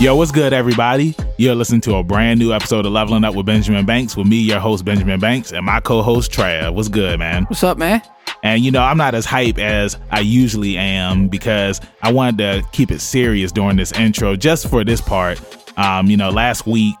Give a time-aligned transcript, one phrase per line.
[0.00, 1.14] Yo, what's good, everybody?
[1.36, 4.36] You're listening to a brand new episode of Leveling Up with Benjamin Banks with me,
[4.36, 6.72] your host, Benjamin Banks, and my co host, Trav.
[6.72, 7.44] What's good, man?
[7.44, 8.00] What's up, man?
[8.42, 12.66] And you know, I'm not as hype as I usually am because I wanted to
[12.72, 15.38] keep it serious during this intro just for this part.
[15.76, 16.96] Um, you know, last week,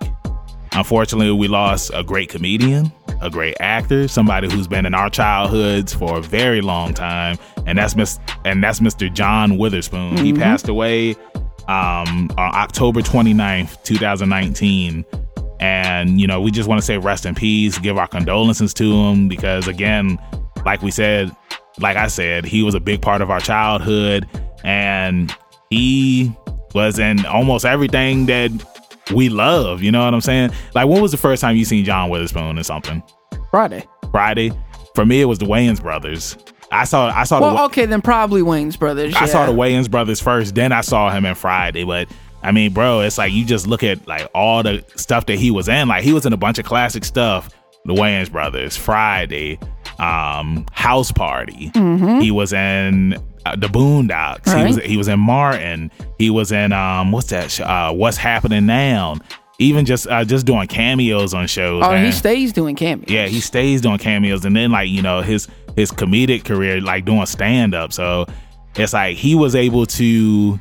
[0.72, 2.92] unfortunately, we lost a great comedian,
[3.22, 7.78] a great actor, somebody who's been in our childhoods for a very long time, and
[7.78, 9.10] that's Miss and that's Mr.
[9.10, 10.18] John Witherspoon.
[10.18, 11.16] He passed away
[11.70, 15.04] um, on October 29th, 2019.
[15.60, 18.92] And, you know, we just want to say rest in peace, give our condolences to
[18.92, 20.18] him because, again,
[20.64, 21.34] like we said,
[21.78, 24.26] like I said, he was a big part of our childhood
[24.64, 25.32] and
[25.70, 26.34] he
[26.74, 28.50] was in almost everything that
[29.14, 29.80] we love.
[29.80, 30.50] You know what I'm saying?
[30.74, 33.00] Like, when was the first time you seen John Witherspoon or something?
[33.52, 33.84] Friday.
[34.10, 34.50] Friday?
[34.96, 36.36] For me, it was the Wayans brothers.
[36.72, 39.14] I saw, I saw Well, the, okay, then probably Wayans brothers.
[39.16, 41.84] I saw the Wayans brothers first, then I saw him in Friday.
[41.84, 42.08] But
[42.42, 45.50] I mean, bro, it's like you just look at like all the stuff that he
[45.50, 45.88] was in.
[45.88, 47.50] Like he was in a bunch of classic stuff.
[47.86, 49.58] The Wayans brothers, Friday,
[49.98, 51.70] um, House Party.
[52.20, 53.14] He was in
[53.46, 54.54] uh, the Boondocks.
[54.56, 55.90] He was he was in Martin.
[56.18, 57.50] He was in um, what's that?
[57.50, 59.16] sh- Uh, what's happening now?
[59.58, 61.82] Even just uh, just doing cameos on shows.
[61.84, 62.04] Oh, man.
[62.04, 63.10] he stays doing cameos.
[63.10, 67.04] Yeah, he stays doing cameos, and then like you know his his comedic career, like
[67.04, 67.92] doing stand up.
[67.92, 68.26] So
[68.76, 70.60] it's like he was able to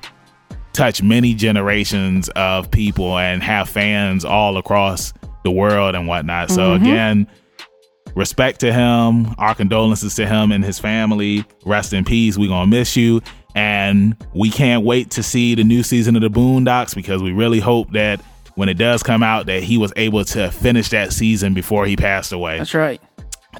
[0.73, 6.49] touch many generations of people and have fans all across the world and whatnot.
[6.49, 6.83] So mm-hmm.
[6.83, 7.27] again,
[8.15, 11.45] respect to him, our condolences to him and his family.
[11.65, 12.37] Rest in peace.
[12.37, 13.21] We're gonna miss you.
[13.55, 17.59] And we can't wait to see the new season of the Boondocks because we really
[17.59, 18.21] hope that
[18.55, 21.95] when it does come out that he was able to finish that season before he
[21.95, 22.57] passed away.
[22.57, 23.01] That's right.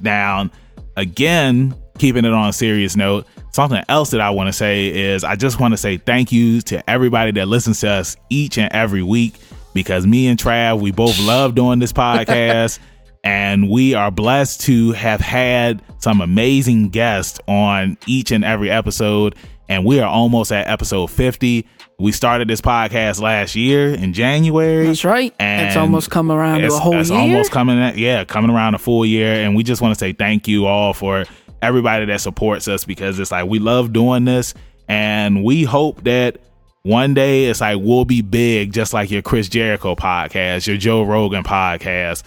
[0.00, 0.50] Now,
[0.96, 5.24] again, keeping it on a serious note, something else that I want to say is
[5.24, 8.72] I just want to say thank you to everybody that listens to us each and
[8.72, 9.34] every week
[9.74, 12.78] because me and Trav, we both love doing this podcast.
[13.22, 19.34] And we are blessed to have had some amazing guests on each and every episode.
[19.68, 21.66] And we are almost at episode 50.
[22.00, 24.86] We started this podcast last year in January.
[24.86, 25.34] That's right.
[25.38, 27.18] And it's almost come around to a whole it's year.
[27.18, 30.14] almost coming at, yeah coming around a full year and we just want to say
[30.14, 31.26] thank you all for
[31.60, 34.54] everybody that supports us because it's like we love doing this
[34.88, 36.38] and we hope that
[36.84, 41.02] one day it's like we'll be big just like your chris jericho podcast your joe
[41.02, 42.22] rogan podcast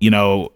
[0.00, 0.52] you know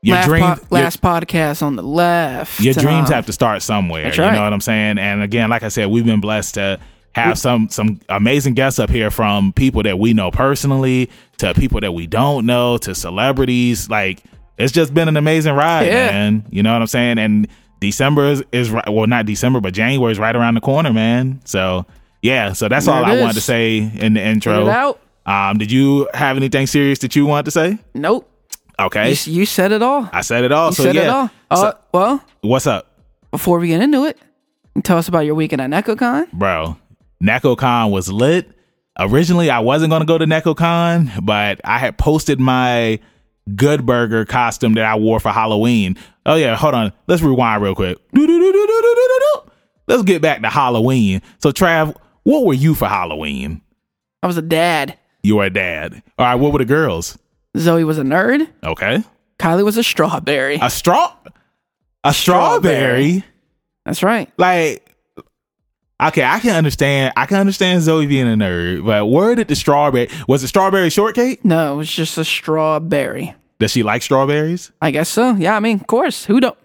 [0.00, 2.60] your last, dream po- your- last podcast on the left.
[2.60, 4.04] your dreams um, have to start somewhere.
[4.04, 4.96] That's You know what I'm saying?
[4.98, 6.78] And again, like I said, we've been blessed to
[7.14, 11.80] have some some amazing guests up here from people that we know personally to people
[11.80, 13.88] that we don't know to celebrities.
[13.90, 14.22] Like
[14.56, 16.06] it's just been an amazing ride, Yeah.
[16.10, 16.46] man.
[16.50, 17.18] You know what I'm saying?
[17.18, 17.48] And
[17.80, 21.40] December is, is ri- well, not December, but January is right around the corner, man.
[21.44, 21.86] So
[22.22, 23.20] yeah, so that's There all I is.
[23.20, 24.68] wanted to say in the intro.
[24.68, 25.00] out.
[25.26, 27.78] Um, did you have anything serious that you wanted to say?
[27.94, 28.28] Nope.
[28.80, 30.08] Okay, You, you said it all.
[30.12, 30.68] I said it all.
[30.70, 31.30] You so said yeah, it all.
[31.50, 32.86] Uh, So- well, what's up?
[33.30, 34.18] before we get into it,
[34.84, 36.32] tell us about your weekend at NekoCon.
[36.32, 36.76] bro,
[37.22, 38.50] NekoCon was lit.
[38.98, 42.98] Originally, I wasn't going to go to NekoCon, but I had posted my
[43.54, 45.96] Good Burger costume that I wore for Halloween.
[46.26, 46.92] Oh, yeah, hold on.
[47.06, 47.98] Let's rewind real quick.
[49.86, 51.22] Let's get back to Halloween.
[51.38, 53.62] So, Trav, what were you for Halloween?
[54.22, 54.98] I was a dad.
[55.22, 56.02] You were a dad.
[56.18, 57.16] All right, what were the girls?
[57.56, 58.48] Zoe was a nerd.
[58.62, 59.02] Okay.
[59.38, 60.58] Kylie was a strawberry.
[60.60, 61.14] A straw.
[62.04, 63.24] A strawberry.
[63.86, 64.30] That's right.
[64.36, 64.87] Like,
[66.00, 67.12] okay, I can understand.
[67.16, 70.08] I can understand Zoe being a nerd, but where did the strawberry?
[70.26, 71.44] Was it strawberry shortcake?
[71.44, 73.34] No, it was just a strawberry.
[73.58, 74.70] Does she like strawberries?
[74.80, 75.32] I guess so.
[75.34, 76.24] Yeah, I mean, of course.
[76.26, 76.56] Who don't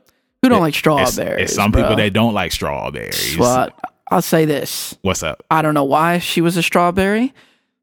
[0.42, 1.18] who don't like strawberries?
[1.50, 1.82] it's some bro?
[1.82, 3.36] people that don't like strawberries.
[3.38, 3.74] But
[4.12, 5.44] I'll say this: What's up?
[5.50, 7.34] I don't know why she was a strawberry,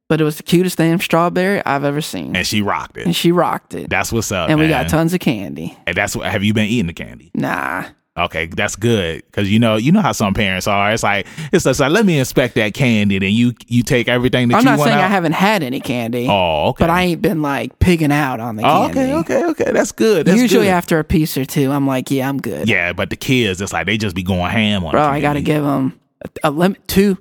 [0.09, 3.06] but it was the cutest damn strawberry I've ever seen, And she rocked it.
[3.06, 3.91] and she rocked it.
[3.91, 4.49] That's what's up.
[4.50, 5.77] and we got tons of candy.
[5.87, 6.31] And that's what.
[6.31, 7.31] Have you been eating the candy?
[7.34, 7.87] Nah,
[8.19, 10.93] Okay, that's good because you know you know how some parents are.
[10.93, 14.49] It's like it's just like let me inspect that candy, then you you take everything
[14.49, 15.05] that you I'm not want saying out.
[15.05, 16.82] I haven't had any candy, Oh, okay.
[16.85, 19.12] but I ain't been like pigging out on the Oh, candy.
[19.12, 19.73] okay, okay, okay.
[19.73, 20.26] That's good.
[20.26, 20.73] That's Usually good.
[20.73, 22.69] after a piece or two, I'm like, yeah, I'm good.
[22.69, 24.90] Yeah, but the kids, it's like they just be going ham on.
[24.90, 27.17] Bro, I got to give them a, a limit two,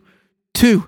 [0.56, 0.88] two.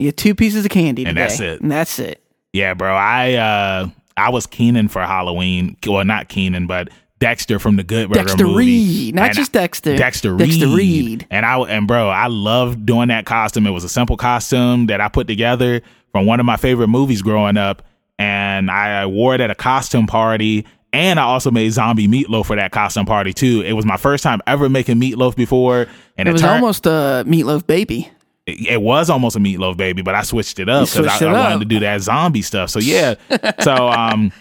[0.00, 1.60] Get two pieces of candy, And today, that's it.
[1.60, 2.24] And that's it.
[2.54, 2.94] Yeah, bro.
[2.96, 5.76] I uh I was Keenan for Halloween.
[5.86, 6.88] Well, not Keenan, but
[7.22, 8.56] Dexter from the Good Burger Dexter movie.
[8.56, 9.96] Reed, not And just Dexter.
[9.96, 10.38] Dexter Reed.
[10.50, 11.26] Dexter Reed.
[11.30, 13.66] And I and bro, I loved doing that costume.
[13.66, 17.22] It was a simple costume that I put together from one of my favorite movies
[17.22, 17.82] growing up,
[18.18, 20.66] and I wore it at a costume party.
[20.94, 23.62] And I also made zombie meatloaf for that costume party too.
[23.64, 25.86] It was my first time ever making meatloaf before,
[26.18, 28.10] and It was turned- almost a meatloaf baby.
[28.46, 31.22] it, it was almost a meatloaf baby, but I switched it up because I, it
[31.22, 31.44] I up.
[31.50, 32.68] wanted to do that zombie stuff.
[32.68, 33.14] So yeah,
[33.60, 34.32] so um,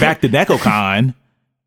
[0.00, 1.14] back to NekoCon,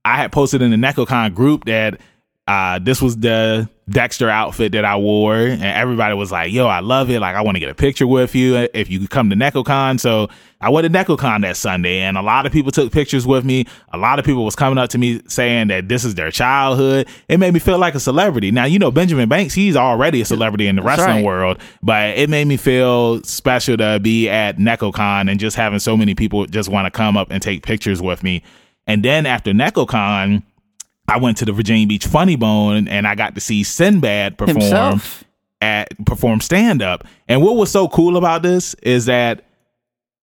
[0.07, 1.99] I had posted in the NekoCon group that
[2.47, 6.79] uh, this was the Dexter outfit that I wore, and everybody was like, "Yo, I
[6.79, 7.19] love it!
[7.19, 9.99] Like, I want to get a picture with you if you could come to NekoCon."
[9.99, 10.29] So
[10.61, 13.65] I went to NekoCon that Sunday, and a lot of people took pictures with me.
[13.93, 17.07] A lot of people was coming up to me saying that this is their childhood.
[17.27, 18.49] It made me feel like a celebrity.
[18.51, 21.25] Now, you know, Benjamin Banks, he's already a celebrity in the That's wrestling right.
[21.25, 25.97] world, but it made me feel special to be at NekoCon and just having so
[25.97, 28.41] many people just want to come up and take pictures with me.
[28.87, 30.43] And then after NekoCon,
[31.07, 34.59] I went to the Virginia Beach Funny Bone and I got to see Sinbad perform
[34.59, 35.23] Himself.
[35.61, 37.05] at perform stand up.
[37.27, 39.43] And what was so cool about this is that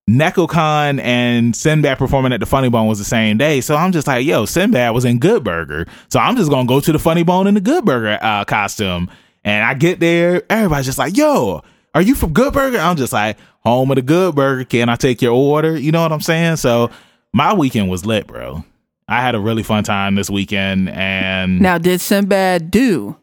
[0.09, 3.61] NekoCon and Sinbad performing at the Funny Bone was the same day.
[3.63, 5.87] So I'm just like, yo, Sinbad was in Good Burger.
[6.11, 9.11] So I'm just gonna go to the Funny Bone in the Good Burger uh, costume.
[9.45, 11.63] And I get there, everybody's just like, yo,
[11.95, 12.79] are you from Good Burger?
[12.79, 14.65] I'm just like, home of the Good Burger.
[14.65, 15.77] Can I take your order?
[15.77, 16.57] You know what I'm saying?
[16.57, 16.91] So
[17.35, 18.65] my weekend was lit, bro.
[19.07, 23.17] I had a really fun time this weekend, and Now, did Sinbad do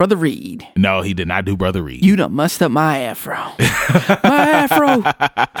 [0.00, 0.66] Brother Reed?
[0.76, 2.04] no, he did not do Brother Reed.
[2.04, 3.36] You done messed up my afro.
[4.24, 5.02] my afro.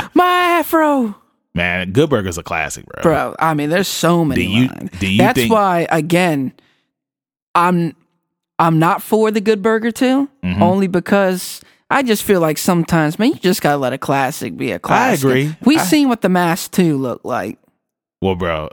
[0.14, 0.24] My
[0.60, 1.14] afro.
[1.54, 3.02] Man, Good Burger's a classic, bro.
[3.02, 4.90] Bro, I mean, there's so many Do you- lines.
[4.98, 6.52] do you That's think- why, again,
[7.54, 7.94] I'm
[8.58, 10.60] I'm not for the Good Burger too, Mhm.
[10.62, 14.72] only because I just feel like sometimes, man, you just gotta let a classic be
[14.72, 15.26] a classic.
[15.26, 15.56] I agree.
[15.62, 17.58] We've I- seen what the Mask Two look like.
[18.22, 18.70] Well, bro,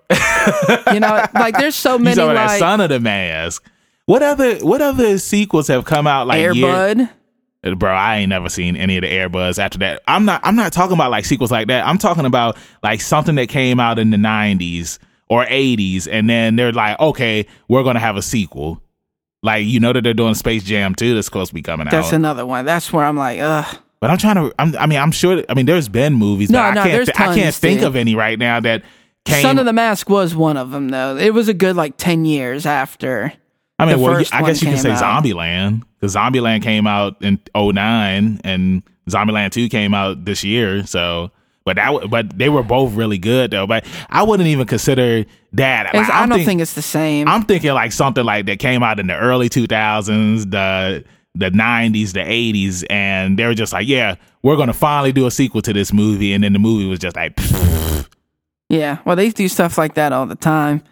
[0.93, 3.63] You know, like there's so you many that like Son of the Mask.
[4.05, 7.09] What other what other sequels have come out like year- Airbud.
[7.65, 10.57] Uh, bro i ain't never seen any of the airbuds after that i'm not i'm
[10.57, 13.97] not talking about like sequels like that i'm talking about like something that came out
[13.97, 14.99] in the 90s
[15.29, 18.81] or 80s and then they're like okay we're gonna have a sequel
[19.43, 21.93] like you know that they're doing space jam 2 that's supposed to be coming That's
[21.95, 22.65] out That's another one.
[22.65, 23.77] That's where I'm like, ugh.
[24.01, 26.59] but i'm trying to I'm, i mean i'm sure i mean there's been movies No,
[26.59, 28.83] but i no, can't there's thi- i can't think of any right now that
[29.25, 31.15] came Son of the Mask was one of them though.
[31.17, 33.33] It was a good like ten years after.
[33.79, 35.23] I mean, well, I guess you can say out.
[35.23, 40.85] Zombieland because Zombieland came out in 09 and Zombieland 2 came out this year.
[40.85, 41.31] So,
[41.65, 43.65] but that, but they were both really good though.
[43.65, 45.93] But I wouldn't even consider that.
[45.93, 47.27] Like, I don't think- think it's the same.
[47.27, 51.03] I'm thinking like something like that came out in the early 2000s, the
[51.35, 55.31] the 90s, the 80s, and they were just like, yeah, we're gonna finally do a
[55.31, 57.33] sequel to this movie, and then the movie was just like,
[58.73, 58.97] yeah.
[59.05, 60.83] Well, they do stuff like that all the time.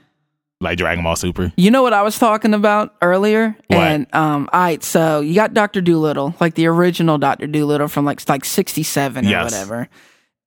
[0.60, 1.52] like Dragon Ball Super.
[1.58, 3.56] You know what I was talking about earlier?
[3.68, 3.78] What?
[3.80, 8.06] And um, all right, so you got Doctor Dolittle, like the original Doctor Dolittle from
[8.06, 9.46] like like sixty seven or Yes.
[9.52, 9.88] whatever,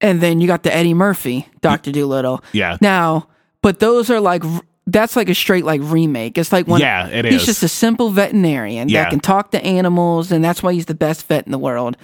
[0.01, 2.43] and then you got the Eddie Murphy Doctor Dolittle.
[2.53, 3.29] Yeah, Now,
[3.63, 4.43] but those are like
[4.87, 6.37] that's like a straight like remake.
[6.37, 6.81] It's like one.
[6.81, 7.47] yeah, it he's is.
[7.47, 9.05] just a simple veterinarian Yeah.
[9.05, 11.97] that can talk to animals, and that's why he's the best vet in the world.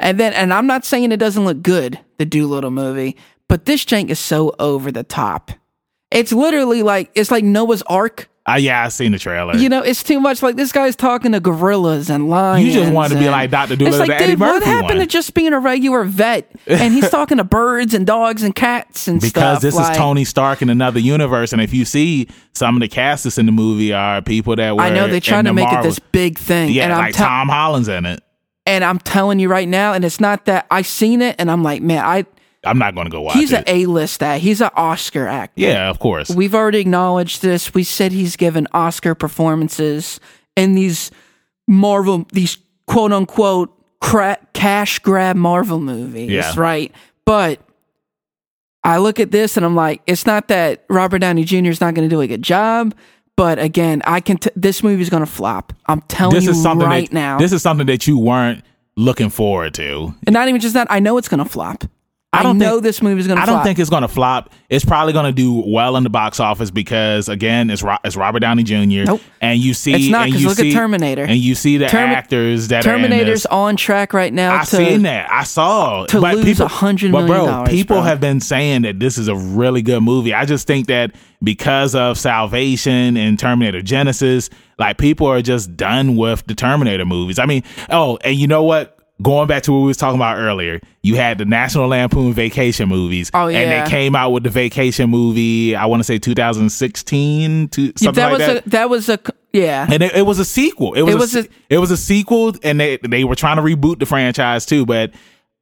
[0.00, 3.16] And then, and I'm not saying it doesn't look good, the Dolittle movie,
[3.48, 5.50] but this jank is so over the top.
[6.10, 8.28] It's literally like it's like Noah's Ark.
[8.48, 9.56] uh, yeah, I seen the trailer.
[9.56, 10.42] You know, it's too much.
[10.42, 12.64] Like this guy's talking to gorillas and lions.
[12.66, 13.72] You just wanted to be like Dr.
[13.72, 14.98] It's Dolittle, like, the Eddie dude, what happened one.
[14.98, 16.48] to just being a regular vet?
[16.68, 19.42] And he's talking to birds and dogs and cats and because stuff.
[19.60, 22.80] Because this like- is Tony Stark in another universe, and if you see some of
[22.80, 25.44] the cast that's in the movie are people that were I know they're trying in
[25.46, 26.70] to make Marvel- it this big thing.
[26.70, 28.22] yeah, and I'm like Tom Holland's in it.
[28.66, 31.62] and I'm telling you right now, and it's not that I seen it, and I'm
[31.64, 32.26] like, man, I
[32.66, 34.42] I'm not going to go watch he's an A-list act.
[34.42, 35.60] He's an Oscar actor.
[35.60, 36.30] yeah, of course.
[36.30, 37.72] We've already acknowledged this.
[37.74, 40.20] We said he's given Oscar performances
[40.56, 41.10] in these
[41.68, 46.52] Marvel, these quote unquote cra- cash grab Marvel movies, Yeah.
[46.56, 46.92] right?
[47.24, 47.60] But
[48.82, 51.66] I look at this and I'm like, it's not that Robert Downey Jr.
[51.70, 52.94] is not going to do a good job,
[53.36, 54.36] but again, I can.
[54.36, 55.72] T- this movie's going to flop.
[55.86, 57.38] I'm telling this you is something right that now.
[57.38, 58.62] this is something that you weren't
[58.96, 60.14] looking forward to.
[60.26, 60.86] and not even just that.
[60.90, 61.84] I know it's going to flop.
[62.38, 63.48] I, don't know think- this movie's going to flop.
[63.48, 63.58] I flop.
[63.58, 64.50] don't think it's going to flop.
[64.68, 68.16] It's probably going to do well in the box office because again, it's Ro- it's
[68.16, 69.04] Robert Downey Jr.
[69.06, 69.20] Nope.
[69.40, 71.22] and you see, It's not, and 'cause you look at see, Terminator.
[71.24, 74.54] and you see the Termi- actors that are Terminator's on track right now.
[74.56, 75.30] I to, seen that.
[75.30, 78.02] I saw to but lose people, $100 bro, dollars, people bro.
[78.02, 80.34] have been saying that this is a really good movie.
[80.34, 81.12] I just think that
[81.42, 87.38] because of Salvation and Terminator Genisys, like people are just done with the Terminator movies.
[87.38, 88.93] I mean, oh, and you know what?
[89.22, 92.88] Going back to what we was talking about earlier, you had the National Lampoon Vacation
[92.88, 93.30] movies.
[93.32, 95.76] Oh, and they came out with the Vacation movie.
[95.76, 98.66] I want to say 2016, to, Yeah, something that like was that.
[98.66, 99.18] a that was a
[99.52, 99.86] yeah.
[99.90, 100.94] and it, it was a sequel.
[100.94, 101.40] It was, It a, was se-
[101.70, 104.84] a- it was a sequel, and they they were trying to reboot the franchise too.
[104.84, 105.12] But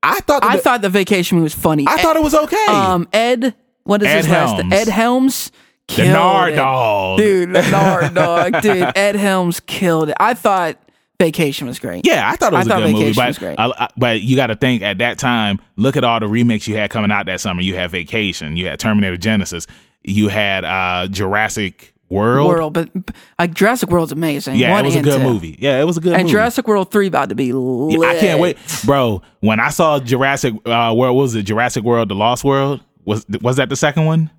[0.03, 1.85] I thought I the- thought the vacation movie was funny.
[1.87, 2.67] I thought it was okay.
[2.69, 3.55] um Ed
[3.85, 4.73] what is Ed his last Helms.
[4.75, 5.53] Ed Helms
[5.89, 6.57] the Nard it.
[6.57, 8.63] dog, Dude, the Nard dog.
[8.63, 10.17] Dude, Ed Helms killed it.
[10.19, 10.79] I thought
[11.21, 12.05] Vacation was great.
[12.07, 13.59] Yeah, I thought it was I a good movie, but was great.
[13.59, 15.61] I- I- but you got to think at that time.
[15.77, 17.61] Look at all the remakes you had coming out that summer.
[17.63, 19.67] You had Vacation, you had Terminator Genisys,
[20.03, 22.49] you had uh, Jurassic World.
[22.49, 22.91] World, but
[23.39, 24.57] like Jurassic World's amazing.
[24.57, 25.25] Yeah, One it was a good two.
[25.25, 25.57] movie.
[25.61, 26.33] Yeah, it was a good And movie.
[26.33, 28.01] Jurassic World three about to be lit.
[28.01, 29.23] Yeah, I can't wait, bro.
[29.41, 31.45] When I saw Jurassic, uh, where was it?
[31.45, 34.31] Jurassic World: The Lost World was was that the second one?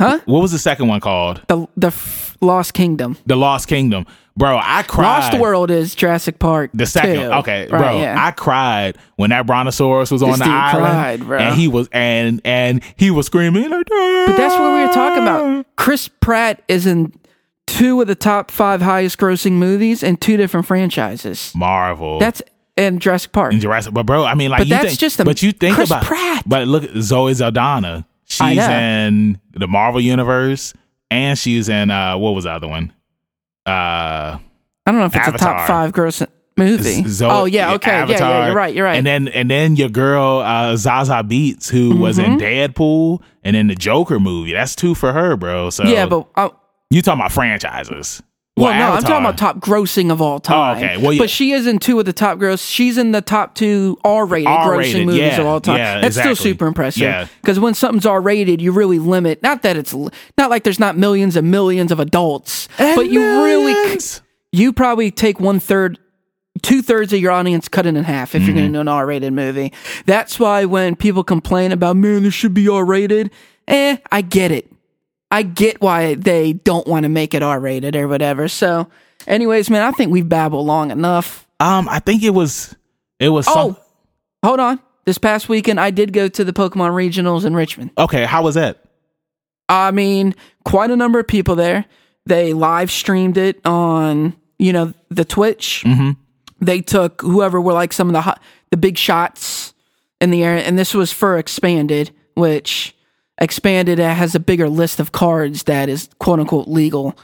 [0.00, 0.20] Huh?
[0.26, 1.40] What was the second one called?
[1.48, 3.16] The the f- Lost Kingdom.
[3.26, 4.06] The Lost Kingdom,
[4.36, 4.58] bro.
[4.62, 5.04] I cried.
[5.30, 6.70] Lost World is Jurassic Park.
[6.74, 7.20] The second, 2.
[7.38, 8.00] okay, Right, bro.
[8.00, 8.16] yeah.
[8.18, 11.38] I cried when that brontosaurus was on This the dude island, cried, bro.
[11.38, 13.86] and he was and and he was screaming like.
[13.88, 15.66] But that's what we were talking about.
[15.76, 17.12] Chris Pratt is in
[17.66, 21.52] two of the top five highest grossing movies in two different franchises.
[21.54, 22.18] Marvel.
[22.18, 22.42] That's
[22.76, 23.52] in Jurassic Park.
[23.52, 25.52] in Jurassic, but bro, I mean, like, But you that's think, just a- but you
[25.52, 26.42] think Chris about, Pratt.
[26.48, 30.72] but look, Zoe Saldana, she's in the Marvel universe,
[31.10, 32.92] and she's in uh, what was the other one?
[33.66, 34.40] Uh, I
[34.86, 36.22] don't know if it's a top five gross
[36.56, 37.04] movie.
[37.08, 38.30] Zoe, oh yeah, okay, yeah, Avatar.
[38.30, 38.96] yeah, you're right, you're right.
[38.96, 42.38] And then and then your girl uh, Zazie Beetz, who was in Mm-hmm.
[42.40, 44.52] Deadpool and in the Joker movie.
[44.52, 45.70] That's two for her, bro.
[45.70, 46.50] So yeah, but uh,
[46.90, 48.22] you talking about franchises?
[48.56, 50.76] Well, no, I'm talking about top grossing of all time.
[50.76, 50.96] okay.
[50.98, 51.18] Well, yeah.
[51.22, 52.64] but she is in two of the top gross.
[52.64, 55.78] She's in the top two R-rated, R-rated, grossing movies yeah, of all time.
[55.78, 57.02] yeah, That's still super impressive.
[57.02, 57.26] Yeah.
[57.40, 59.42] because when something's R-rated, you really limit.
[59.42, 59.94] Not that it's
[60.36, 63.98] not like there's not millions and millions of adults, but you really
[64.52, 65.98] you probably take one third
[66.60, 68.56] two thirds of your audience cut it in half if you're Mm-hmm.
[68.58, 69.72] going to do an r-rated movie
[70.04, 73.30] that's why when people complain about man this should be r-rated
[73.66, 74.70] eh i get it
[75.32, 78.88] i get why they don't want to make it r-rated or whatever so
[79.26, 82.76] anyways man i think we've babbled long enough Um, I think it was
[83.18, 83.46] it was.
[83.48, 83.76] oh Some,
[84.44, 88.24] hold on this past weekend i did go to the pokemon regionals in richmond okay.
[88.24, 88.78] How was that?
[89.68, 90.34] I mean,
[90.66, 91.86] quite a number of people there.
[92.26, 95.82] They live streamed it on, you know, the Twitch.
[95.86, 96.10] Mm-hmm.
[96.60, 99.72] They took whoever were like some of the hot, the big shots
[100.20, 102.94] in the air, and this was for expanded, which
[103.42, 107.16] expanded has a bigger list of cards that is quote unquote legal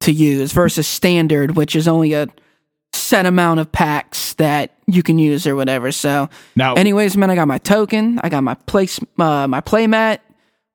[0.00, 2.28] to use versus standard, which is only a
[2.92, 5.90] set amount of packs that you can use or whatever.
[5.90, 10.18] So, Now, anyways, man, I got my token, I got my place, uh, my playmat.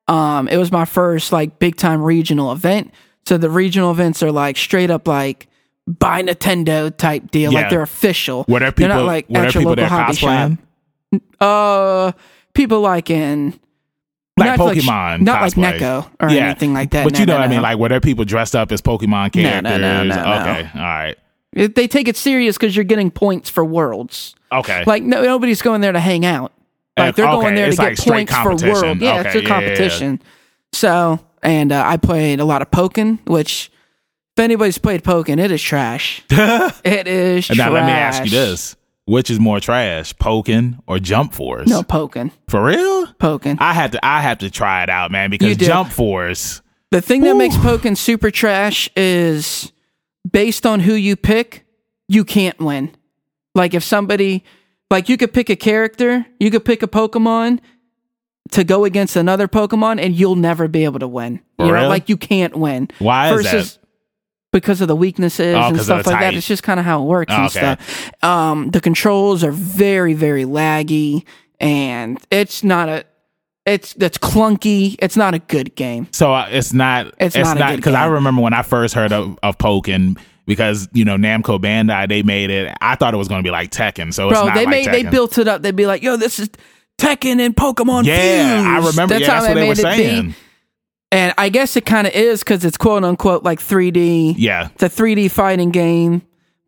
[0.08, 2.92] Um, it was my first like big time regional event.
[3.26, 5.46] So the regional events are like straight up like
[5.86, 7.60] buy Nintendo type deal, Yeah.
[7.60, 8.44] like they're official.
[8.48, 8.88] there They're people?
[8.96, 10.52] not like were there at your people local hobby shop.
[11.40, 12.12] Uh,
[12.54, 13.58] people like in
[14.40, 15.54] Like not Pokemon, not like.
[15.54, 16.46] Neko or Yeah.
[16.46, 17.04] anything like that.
[17.04, 17.62] But No, you know no, what I mean?
[17.62, 19.62] Like, were there people dressed up as Pokemon No, characters?
[19.62, 20.40] no, no, no, no.
[20.40, 21.16] okay, all right,
[21.52, 24.34] It- they take it serious because you're getting points for worlds.
[24.52, 24.82] okay.
[24.86, 26.52] Like no, nobody's going there to hang out.
[26.98, 28.72] Like they're Okay, going there to it's get like straight points for competition.
[28.82, 29.00] world.
[29.00, 29.54] Yeah, Okay, it's a yeah, yeah, yeah.
[29.54, 30.22] competition.
[30.72, 33.70] So, and uh, I played a lot of Pokken, which
[34.36, 36.22] if anybody's played Pokken, it is trash.
[36.30, 37.68] it is And trash.
[37.68, 38.76] now let me ask you this:
[39.10, 41.66] Which is more trash, Pokken or Jump Force?
[41.66, 43.08] No Pokken, for real.
[43.14, 43.56] Pokken.
[43.58, 44.06] I have to.
[44.06, 45.30] I have to try it out, man.
[45.30, 46.62] Because Jump Force.
[46.92, 49.72] The thing that makes Pokken super trash is
[50.30, 51.66] based on who you pick,
[52.06, 52.94] you can't win.
[53.56, 54.44] Like if somebody,
[54.92, 57.58] like you could pick a character, you could pick a Pokemon
[58.52, 61.40] to go against another Pokemon, and you'll never be able to win.
[61.58, 61.88] For you know, real?
[61.88, 62.88] like you can't win.
[63.00, 63.78] Why is that?
[64.52, 66.34] Because of the weaknesses Oh, and stuff like that.
[66.34, 67.76] It's just kind of how it works and Okay.
[67.76, 68.24] stuff.
[68.24, 71.24] Um, the controls are very, very laggy,
[71.60, 73.04] and it's not a.
[73.66, 74.96] It's that's clunky.
[75.00, 76.08] It's not a good game.
[76.12, 77.06] So uh, it's not.
[77.20, 79.56] It's It's, not not a good because I remember when I first heard of, of
[79.58, 82.74] Pokken because you know Namco Bandai they made it.
[82.80, 84.12] I thought it was going to be like Tekken.
[84.12, 84.46] So it's bro.
[84.48, 85.62] not They like made they built it up.
[85.62, 86.48] They'd be like, "Yo, this is
[86.98, 89.14] Tekken and Pokemon Yeah, I remember.
[89.14, 90.28] That's yeah, that's what they were saying.
[90.30, 90.34] be.
[91.12, 94.34] And I guess it kind of is because it's quote unquote like 3D.
[94.38, 94.68] Yeah.
[94.74, 96.22] It's a 3D fighting game,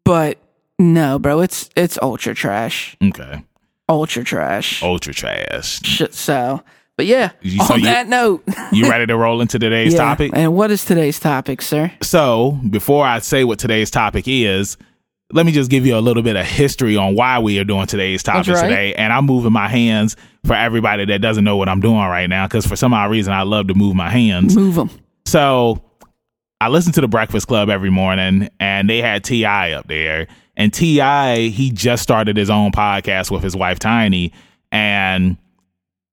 [0.05, 0.39] but
[0.79, 3.45] no, bro, it's it's ultra trash, Okay.
[3.89, 4.83] ultra trash.
[4.83, 5.81] Ultra trash.
[5.85, 6.61] Shit, so,
[6.97, 7.31] but yeah.
[7.41, 9.99] You- on you- that note, You ready to roll into today's yeah.
[10.01, 10.33] topic?
[10.35, 11.93] And what is today's topic, sir?
[12.03, 14.77] So, before I say what today's topic is,
[15.33, 17.87] let me just give you a little bit of history on why we are doing
[17.87, 18.63] today's topic right.
[18.63, 18.95] today.
[18.95, 22.47] And I'm moving my hands for everybody that doesn't know what I'm doing right now,
[22.47, 24.55] because for some odd reason, I love to move my hands.
[24.55, 24.91] Move them.
[25.25, 25.83] So,
[26.61, 29.73] I listen to the Breakfast Club every morning, and they had T.I.
[29.73, 30.29] up there.
[30.57, 34.33] And T.I., he just started his own podcast with his wife Tiny,
[34.71, 35.39] and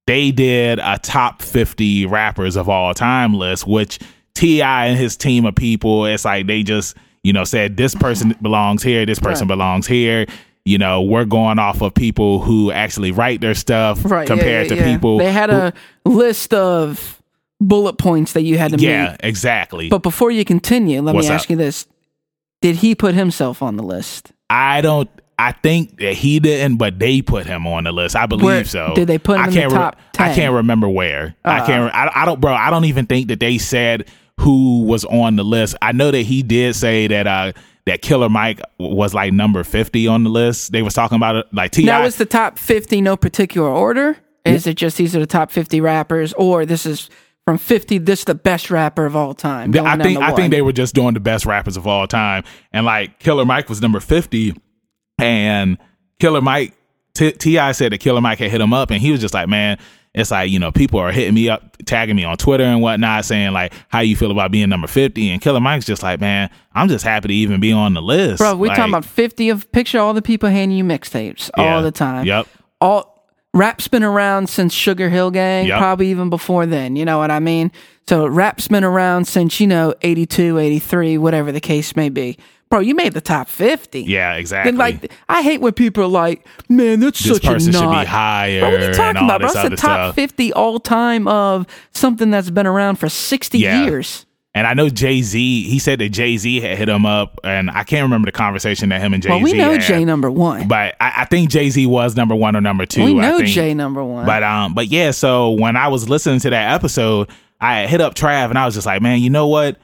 [0.08, 4.00] they did a top 50 rappers of all time list, which
[4.34, 4.88] T.I.
[4.88, 8.84] and his team of people, it's like they just you know said this person belongs
[8.84, 9.56] here, this person Right.
[9.56, 10.26] belongs here.
[10.66, 14.28] You know, we're going off of people who actually write their stuff Right.
[14.28, 14.94] compared yeah, to yeah.
[14.94, 15.18] people.
[15.18, 15.74] They had who- a
[16.06, 17.22] list of
[17.62, 18.84] bullet points that you had to meet.
[18.84, 19.90] yeah, exactly.
[19.90, 21.50] But before you continue, let What's me ask up?
[21.52, 21.88] you this:
[22.62, 24.32] Did he put himself on the list?
[24.50, 25.10] I don't.
[25.40, 28.16] I think that he didn't, but they put him on the list.
[28.16, 28.92] I believe Where- so.
[28.94, 31.36] did they put him I in the can't top I can't remember where.
[31.46, 31.84] I can't.
[31.94, 32.10] Uh-uh.
[32.14, 32.54] I, I don't, bro.
[32.54, 34.10] I don't even think that they said
[34.40, 35.76] who was on the list.
[35.82, 37.28] I know that he did say that.
[37.28, 37.52] uh
[37.86, 40.72] that Killer Mike was like number fifty on the list.
[40.72, 41.86] They was talking about it like Ti.
[41.86, 44.16] Now, is the top 50 no particular order?
[44.46, 47.10] Is it just these are the top 50 rappers, or this is
[47.46, 49.76] from 50, this is the best rapper of all time?
[49.76, 52.86] I think I think they were just doing the best rappers of all time, and
[52.86, 54.56] like Killer Mike was number fifty,
[55.18, 55.80] and
[56.20, 56.76] Killer Mike
[57.16, 57.72] T.I.
[57.72, 59.80] said that Killer Mike had hit him up, and he was just like, man.
[60.14, 63.26] It's like you know, people are hitting me up, tagging me on Twitter and whatnot,
[63.26, 65.30] saying like, "How you feel about being number 50?
[65.30, 68.40] And Killer Mike's just like, "Man, I'm just happy to even be on the list."
[68.40, 71.76] Bro, we like, talking about 50 of picture all the people handing you mixtapes yeah,
[71.76, 72.26] all the time.
[72.26, 72.48] Yep.
[72.82, 73.20] all
[73.54, 75.80] rap's been around since Sugar Hill Gang, Yep.
[75.80, 76.96] probably even before then.
[76.96, 77.72] You know what I mean?
[78.08, 82.38] So rap's been around since, you know, 82, 83, whatever the case may be.
[82.70, 84.02] Bro, you made the top 50.
[84.04, 84.70] Yeah, exactly.
[84.70, 87.82] And like, I hate when people are like, man, that's this such a person should
[87.90, 88.60] be higher.
[88.60, 89.52] Bro, what are you talking about, bro?
[89.52, 90.16] That's the top stuff.
[90.16, 93.86] 50 all time of something that's been around for 60 Yeah.
[93.86, 94.26] years.
[94.56, 95.70] And I know Jay Z.
[95.70, 98.90] He said that Jay Z had hit him up, and I can't remember the conversation
[98.90, 99.34] that him and Jay Z.
[99.36, 99.82] Well, we know had.
[99.82, 100.68] Jay number one.
[100.68, 103.04] but I, I think Jay Z was number one or number two.
[103.04, 103.50] we I know think.
[103.50, 104.26] Jay number one.
[104.26, 105.12] But um, but yeah.
[105.12, 107.30] So when I was listening to that episode,
[107.62, 109.78] I hit up Trav, and I was just like, man, you know what?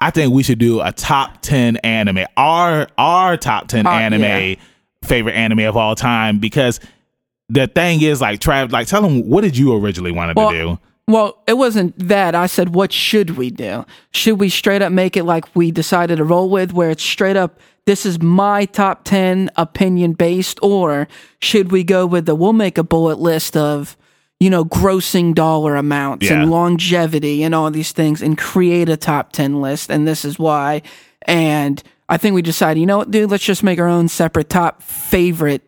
[0.00, 4.22] I think we should do a top ten anime, our our top ten Uh, anime
[4.22, 4.54] yeah.
[5.04, 6.80] favorite anime of all time, because
[7.48, 10.56] the thing is, like Trav, like tell them what did you originally wanted Well, to
[10.58, 10.78] do?
[11.08, 12.34] Well, it wasn't that.
[12.36, 13.84] I said, what should we do?
[14.12, 17.36] Should we straight up make it like we decided to roll with, where it's straight
[17.36, 21.08] up, this is my top 10 opinion based, or
[21.40, 23.96] should we go with the, we'll make a bullet list of,
[24.40, 26.40] you know, grossing dollar amounts Yeah.
[26.42, 29.90] and longevity and all these things and create a top 10 list?
[29.90, 30.82] And this is why.
[31.22, 34.48] And I think we decided, you know what, dude, let's just make our own separate
[34.48, 35.62] top favorite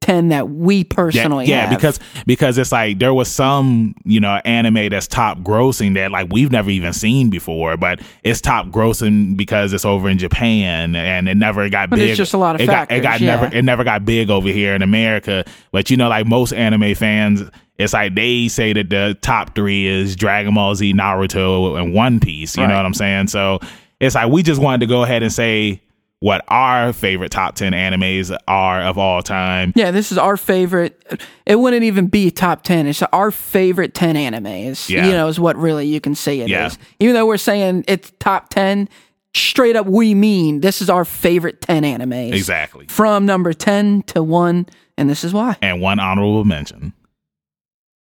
[0.00, 1.70] 10 that we personally yeah, have.
[1.78, 6.30] because because it's like there was some you know anime that's top grossing that like
[6.30, 11.26] we've never even seen before, but it's top grossing because it's over in Japan and
[11.26, 12.10] it never got But big.
[12.10, 13.36] it's just a lot of it got, it got yeah.
[13.36, 15.42] never it never got big over here in America.
[15.72, 17.42] But you know, like most anime fans,
[17.78, 22.20] it's like they say that the top three is Dragon Ball Z, Naruto, and One
[22.20, 22.56] Piece.
[22.56, 23.28] You know what I'm saying?
[23.28, 23.58] So
[24.00, 25.80] it's like we just wanted to go ahead and say
[26.20, 29.72] what our favorite top ten animes are of all time.
[29.76, 31.02] Yeah, this is our favorite.
[31.44, 32.86] It wouldn't even be top 10.
[32.86, 34.88] It's our favorite 10 animes.
[34.88, 35.06] Yeah.
[35.06, 36.48] You know, is what really you can say it is.
[36.50, 36.70] Yeah.
[37.00, 38.88] Even though we're saying it's top 10,
[39.34, 42.32] straight up, we mean this is our favorite 10 animes.
[42.32, 42.86] Exactly.
[42.86, 44.66] From number 10 to 1.
[44.96, 45.56] And this is why.
[45.60, 46.94] And one honorable mention.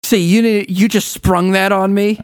[0.07, 2.21] See, you you just sprung that on me.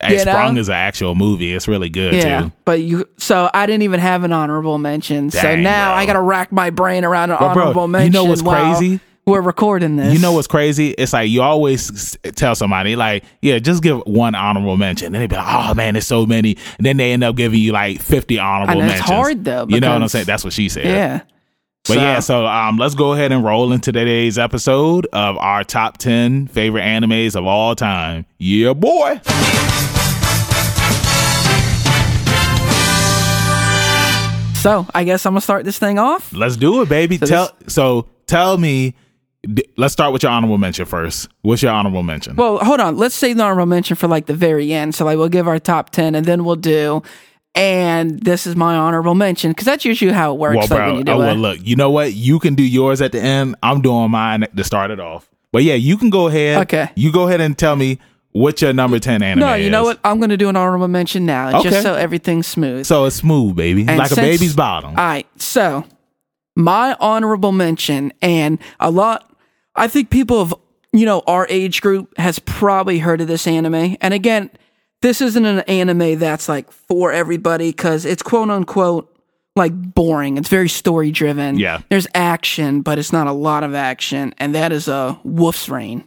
[0.00, 0.30] Hey, You know?
[0.32, 1.52] Sprung is an actual movie.
[1.52, 2.42] It's really good Yeah.
[2.42, 2.52] too.
[2.64, 5.30] But you, so I didn't even have an honorable mention.
[5.32, 5.96] so now bro.
[5.98, 8.12] I got to rack my brain around an But, bro, honorable you mention.
[8.12, 9.00] know what's crazy?
[9.26, 10.14] We're recording this.
[10.14, 10.90] You know what's crazy?
[10.90, 15.26] It's like you always tell somebody like, "Yeah, just give one honorable mention," and they
[15.26, 18.00] be like, "Oh man, there's so many." And then they end up giving you like
[18.00, 19.10] 50 honorable And it's mentions.
[19.10, 20.24] hard, though, You know what I'm saying?
[20.24, 20.86] That's what she said.
[20.86, 21.20] Yeah.
[21.88, 25.96] But yeah, so um, let's go ahead and roll into today's episode of our top
[25.98, 28.26] 10 favorite animes of all time.
[28.38, 29.20] Yeah, boy.
[34.62, 36.32] So I guess I'm gonna start this thing off.
[36.32, 37.16] Let's do it, baby.
[37.18, 38.94] So tell so tell me.
[39.42, 41.28] d- Let's start with your honorable mention first.
[41.42, 42.34] What's your honorable mention?
[42.34, 42.96] Well, hold on.
[42.96, 44.96] Let's save the honorable mention for like the very end.
[44.96, 47.02] So like we'll give our top ten, and then we'll do.
[47.54, 50.56] And this is my honorable mention because that's usually how it works.
[50.56, 52.14] Well, like bro, when you do oh, well, look, you know what?
[52.14, 53.56] You can do yours at the end.
[53.62, 55.28] I'm doing mine to start it off.
[55.50, 56.62] But yeah, you can go ahead.
[56.62, 56.90] Okay.
[56.94, 57.98] You go ahead and tell me
[58.32, 59.46] what your number 10 anime is.
[59.46, 59.98] No, you know what?
[60.04, 61.70] I'm gonna do an honorable mention now, Okay.
[61.70, 62.86] just so everything's smooth.
[62.86, 63.84] So it's smooth, baby.
[63.88, 64.90] And like a baby's bottom.
[64.90, 65.26] All right.
[65.36, 65.84] So
[66.54, 69.32] my honorable mention, and a lot,
[69.74, 70.54] I think people of
[70.92, 73.96] you know our age group has probably heard of this anime.
[74.00, 74.50] And again,
[75.02, 79.14] this isn't an anime that's like for everybody because it's quote unquote
[79.56, 80.38] like boring.
[80.38, 81.58] It's very story driven.
[81.58, 81.80] Yeah.
[81.90, 86.04] There's action, but it's not a lot of action, and that is a Wolf's Rain.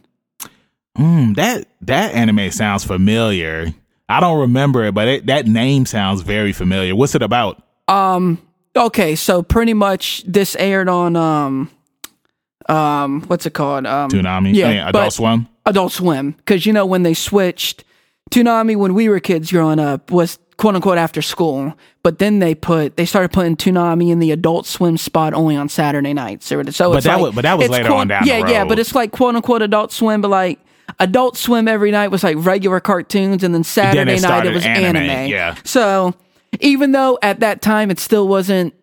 [0.98, 3.72] Mm, that that anime sounds familiar.
[4.08, 6.94] I don't remember it, but it, that name sounds very familiar.
[6.94, 7.62] What's it about?
[7.88, 8.40] Um.
[8.74, 11.70] Okay, so pretty much this aired on um
[12.68, 13.86] um what's it called?
[13.86, 14.54] Um Toonami?
[14.54, 15.48] Yeah, I mean, Adult Swim?
[15.66, 17.84] Adult Swim because you know when they switched
[18.32, 22.54] Toonami when we were kids growing up was quote unquote after school, but then they
[22.54, 26.46] put they started putting Toonami in the Adult Swim spot only on Saturday nights.
[26.46, 28.48] So it's But that like, was- but that was later quote- on down the Yeah,
[28.48, 30.58] yeah, but it's like quote unquote Adult Swim, but like
[30.98, 34.96] Adult Swim every night was like regular cartoons, and then Saturday night it was anime,
[34.96, 35.30] anime.
[35.30, 35.54] yeah.
[35.64, 36.14] So
[36.60, 38.74] even though at that time it still wasn't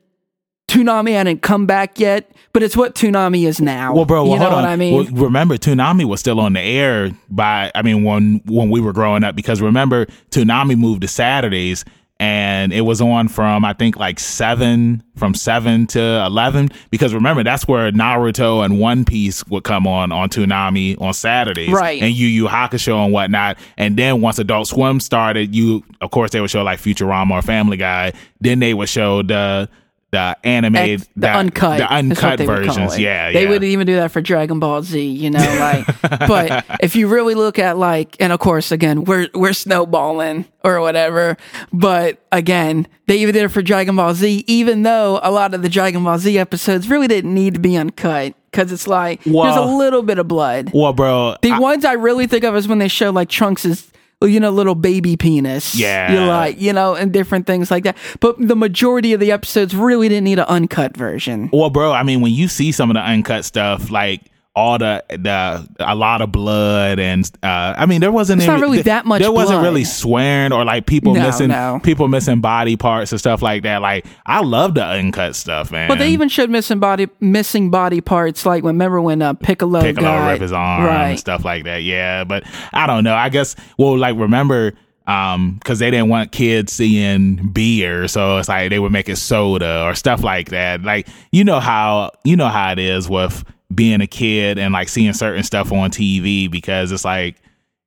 [0.69, 3.93] Toonami hadn't come back yet, but it's what Toonami is now.
[3.93, 4.69] Well, bro, well, you know hold what on.
[4.69, 5.13] I mean?
[5.13, 8.93] Well, remember, Toonami was still on the air by, I mean, when when we were
[8.93, 11.83] growing up, because remember, Toonami moved to Saturdays,
[12.21, 16.69] and it was on from I think like seven, from seven to eleven.
[16.91, 21.71] Because remember, that's where Naruto and One Piece would come on on Toonami on Saturdays,
[21.71, 22.01] Right.
[22.01, 23.57] And Yu Yu Hakusho and whatnot.
[23.77, 27.41] And then once Adult Swim started, you of course they would show like Futurama or
[27.41, 28.13] Family Guy.
[28.41, 29.69] Then they would show the
[30.11, 32.97] the animated, Ex- the, uncut, the uncut versions.
[32.97, 33.49] Yeah, they yeah.
[33.49, 34.99] would even do that for Dragon Ball Z.
[34.99, 35.85] You know, like.
[36.27, 40.81] but if you really look at like, and of course, again, we're we're snowballing or
[40.81, 41.37] whatever.
[41.71, 45.61] But again, they even did it for Dragon Ball Z, even though a lot of
[45.61, 49.55] the Dragon Ball Z episodes really didn't need to be uncut because it's like there's
[49.55, 50.71] a little bit of blood.
[50.73, 53.91] Well, bro, The I- ones I really think of is when they show like Trunks'
[54.27, 55.75] you know, little baby penis.
[55.75, 56.11] Yeah.
[56.11, 57.95] You like, you know, and different things like that.
[58.19, 61.49] But the majority of the episodes really didn't need an uncut version.
[61.53, 64.21] Well, bro, I mean, when you see some of the uncut stuff, like
[64.59, 68.53] all the the a lot of blood and uh I mean there wasn't It's not
[68.53, 71.79] any- really that much there wasn't really swearing or like people No, missing no.
[71.83, 75.87] people missing body parts and stuff like that like I love the uncut stuff man
[75.87, 80.07] But they even showed missing body missing body parts, like remember when uh, Piccolo, Piccolo
[80.07, 81.09] got, rip his arm right?
[81.11, 81.83] and stuff like that.
[81.83, 82.43] Yeah, but
[82.73, 83.13] I don't know.
[83.15, 84.73] I guess well, like remember,
[85.07, 89.15] um, because they didn't want kids seeing beer, so it's like they would make it
[89.17, 90.81] soda or stuff like that.
[90.83, 94.89] Like you know how you know how it is with being a kid and like
[94.89, 97.35] seeing certain stuff on TV because it's like.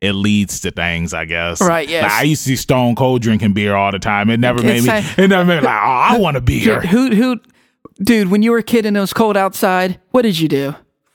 [0.00, 1.60] It leads to things, I guess.
[1.60, 2.02] Right, yes.
[2.02, 4.30] Like, I used to see Stone Cold drinking beer all the time.
[4.30, 4.88] It never made me.
[4.88, 6.80] like- it never made me like, oh, I want a beer.
[6.80, 7.40] Who who,
[8.02, 8.28] dude?
[8.28, 10.74] When you were a kid and it was cold outside, what did you do?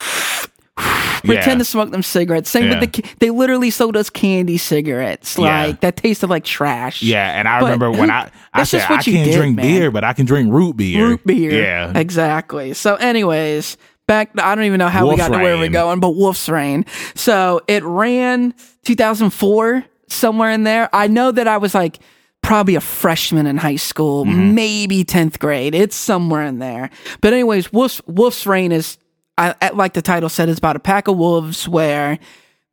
[1.22, 1.54] Pretend Yeah.
[1.58, 2.48] to smoke them cigarettes.
[2.48, 2.80] Same Yeah.
[2.80, 3.04] with the.
[3.18, 5.66] They literally sold us candy cigarettes, Yeah.
[5.66, 7.02] like that tasted like trash.
[7.02, 9.56] Yeah, and I But remember when I I said just what I can't did, drink
[9.56, 9.66] man.
[9.66, 11.08] beer, but I can drink root beer.
[11.08, 11.50] root beer.
[11.52, 12.72] Yeah, exactly.
[12.72, 13.76] So, anyways,
[14.08, 14.30] back.
[14.36, 16.84] I don't even know how we Wolf's got to where we're going, but Wolf's Rain.
[17.14, 18.52] So it ran
[18.84, 20.88] 2004 somewhere in there.
[20.92, 22.00] I know that I was like
[22.42, 24.54] probably a freshman in high school, Mm-hmm.
[24.54, 25.74] maybe 10th grade.
[25.74, 26.90] It's somewhere in there.
[27.20, 28.98] But anyways, Wolf's Wolf's Rain is.
[29.36, 32.18] I, I- like the title said, it's about a pack of wolves where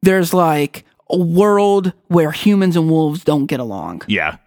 [0.02, 4.38] there's like a world where humans and wolves don't get along yeah.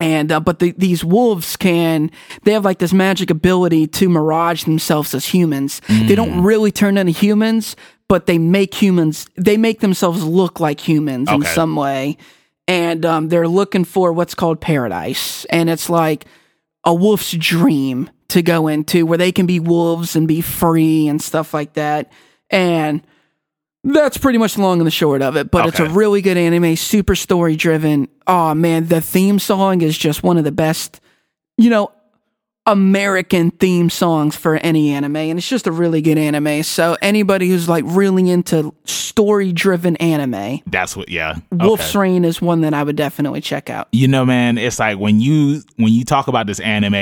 [0.00, 2.10] And uh, but the, these wolves can
[2.44, 5.80] they have like this magic ability to mirage themselves as humans.
[5.88, 6.16] They Mm.
[6.16, 7.76] don't really turn into humans
[8.08, 12.16] but they make humans they make themselves look like humans in some way.
[12.66, 15.44] And um, they're looking for what's called paradise.
[15.46, 16.26] And it's like
[16.84, 21.20] a wolf's dream to go into where they can be wolves and be free and
[21.20, 22.12] stuff like that.
[22.50, 23.02] And
[23.94, 26.36] that's pretty much the long and the short of it, but it's a really good
[26.36, 28.08] anime, super story driven.
[28.26, 31.00] Oh man, the theme song is just one of the best,
[31.56, 31.92] you know,
[32.66, 36.62] American theme songs for any anime, and it's just a really good anime.
[36.62, 41.08] So anybody who's like really into story driven anime, That's what.
[41.08, 41.36] Yeah.
[41.50, 41.98] Wolf's Okay.
[42.00, 43.88] Rain is one that I would definitely check out.
[43.92, 46.94] You know, man, it's like when you when you talk about this anime,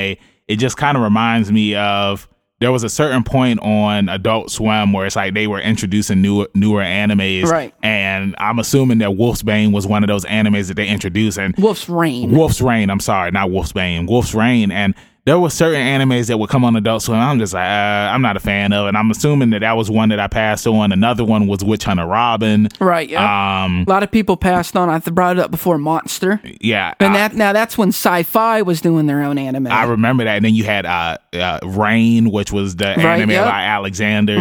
[0.47, 4.93] it just kind of reminds me of there was a certain point on Adult Swim
[4.93, 7.75] where it's like they were introducing new newer animes, Right.
[7.83, 11.55] And I'm assuming that Wolf's Bane was one of those animes that they introduced, and
[11.59, 12.31] Wolf's Rain.
[12.31, 12.89] Wolf's Rain.
[12.91, 14.07] I'm sorry, not Wolf's Bane.
[14.07, 14.95] Wolf's Rain, and
[15.27, 17.19] there were certain animes that would come on Adult Swim.
[17.19, 19.91] I'm just like, uh, I'm not a fan of, and I'm assuming that that was
[19.91, 20.93] one that I passed on.
[20.93, 22.69] Another one was Witch Hunter Robin.
[22.79, 23.65] Right, yeah.
[23.65, 24.89] Um, a lot of people passed on.
[24.89, 26.41] I brought it up before Monster.
[26.61, 29.67] yeah, And I, that now that's when sci-fi was doing their own anime.
[29.67, 30.37] I remember that.
[30.37, 33.41] And then you had uh, uh, Reign, which was the anime yep.
[33.41, 33.51] Mm-hmm.
[33.51, 34.37] by Alexander.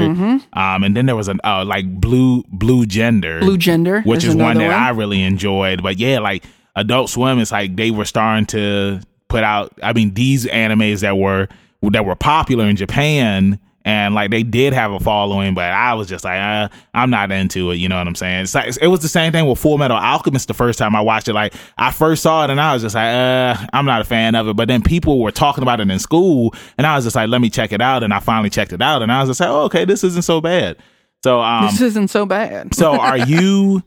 [0.54, 4.30] Um, and then there was an uh, like Blue Blue Gender, Blue Gender, which is
[4.30, 4.74] is one that one.
[4.74, 5.82] I really enjoyed.
[5.82, 6.44] But yeah, like
[6.76, 9.78] Adult Swim, it's like they were starting to put out.
[9.82, 11.48] I mean, these animes that were
[11.92, 13.60] that were popular in Japan.
[13.88, 17.32] And like they did have a following, but I was just like, uh, I'm not
[17.32, 17.76] into it.
[17.76, 18.42] You know what I'm saying?
[18.42, 20.48] It's like, it was the same thing with Full Metal Alchemist.
[20.48, 22.96] The first time I watched it, like I first saw it, and I was just
[22.96, 24.56] like, uh, I'm not a fan of it.
[24.56, 27.42] But then people were talking about it in school, and I was just like, let
[27.42, 28.02] me check it out.
[28.02, 30.24] And I finally checked it out, and I was just like, oh, okay, this isn't
[30.24, 30.78] so bad.
[31.24, 32.74] So, um, this isn't so bad.
[32.74, 33.84] so are you?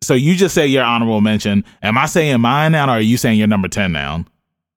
[0.00, 1.66] So you just say your honorable mention.
[1.82, 4.24] Am I saying mine now, or are you saying your number ten now?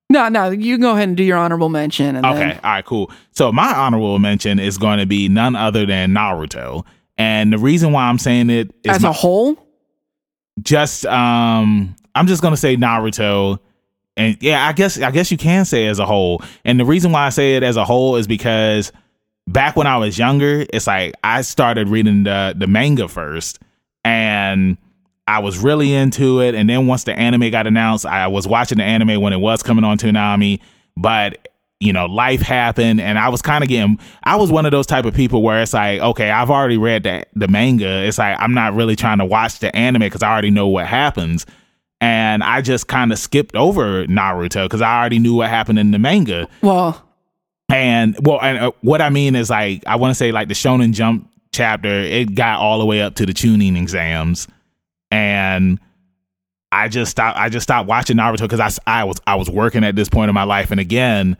[0.09, 2.15] No, no, you go ahead and do your honorable mention.
[2.15, 3.11] And Okay, Then, all right, cool.
[3.31, 6.85] So my honorable mention is going to be none other than Naruto,
[7.17, 9.57] and the reason why I'm saying it is as my- a whole,
[10.61, 13.59] just um, I'm just gonna say Naruto.
[14.15, 16.41] And yeah, I guess I guess you can say as a whole.
[16.65, 18.91] And the reason why I say it as a whole is because
[19.47, 23.59] back when I was younger, it's like I started reading the the manga first,
[24.03, 24.77] and
[25.27, 26.55] I was really into it.
[26.55, 29.61] And then once the anime got announced, I was watching the anime when it was
[29.61, 30.59] coming on Toonami.
[30.95, 31.47] But
[31.79, 34.87] you know, life happened and I was kind of getting I was one of those
[34.87, 38.03] type of people where it's like, okay, I've already read the the manga.
[38.05, 40.87] It's like I'm not really trying to watch the anime cuz I already know what
[40.87, 41.45] happens.
[42.01, 45.91] And I just kind of skipped over Naruto cuz I already knew what happened in
[45.91, 46.47] the manga.
[46.61, 47.03] Well,
[47.69, 50.53] And well, and uh, what I mean is like I want to say like the
[50.55, 54.47] Shonen Jump chapter, it got all the way up to the Chunin exams,
[55.11, 55.79] and
[56.71, 57.37] I just stopped.
[57.37, 60.29] I just stopped watching Naruto because I, I was I was working at this point
[60.29, 61.37] in my life, and again,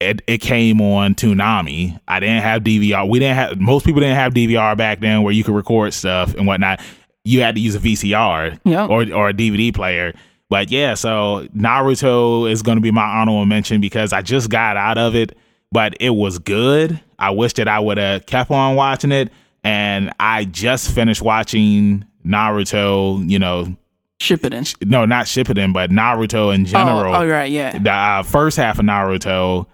[0.00, 1.98] it it came on Toonami.
[2.08, 3.08] I didn't have DVR.
[3.08, 6.34] We didn't have most people didn't have DVR back then where you could record stuff
[6.34, 6.80] and whatnot.
[7.24, 8.86] You had to use a VCR Yeah.
[8.86, 10.12] or or a DVD player.
[10.50, 14.78] But yeah, so Naruto is going to be my honorable mention because I just got
[14.78, 15.36] out of it,
[15.72, 16.98] but it was good.
[17.18, 19.30] I wish that I would have kept on watching it,
[19.62, 23.28] and I just finished watching Naruto.
[23.28, 23.76] You know,
[24.20, 24.74] Shippuden.
[24.86, 27.14] no, not Shippuden, but Naruto in general.
[27.14, 27.78] Oh, oh, right, yeah.
[27.78, 29.66] The uh, first half of Naruto,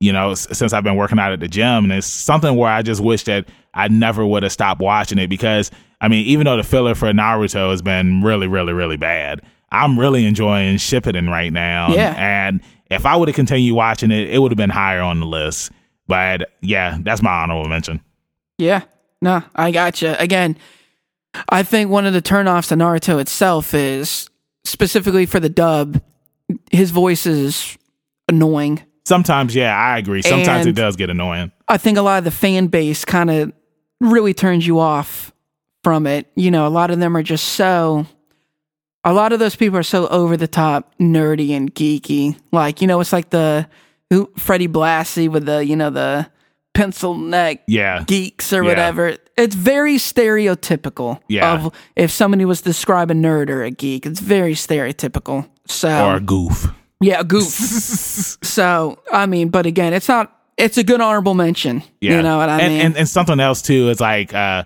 [0.00, 2.70] you know, s- since I've been working out at the gym, and it's something where
[2.70, 6.44] I just wish that I never would have stopped watching it because I mean, even
[6.44, 11.28] though the filler for Naruto has been really, really, really bad, I'm really enjoying Shippuden
[11.28, 11.92] right now.
[11.92, 12.14] Yeah.
[12.16, 15.26] and if I would have continued watching it, it would have been higher on the
[15.26, 15.72] list.
[16.06, 18.00] But yeah, that's my honorable mention.
[18.56, 18.82] Yeah.
[19.20, 20.18] No, I gotcha.
[20.22, 20.56] Again,
[21.48, 24.28] I think one of the turnoffs to Naruto itself is
[24.64, 26.00] specifically for the dub,
[26.70, 27.76] his voice is
[28.28, 28.82] annoying.
[29.04, 30.22] Sometimes, yeah, I agree.
[30.22, 31.50] Sometimes And- it does get annoying.
[31.66, 33.52] I think a lot of the fan base kind of
[34.00, 35.32] really turns you off
[35.82, 36.26] from it.
[36.34, 38.06] You know, a lot of them are just so.
[39.04, 42.36] A lot of those people are so over the top, nerdy and geeky.
[42.52, 43.68] Like you know, it's like the
[44.10, 46.28] who Freddie Blassie with the you know the
[46.78, 48.68] pencil neck Yeah, geeks or Yeah.
[48.68, 49.16] whatever.
[49.36, 51.52] It's very stereotypical Yeah.
[51.54, 54.06] of if somebody was to describe a nerd or a geek.
[54.06, 55.48] It's very stereotypical.
[55.66, 56.72] So or a goof.
[57.00, 57.44] yeah, a goof.
[58.42, 60.32] so I mean, but again, it's not.
[60.56, 61.82] It's a good honorable mention.
[62.00, 62.16] Yeah.
[62.16, 62.86] You know what I and, mean?
[62.86, 64.64] And, and something else too is like uh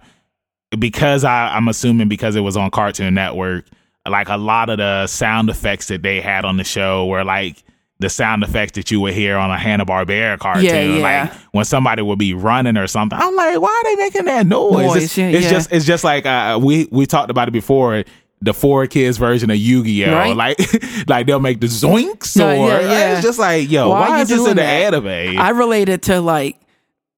[0.79, 3.67] because I, I'm assuming because it was on Cartoon Network,
[4.09, 7.63] like a lot of the sound effects that they had on the show were like
[8.03, 10.65] the sound effects that you would hear on a Hanna Barbera cartoon.
[10.65, 11.23] Yeah, yeah.
[11.23, 14.47] Like when somebody would be running or something, I'm like, why are they making that
[14.47, 14.87] noise?
[14.87, 18.05] Noise, it's yeah, it's just it's just like uh, we we talked about it before.
[18.45, 20.35] The four kids version of Yu-Gi-Oh, Right.
[20.37, 20.59] like
[21.09, 23.13] like they'll make the zoinks No, or yeah, yeah.
[23.13, 25.39] it's just like yo, Why why, is this in the anime?
[25.39, 26.57] I relate it to like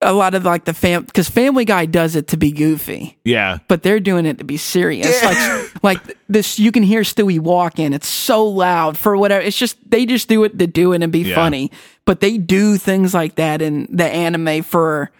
[0.04, 3.58] a lot of like the fam because Family Guy does it to be goofy, yeah,
[3.68, 5.22] but they're doing it to be serious.
[5.24, 7.92] Like like this, you can hear Stewie walking.
[7.92, 9.42] It's so loud for whatever.
[9.44, 11.34] It's just they just do it to do it and be Yeah.
[11.34, 11.70] funny.
[12.04, 15.10] But they do things like that in the anime for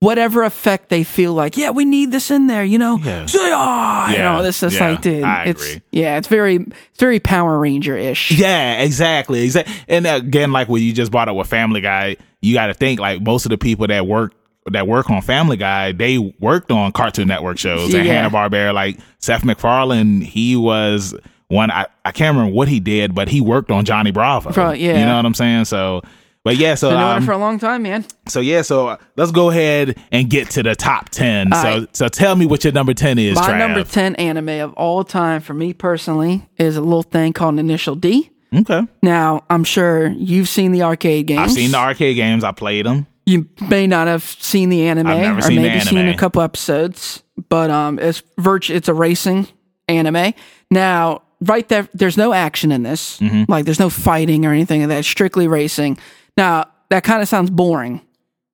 [0.00, 1.56] whatever effect they feel like.
[1.56, 2.64] Yeah, we need this in there.
[2.64, 3.26] You know, Yeah.
[3.26, 6.98] Say, ah, you know, this is yeah, like, dude, I it's yeah, it's very it's
[7.00, 8.30] very Power Ranger ish.
[8.30, 9.42] Yeah, exactly.
[9.44, 9.74] Exactly.
[9.88, 13.00] And again, like when you just brought up with Family Guy, you got to think
[13.00, 14.34] like most of the people that work
[14.70, 18.12] that work on Family Guy, they worked on Cartoon Network shows and Yeah.
[18.12, 18.74] Hanna Barbera.
[18.74, 21.14] Like Seth MacFarlane, he was
[21.48, 21.70] one.
[21.70, 24.52] I, I can't remember what he did, but he worked on Johnny Bravo.
[24.52, 24.98] Bro, yeah.
[25.00, 25.64] you know what I'm saying.
[25.64, 26.02] So,
[26.48, 28.06] but yeah, so Been doing um, it for a long time, man.
[28.26, 31.52] so yeah, so uh, let's go ahead and get to the top ten.
[31.52, 31.96] All so right.
[31.96, 33.34] so tell me what your number ten is.
[33.34, 33.58] My Trav.
[33.58, 37.94] number 10 anime of all time for me personally is a little thing called Initial
[37.96, 38.30] D.
[38.56, 41.40] Okay, Now, I'm sure you've seen the arcade games.
[41.40, 42.44] I've seen the arcade games.
[42.44, 43.06] I played them.
[43.26, 45.06] You may not have seen the anime
[45.36, 49.48] or seen maybe seen a couple episodes, but um it's virtu- it's a racing
[49.86, 50.32] anime.
[50.70, 53.18] Now, right there there's no action in this.
[53.20, 53.50] Mm-hmm.
[53.50, 55.00] Like there's no fighting or anything of that.
[55.00, 55.98] It's strictly racing.
[56.38, 58.00] Now, that kind of sounds boring.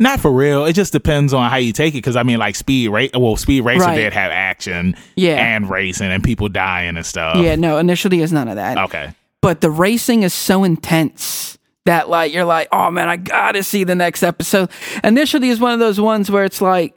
[0.01, 0.65] Not for real.
[0.65, 1.99] It just depends on how you take it.
[1.99, 3.11] Because I mean, like speed race.
[3.15, 3.95] Well, speed racer Right.
[3.95, 5.37] did have action, Yeah.
[5.37, 7.37] and racing and people dying and stuff.
[7.37, 8.77] Yeah, no, Initial D is none of that.
[8.87, 9.13] Okay.
[9.41, 13.85] but the racing is so intense that like you're like, oh man, I gotta see
[13.85, 14.71] the next episode.
[15.05, 16.97] Initial D is one of those ones where it's like,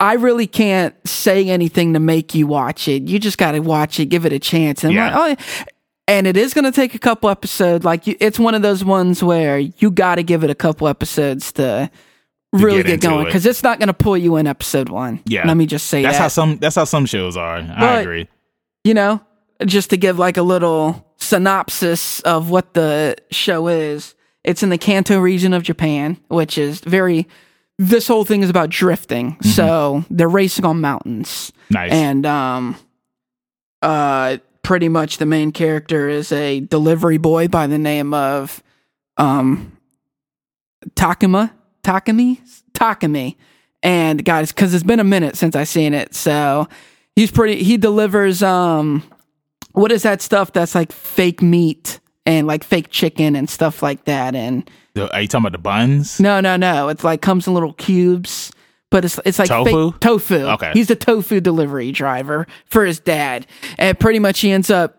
[0.00, 3.04] I really can't say anything to make you watch it.
[3.04, 4.82] You just gotta watch it, give it a chance.
[4.84, 5.16] And I'm Yeah.
[5.18, 5.64] like, oh,
[6.08, 7.84] and it is gonna take a couple episodes.
[7.84, 11.52] Like you, it's one of those ones where you gotta give it a couple episodes
[11.52, 11.90] to
[12.52, 13.24] really get get, going it.
[13.26, 15.20] because it's not gonna pull you in episode one.
[15.26, 15.46] Yeah.
[15.46, 16.58] let me just say That's that how some.
[16.58, 17.56] That's how some shows are.
[17.56, 18.28] I agree.
[18.84, 19.20] you know,
[19.64, 24.14] just to give like a little synopsis of what the show is.
[24.44, 27.26] It's in the Kanto region of Japan, which is very.
[27.78, 29.36] This whole thing is about drifting.
[29.42, 31.92] So they're racing on mountains, Nice.
[31.92, 32.76] and um,
[33.82, 38.60] uh, pretty much the main character is a delivery boy by the name of
[39.16, 39.78] um,
[40.96, 41.52] Takuma
[41.84, 42.40] Takami
[42.72, 43.36] Takami,
[43.84, 46.68] and guys, because it's been a minute since I seen it, so
[47.14, 47.62] he's pretty.
[47.62, 49.04] He delivers um,
[49.70, 54.04] what is that stuff that's like fake meat and like fake chicken and stuff like
[54.06, 54.34] that.
[54.34, 56.18] And Are you talking about the buns?
[56.18, 58.50] no, no, no, it's like comes in little cubes.
[58.90, 59.92] But it's it's like Tofu?
[59.98, 60.34] tofu.
[60.36, 60.70] Okay.
[60.72, 63.46] he's the tofu delivery driver for his dad,
[63.78, 64.96] and pretty much he ends up.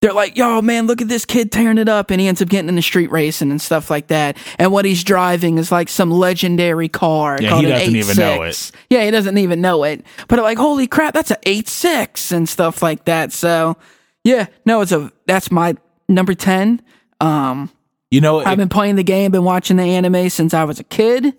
[0.00, 2.12] They're like, yo, man, look at this kid tearing it up.
[2.12, 4.36] And he ends up getting into street racing and stuff like that.
[4.56, 7.36] And what he's driving is like some legendary car.
[7.40, 8.70] Yeah, he doesn't even know it.
[8.90, 10.06] Yeah, he doesn't even know it.
[10.28, 13.32] But they're like, holy crap, that's a 8.6 and stuff like that.
[13.32, 13.76] So,
[14.22, 15.74] yeah, no, it's a, that's my
[16.08, 16.80] number 10.
[17.20, 17.68] Um,
[18.12, 20.84] You know, I've been playing the game, been watching the anime since I was a
[20.84, 21.34] kid,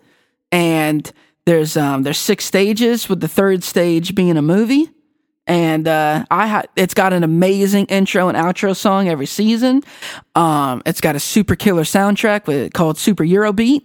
[0.51, 1.09] and
[1.49, 4.88] there's um there's six stages with the third stage being a movie,
[5.47, 9.81] and uh, I ha- it's got an amazing intro and outro song every season.
[10.35, 13.81] Um, it's got a super killer soundtrack with called Super Eurobeat.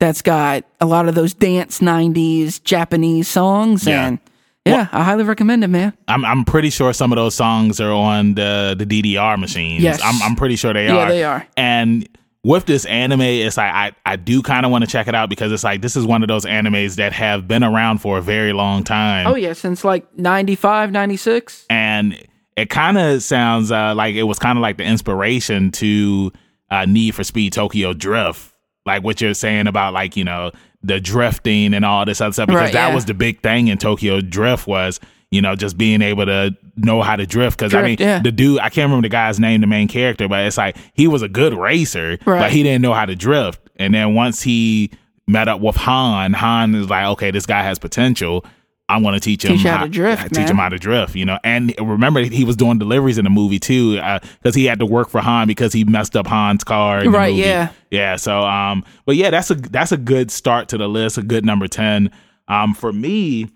[0.00, 4.06] That's got a lot of those dance '90s Japanese songs, Yeah.
[4.06, 4.18] and
[4.66, 5.94] yeah, I highly recommend it, man.
[6.08, 9.82] I'm I'm pretty sure some of those songs are on the the DDR machines.
[9.82, 10.00] Yes.
[10.04, 11.08] I'm I'm pretty sure they Yeah, are.
[11.08, 11.46] they are.
[11.56, 12.06] And
[12.44, 15.28] with this anime, it's like I I do kind of want to check it out
[15.28, 18.22] because it's like this is one of those animes that have been around for a
[18.22, 19.26] very long time.
[19.26, 21.66] Oh yeah, since like 95, 96.
[21.68, 22.20] and
[22.56, 26.32] it kind of sounds uh, like it was kind of like the inspiration to
[26.70, 28.52] uh, Need for Speed Tokyo Drift,
[28.86, 30.50] like what you're saying about like you know
[30.82, 32.94] the drifting and all this other stuff because Right, that yeah.
[32.94, 37.02] was the big thing in Tokyo Drift was you know just being able to know
[37.02, 38.20] how to drift because I mean yeah.
[38.20, 41.06] the dude I can't remember the guy's name the main character but it's like he
[41.06, 44.90] was a good racer but he didn't know how to drift and then once he
[45.26, 48.44] met up with Han Han is like okay this guy has potential.
[48.90, 50.48] I'm going to teach him Teach you how to drift, teach man.
[50.48, 51.38] him how to drift, you know.
[51.44, 53.96] And remember, he was doing deliveries in the movie too,
[54.40, 57.00] because he had to work for Han because he messed up Han's car.
[57.00, 57.42] in the Right, movie.
[57.46, 57.68] yeah.
[57.90, 58.16] yeah.
[58.16, 61.18] So, um, but yeah, that's a that's a good start to the list.
[61.18, 62.10] A good number ten.
[62.48, 63.50] Um, for me,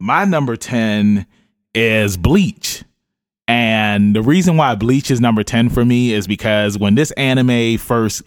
[0.00, 1.26] my number ten
[1.74, 2.82] is Bleach.
[3.46, 7.78] And the reason why Bleach is number 10 for me is because when this anime
[7.78, 8.22] first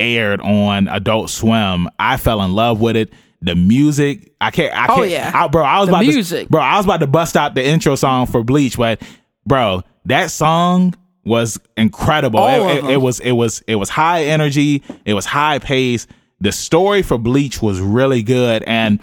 [0.00, 3.12] aired on Adult Swim, I fell in love with it.
[3.42, 5.30] The music, I can't, I Oh, can't, yeah.
[5.34, 6.46] I- bro, I was The about music.
[6.46, 9.02] to, bro, I was about to bust out the intro song for Bleach, but
[9.44, 12.46] bro, that song was incredible.
[12.46, 14.82] It, it- it was, it was, it was high energy.
[15.04, 16.06] It was high pace.
[16.40, 18.62] The story for Bleach was really good.
[18.62, 19.00] And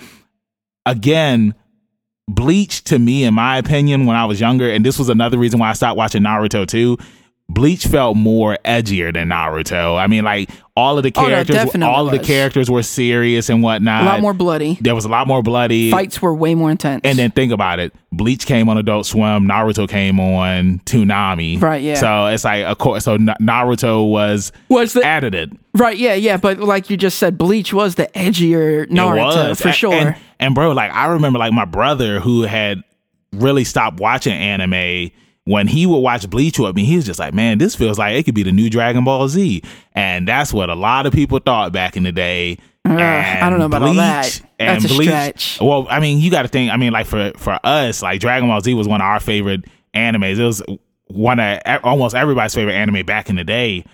[0.85, 1.53] again,
[2.29, 5.59] Bleach to me, in my opinion, when I was younger, and this was another reason
[5.59, 6.97] why I stopped watching Naruto too.
[7.51, 9.97] Bleach felt more edgier than Naruto.
[9.99, 12.83] I mean, like all of the Oh, no, characters, definitely all of the characters were
[12.83, 14.03] serious and whatnot.
[14.03, 14.77] A lot more bloody.
[14.79, 15.89] There was a lot more bloody.
[15.89, 17.01] Fights were way more intense.
[17.03, 17.91] And then think about it.
[18.11, 19.47] Bleach came on Adult Swim.
[19.47, 21.59] Naruto came on Toonami.
[21.59, 21.95] Right, yeah.
[21.95, 25.49] So it's like, of course, so Naruto was was the added it.
[25.73, 25.97] right?
[25.97, 26.37] Yeah, yeah.
[26.37, 29.93] But like you just said, Bleach was the edgier Naruto it was for sure.
[29.93, 32.83] And, and bro, like I remember, like my brother who had
[33.33, 35.09] really stopped watching anime.
[35.49, 38.15] When he would watch Bleach with me, he was just like, "Man, this feels like
[38.15, 41.39] it could be the new Dragon Ball Z," and that's what a lot of people
[41.39, 42.59] thought back in the day.
[42.87, 44.41] Uh, I don't know about all that.
[44.59, 45.57] and That's a Bleach- stretch.
[45.59, 46.71] Well, I mean, you got to think.
[46.71, 49.65] I mean, like for for us, like Dragon Ball Z was one of our favorite
[49.95, 50.37] animes.
[50.37, 50.61] It was
[51.07, 53.85] one of almost everybody's favorite anime back in the day,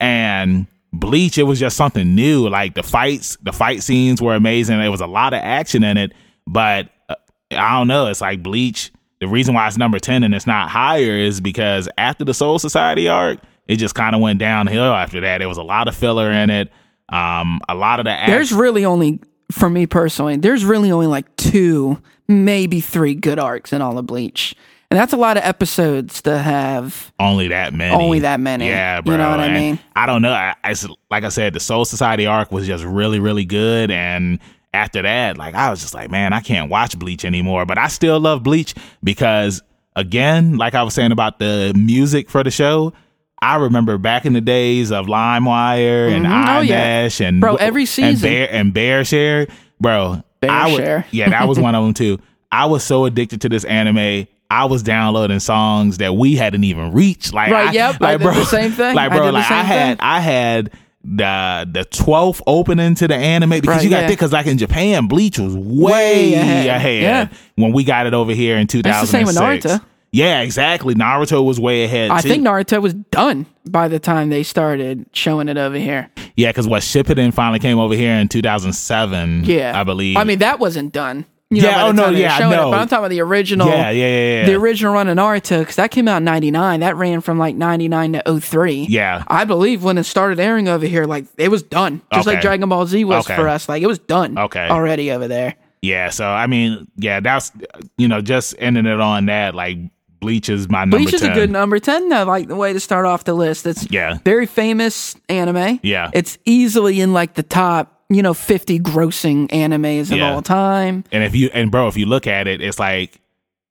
[0.00, 2.48] and Bleach, it was just something new.
[2.48, 4.78] Like the fights, the fight scenes were amazing.
[4.80, 6.12] There was a lot of action in it,
[6.46, 7.14] but uh,
[7.52, 8.08] I don't know.
[8.08, 8.90] It's like Bleach.
[9.24, 12.58] The reason why it's number ten and it's not higher is because after the Soul
[12.58, 14.92] Society arc, it just kind of went downhill.
[14.92, 16.70] After that, there was a lot of filler in it.
[17.08, 18.34] Um, a lot of the action.
[18.34, 23.72] there's really only, for me personally, there's really only like two, maybe three good arcs
[23.72, 24.54] in all of Bleach,
[24.90, 27.10] and that's a lot of episodes to have.
[27.18, 27.94] only that many.
[27.94, 28.68] Only that many.
[28.68, 29.12] Yeah, bro.
[29.12, 29.78] You know what I mean?
[29.96, 30.32] I don't know.
[30.32, 30.74] I, I
[31.10, 34.38] like I said, the Soul Society arc was just really, really good, and
[34.74, 37.64] after that, like I was just like, man, I can't watch Bleach anymore.
[37.64, 39.62] But I still love Bleach because,
[39.96, 42.92] again, like I was saying about the music for the show.
[43.40, 46.56] I remember back in the days of LimeWire and Mhm.
[46.58, 47.08] Oh, yeah.
[47.26, 48.28] and Bro, every and season.
[48.28, 49.46] Bear and Bear Share,
[49.80, 50.22] bro.
[50.42, 51.04] I would, Bearshare.
[51.10, 52.18] yeah, that was one of them too.
[52.52, 54.26] I was so addicted to this anime.
[54.50, 57.32] I was downloading songs that we hadn't even reached.
[57.34, 58.94] Like, Right, I, yep, I like, bro, the same thing.
[58.94, 60.06] Like, I bro, the like I had, thing.
[60.06, 60.70] I had
[61.04, 64.08] the the twelfth opening to the anime because Right, you got yeah.
[64.08, 67.02] because like in Japan, Bleach was way, Way ahead, ahead.
[67.02, 67.28] Yeah.
[67.56, 69.84] when we got it over here in two That's the same with Naruto.
[70.12, 70.94] Yeah, exactly.
[70.94, 72.10] Naruto was way ahead.
[72.12, 72.28] I too.
[72.28, 76.08] think Naruto was done by the time they started showing it over here.
[76.36, 79.42] yeah, because what Shippuden finally came over here in two thousand seven.
[79.44, 80.16] Yeah, I believe.
[80.16, 81.26] I mean, that wasn't done.
[81.56, 82.70] You Yeah, know, by oh, no, yeah, it, know.
[82.70, 83.68] but I'm talking about the original.
[83.68, 84.46] yeah, yeah, yeah, yeah.
[84.46, 86.80] The original run of Naruto, because that came out in 99.
[86.80, 88.86] That ran from like 99 to 03.
[88.88, 89.22] Yeah.
[89.28, 92.02] I believe when it started airing over here, like it was done.
[92.12, 92.36] Just Okay.
[92.36, 93.36] like Dragon Ball Z was Okay.
[93.36, 93.68] for us.
[93.68, 94.68] Like it was done Okay.
[94.68, 95.54] already over there.
[95.82, 97.52] Yeah, so I mean, yeah, that's
[97.98, 99.54] you know, just ending it on that.
[99.54, 99.76] Like
[100.20, 100.96] Bleach is my number.
[100.96, 101.32] Bleach is 10.
[101.32, 102.08] a good number ten.
[102.08, 102.24] though.
[102.24, 103.66] like the way to start off the list.
[103.66, 104.16] It's Yeah.
[104.24, 105.80] very famous anime.
[105.82, 106.08] Yeah.
[106.14, 110.34] it's easily in like the top, you know, fifty grossing animes of Yeah.
[110.34, 111.04] all time.
[111.12, 113.20] And if you and bro, if you look at it, it's like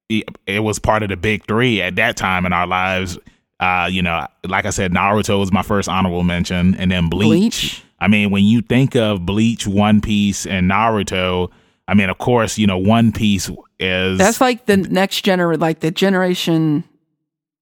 [0.09, 3.17] it, it was part of the big three at that time in our lives.
[3.59, 7.27] Uh, you know, like I said, Naruto was my first honorable mention, and then Bleach.
[7.29, 7.83] Bleach.
[7.99, 11.49] I mean, when you think of Bleach, One Piece, and Naruto,
[11.87, 15.79] I mean, of course, you know, One Piece is That's like the next generation, like
[15.79, 16.83] the generation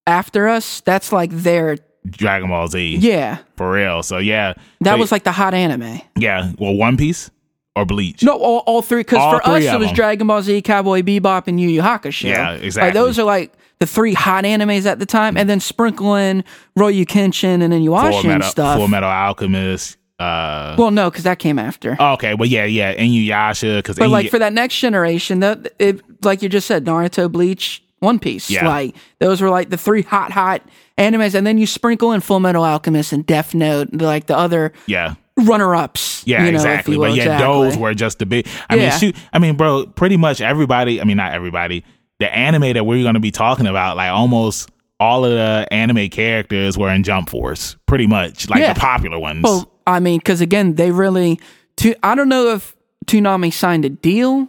[0.06, 0.80] after us.
[0.80, 1.76] That's like their
[2.08, 3.38] Dragon Ball Z yeah.
[3.56, 4.02] for real.
[4.02, 6.00] So yeah, That So, was like the hot anime.
[6.16, 6.52] yeah.
[6.58, 7.30] Well, One Piece
[7.76, 8.22] or Bleach.
[8.22, 9.00] No, all, all three.
[9.00, 9.94] Because for us, it was them.
[9.94, 12.24] Dragon Ball Z, Cowboy Bebop, and Yu Yu Hakusho.
[12.28, 12.92] Yeah, Like, exactly.
[13.00, 16.44] those are like the three hot animes at the time, and then sprinkle in
[16.78, 18.76] Rurouni Kenshin and then Yuashi and stuff.
[18.78, 19.96] Full Metal Alchemist.
[20.18, 21.96] Uh, well, no, because that came after.
[22.00, 26.42] okay, well, yeah, yeah, Inuyasha because but like for that next generation, that it, like
[26.42, 28.68] you just said, Naruto, Bleach, One Piece, Yeah.
[28.68, 30.62] like those were like the three hot, hot
[30.98, 34.72] animes, and then you sprinkle in Full Metal Alchemist and Death Note, like the other
[34.86, 35.14] yeah.
[35.36, 36.22] runner-ups.
[36.26, 36.96] Yeah, you know, exactly.
[36.96, 37.46] But yeah, exactly.
[37.46, 38.46] those were just the big.
[38.68, 38.90] I Yeah.
[38.90, 39.16] mean, shoot.
[39.32, 41.00] I mean, bro, pretty much everybody.
[41.00, 41.84] I mean, not everybody.
[42.18, 44.70] The anime that we're going to be talking about, like almost
[45.00, 47.76] all of the anime characters were in Jump Force.
[47.86, 48.72] Pretty much, like Yeah.
[48.72, 49.42] the popular ones.
[49.42, 51.40] Well, I mean, because again, they really.
[51.78, 52.76] To, I don't know if
[53.06, 54.48] Toonami signed a deal,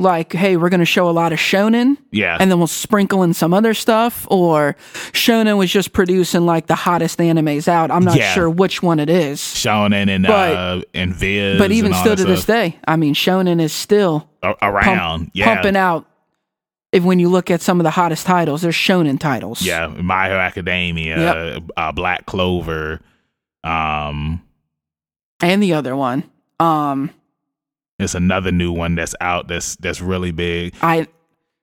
[0.00, 3.22] like, hey, we're going to show a lot of shonen, yeah, and then we'll sprinkle
[3.24, 4.76] in some other stuff, or
[5.12, 7.90] shonen was just producing like the hottest animes out.
[7.90, 8.32] I'm not Yeah.
[8.32, 9.40] sure which one it is.
[9.40, 11.58] Shonen and but- uh and Viz.
[11.58, 15.30] But even still to this day, I mean, shonen is still a- pump- around.
[15.34, 16.06] yeah, pumping out.
[16.92, 19.60] If when you look at some of the hottest titles, there's shonen titles.
[19.62, 19.88] yeah.
[19.88, 21.18] My Hero Academia,
[21.56, 21.62] Yep.
[21.76, 23.00] uh, Black Clover.
[23.64, 24.40] Um,
[25.42, 26.24] and the other one.
[26.60, 27.10] Um,
[27.98, 29.48] it's another new one that's out.
[29.48, 30.74] That's that's really big.
[30.82, 31.00] I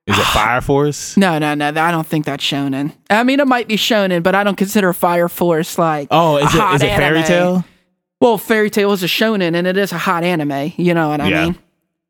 [0.08, 1.16] Is it Fire Force?
[1.18, 1.68] no no no.
[1.70, 2.94] I don't think that's shonen.
[3.10, 6.08] I mean, it might be shonen, but I don't consider Fire Force like.
[6.12, 7.24] Oh, is it is it Fairy.
[7.24, 7.64] Tail?
[8.22, 10.72] Well, Fairy Tail is a shonen, and it is a hot anime.
[10.78, 11.46] You know what I Yeah.
[11.46, 11.58] mean?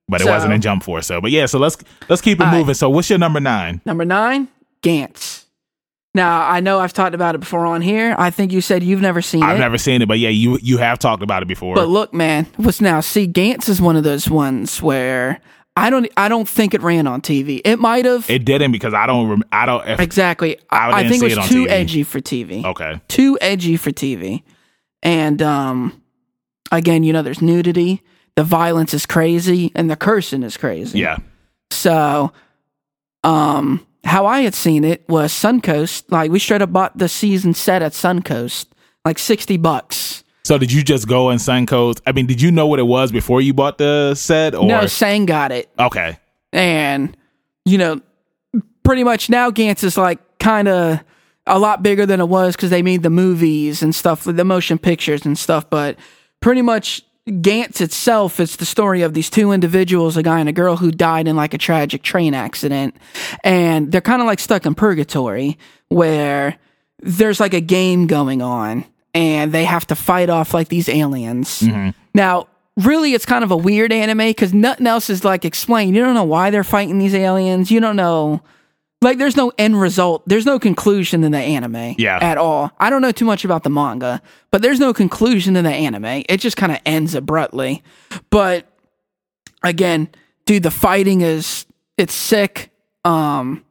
[0.08, 1.08] but it So- wasn't in Jump Force.
[1.08, 1.78] So, but yeah, so let's
[2.10, 2.60] let's keep it All right.
[2.60, 2.76] moving.
[2.76, 3.82] So, what's your number nine?
[3.86, 4.48] Number nine,
[4.84, 5.45] Gantz.
[6.16, 8.16] Now I know I've talked about it before on here.
[8.18, 9.46] I think you said you've never seen it.
[9.46, 11.76] I've never seen it, but yeah, you you have talked about it before.
[11.76, 13.02] But look, man, what's now?
[13.02, 15.42] See, Gantz is one of those ones where
[15.78, 17.60] I don't, I don't think it ran on TV.
[17.66, 18.30] It might have.
[18.30, 19.28] it didn't because I don't.
[19.28, 19.86] Rem- I don't.
[19.86, 20.58] If, Exactly.
[20.70, 21.70] I I, think it it was on too TV.
[21.70, 22.64] edgy for TV.
[22.64, 23.02] okay.
[23.10, 24.44] Too edgy for TV.
[25.04, 26.02] And um,
[26.72, 28.02] again, you know, there's nudity.
[28.36, 31.00] The violence is crazy, and the cursing is crazy.
[31.00, 31.18] Yeah.
[31.72, 32.32] So,
[33.26, 36.04] um, how I had seen it was Suncoast.
[36.10, 38.68] Like we straight up bought the season set at Suncoast,
[39.04, 40.24] like sixty bucks.
[40.44, 42.02] So did you just go in Suncoast?
[42.06, 44.54] I mean, did you know what it was before you bought the set?
[44.54, 46.20] Or No, Sang got it, okay,
[46.54, 47.18] and
[47.66, 48.02] you know,
[48.84, 51.00] pretty much now Gantz is like kind of
[51.48, 54.78] a lot bigger than it was because they made the movies and stuff, the motion
[54.78, 55.70] pictures and stuff.
[55.70, 55.98] But
[56.42, 60.54] pretty much Gantz itself is the story of these two individuals, a guy and a
[60.54, 62.96] girl who died in like a tragic train accident.
[63.44, 65.58] And they're kind of like stuck in purgatory
[65.88, 66.58] where
[67.00, 71.62] there's like a game going on and they have to fight off like these aliens.
[71.62, 71.98] Mm-hmm.
[72.14, 72.48] Now,
[72.78, 75.96] really, it's kind of a weird anime because nothing else is like explained.
[75.96, 77.72] You don't know why they're fighting these aliens.
[77.72, 78.42] You don't know.
[79.06, 80.24] Like, there's no end result.
[80.28, 82.18] There's no conclusion in the anime Yeah.
[82.22, 82.72] at all.
[82.80, 86.24] I don't know too much about the manga, but there's no conclusion in the anime.
[86.28, 87.84] It just kind of ends abruptly.
[88.32, 88.68] But
[89.64, 90.10] again,
[90.46, 91.66] dude, the fighting is
[91.98, 92.72] it's sick.
[93.04, 93.64] Um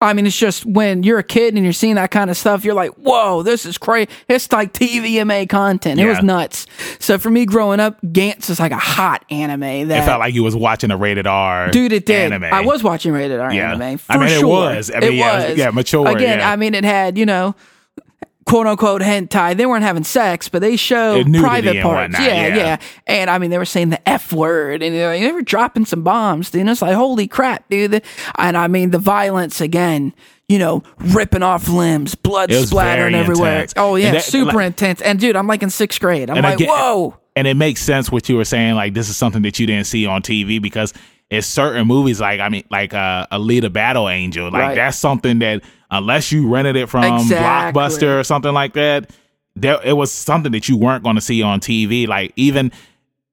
[0.00, 2.64] I mean, it's just when you're a kid and you're seeing that kind of stuff,
[2.64, 4.08] you're like, whoa, this is crazy.
[4.28, 5.98] It's like TVMA content.
[5.98, 6.66] It was nuts.
[7.00, 10.34] So for me growing up, Gantz is like a hot anime that it felt like
[10.34, 11.70] you was watching a rated R.
[11.72, 12.32] Dude, it did.
[12.32, 12.44] Anime.
[12.52, 13.70] I was watching rated R Yeah.
[13.72, 13.82] anime.
[13.82, 14.48] I For mean, it sure.
[14.48, 14.90] was.
[14.94, 16.50] I mean, yeah, it was- yeah, mature, Again, yeah.
[16.50, 17.56] I mean, it had you know,
[18.48, 19.56] quote unquote hentai.
[19.56, 22.14] They weren't having sex, but they showed private parts.
[22.14, 22.56] whatnot, yeah, yeah.
[22.56, 22.76] yeah,
[23.06, 26.50] And I mean, they were saying the f word, and they were dropping some bombs.
[26.50, 28.02] Dude, and it's like holy crap, dude.
[28.38, 30.14] And I mean, the violence again.
[30.50, 33.52] You know, ripping off limbs, blood splattering everywhere.
[33.56, 33.74] intense.
[33.76, 35.02] Oh yeah, that- super like- intense.
[35.02, 36.30] And dude, I'm like in sixth grade.
[36.30, 37.18] I'm like, whoa.
[37.36, 38.74] and it makes sense what you were saying.
[38.74, 40.94] Like this is something that you didn't see on TV because
[41.28, 42.18] it's certain movies.
[42.18, 44.46] Like I mean, like uh, Alita Battle Angel.
[44.50, 44.74] Like Right.
[44.74, 47.80] that's something that unless you rented it from Exactly.
[47.80, 49.10] Blockbuster or something like that,
[49.56, 52.06] there it was something that you weren't going to see on TV.
[52.06, 52.72] Like even.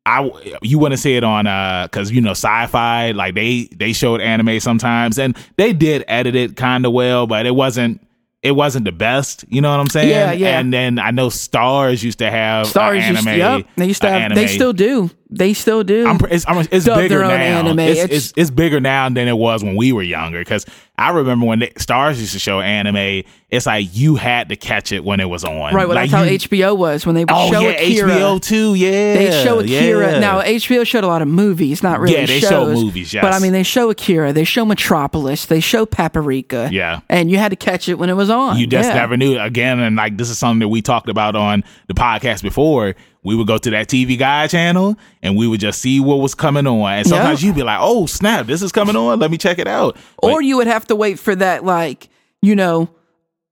[0.07, 0.29] I
[0.61, 4.59] you wouldn't see it on uh because you know sci-fi like they they showed anime
[4.59, 8.05] sometimes and they did edit it kind of well but it wasn't
[8.43, 10.59] it wasn't the best you know what I'm saying Yeah, yeah.
[10.59, 14.01] and then I know Starz used to have Starz anime used to, yep, they used
[14.03, 15.09] to have, they still do.
[15.29, 16.05] They still do.
[16.07, 17.29] I'm, it's, I'm, it's bigger now.
[17.31, 17.79] anime.
[17.79, 20.39] It's, It's- it's, it's bigger now than it was when we were younger.
[20.39, 20.65] Because
[20.97, 24.91] I remember when the Starz used to show anime, it's like you had to catch
[24.91, 25.73] it when it was on.
[25.73, 25.87] right.
[25.87, 28.09] Well, like that's how HBO was when they would Oh show yeah, Akira.
[28.11, 28.75] HBO too.
[28.75, 30.11] Yeah, They show Akira.
[30.13, 30.19] yeah.
[30.19, 32.49] Now HBO showed a lot of movies, not really Yeah, they shows.
[32.49, 33.23] show movies, yes.
[33.23, 34.31] But I mean, they show Akira.
[34.31, 35.47] They show Metropolis.
[35.47, 36.69] They show Paprika.
[36.71, 36.99] Yeah.
[37.09, 38.57] and you had to catch it when it was on.
[38.59, 38.95] You just Yeah.
[38.95, 39.39] never knew.
[39.39, 42.95] Again, and like this is something that we talked about on the podcast before.
[43.25, 46.35] We would go to that TV Guide channel and we would just see what was
[46.35, 46.91] coming on.
[46.93, 47.47] And sometimes Yeah.
[47.47, 49.19] you'd be like, "Oh snap, this is coming on.
[49.19, 52.07] Let me check it out." But- or you would have to wait for that, like
[52.41, 52.87] you know,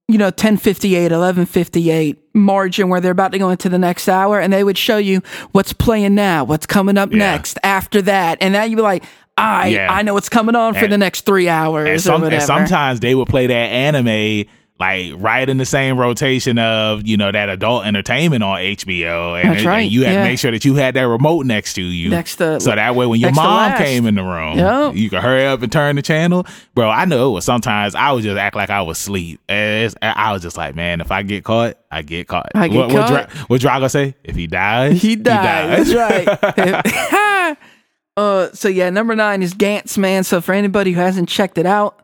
[0.06, 4.52] you know, 1058, 1158 margin where they're about to go into the next hour, and
[4.52, 5.20] they would show you
[5.52, 7.18] what's playing now, what's coming up Yeah.
[7.18, 9.02] next after that, and now you'd be like,
[9.36, 9.88] I Yeah.
[9.90, 12.36] I know what's coming on for the next three hours and, or some, whatever.
[12.36, 14.44] and sometimes they would play that anime
[14.80, 19.56] like right in the same rotation of you know that adult entertainment on HBO, and,
[19.56, 20.18] and right, you had yeah.
[20.18, 22.96] to make sure that you had that remote next to you, Next to- so that
[22.96, 24.96] way when your mom came in the room, Yep.
[24.96, 26.44] you could hurry up and turn the channel.
[26.74, 29.40] Bro, I know it was sometimes I would just act like I was asleep.
[29.48, 32.50] And it's- I was just like, man, if I get caught, I get caught.
[32.56, 33.10] I get what, caught.
[33.10, 34.16] What, Dra- what Drago say?
[34.24, 35.86] If he dies, He died.
[35.86, 35.92] dies.
[35.92, 37.56] That's right.
[38.16, 40.24] uh, so yeah, number nine is Gantz, man.
[40.24, 42.03] So for anybody who hasn't checked it out,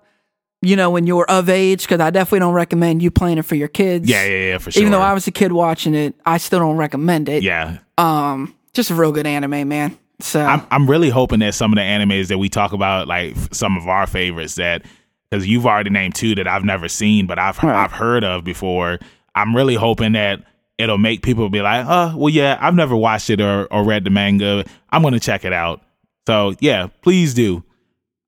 [0.63, 3.55] you know, when you're of age, because I definitely don't recommend you playing it for
[3.55, 4.09] your kids.
[4.09, 4.81] yeah, yeah, yeah, for sure.
[4.83, 7.43] Even though I was a kid watching it, I still don't recommend it.
[7.43, 9.99] yeah, Um, just a real good anime, man.
[10.21, 13.35] So I'm I'm really hoping that some of the animes that we talk about, like
[13.53, 14.83] some of our favorites, that
[15.31, 17.75] because you've already named two that I've never seen, but I've Right.
[17.75, 18.99] I've heard of before.
[19.35, 20.43] I'm really hoping that
[20.77, 24.05] it'll make people be like, oh, well, yeah, I've never watched it or or read
[24.05, 24.65] the manga.
[24.91, 25.81] I'm gonna check it out.
[26.27, 27.65] So yeah, please do.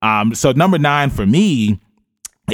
[0.01, 1.79] Um, so number nine for me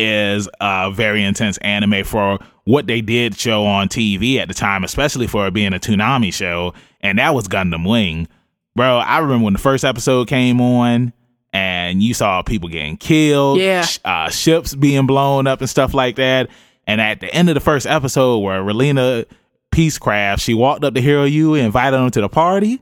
[0.02, 4.84] is a very intense anime for what they did show on TV at the time,
[4.84, 8.28] especially for it being a Toonami show, and that was Gundam Wing.
[8.76, 11.12] Bro, I remember when the first episode came on
[11.52, 13.86] and you saw people getting killed, Yeah.
[14.06, 16.50] uh, ships being blown up and stuff like that.
[16.86, 19.26] And at the end of the first episode, where Relena
[19.72, 22.82] Peacecraft, she walked up to Heero Yuy and invited him to the party.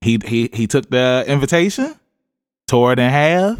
[0.00, 1.94] He he he took the invitation,
[2.66, 3.58] tore it in half,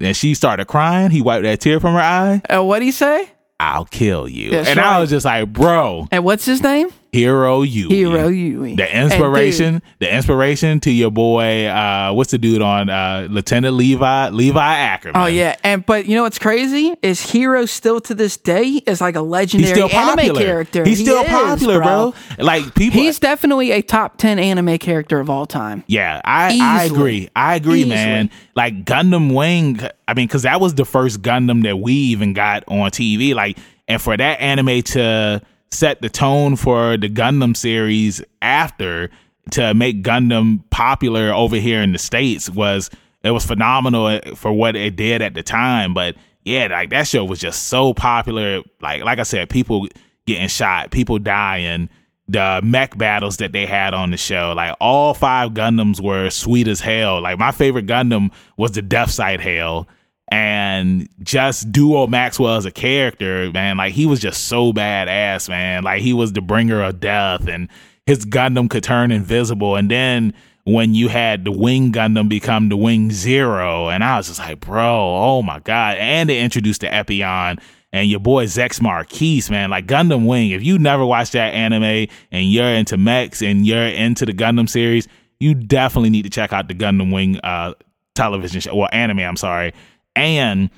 [0.00, 1.10] and she started crying.
[1.10, 2.42] He wiped that tear from her eye.
[2.54, 3.28] uh, what do he say?
[3.60, 4.50] I'll kill you.
[4.52, 6.90] That's and I was just like, bro, And what's his name?
[7.12, 7.88] Heero Yuy.
[7.88, 8.76] Heero Yuy.
[8.76, 14.28] The inspiration, the inspiration to your boy, uh, what's the dude on uh, Lieutenant Levi,
[14.28, 15.20] Levi Ackerman.
[15.20, 19.00] Oh yeah, and but you know what's crazy is Heero still to this day is
[19.00, 20.40] like a legendary still anime popular.
[20.42, 20.84] character.
[20.84, 22.14] He's He still is, popular, bro.
[22.38, 25.84] Like people, He's definitely a top ten anime character of all time.
[25.86, 27.30] Yeah, I, I agree.
[27.34, 27.94] I agree, Easily.
[27.94, 28.30] man.
[28.54, 32.64] Like Gundam Wing, I mean, because that was the first Gundam that we even got
[32.68, 33.34] on TV.
[33.34, 33.56] Like,
[33.86, 35.40] and for that anime to
[35.70, 39.10] set the tone for the Gundam series after
[39.50, 42.90] to make Gundam popular over here in the states was
[43.22, 45.94] it was phenomenal for what it did at the time.
[45.94, 48.62] But yeah, like that show was just so popular.
[48.80, 49.88] Like, like I said, people
[50.26, 51.88] getting shot, people dying
[52.28, 54.52] the mech battles that they had on the show.
[54.54, 57.20] Like all five Gundams were sweet as hell.
[57.22, 59.88] Like my favorite Gundam was the Deathscythe Hell.
[60.30, 65.84] And just Duo Maxwell as a character, man, like he was just so badass, man.
[65.84, 67.68] Like he was the bringer of death and
[68.06, 69.76] his Gundam could turn invisible.
[69.76, 74.28] And then when you had the Wing Gundam become the Wing Zero, and I was
[74.28, 75.96] just like, bro, oh my God.
[75.96, 77.58] And they introduced the Epyon
[77.92, 80.50] and your boy Zechs Merquise, man, like Gundam Wing.
[80.50, 84.68] If you never watched that anime and you're into mechs and you're into the Gundam
[84.68, 85.08] series,
[85.40, 87.72] you definitely need to check out the Gundam Wing uh,
[88.14, 89.72] television show, well, anime, I'm sorry.
[90.18, 90.70] And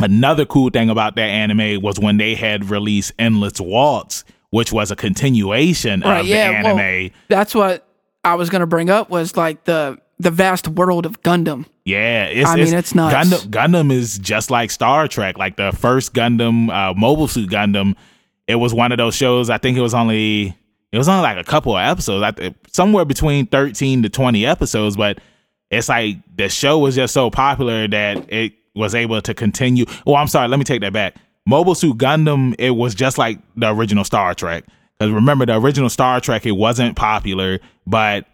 [0.00, 4.90] another cool thing about that anime was when they had released Endless Waltz, which was
[4.90, 7.10] a continuation Right, of yeah, the well, anime.
[7.28, 7.86] That's what
[8.24, 11.66] I was gonna bring up was like the the vast world of Gundam.
[11.84, 13.14] Yeah, it's, I mean, it's nuts.
[13.30, 15.36] Gundam, Gundam is just like Star Trek.
[15.36, 17.96] Like the first Gundam, uh, Mobile Suit Gundam,
[18.46, 19.50] it was one of those shows.
[19.50, 20.56] I think it was only
[20.92, 24.46] it was only like a couple of episodes, I th- somewhere between thirteen to twenty
[24.46, 24.96] episodes.
[24.96, 25.18] But
[25.70, 29.84] it's like the show was just so popular that it was able to continue.
[30.06, 31.16] Well, I'm sorry, let me take that back.
[31.46, 34.64] Mobile Suit Gundam, it was just like the original Star Trek.
[34.98, 38.26] Because remember, the original Star Trek, it wasn't popular, but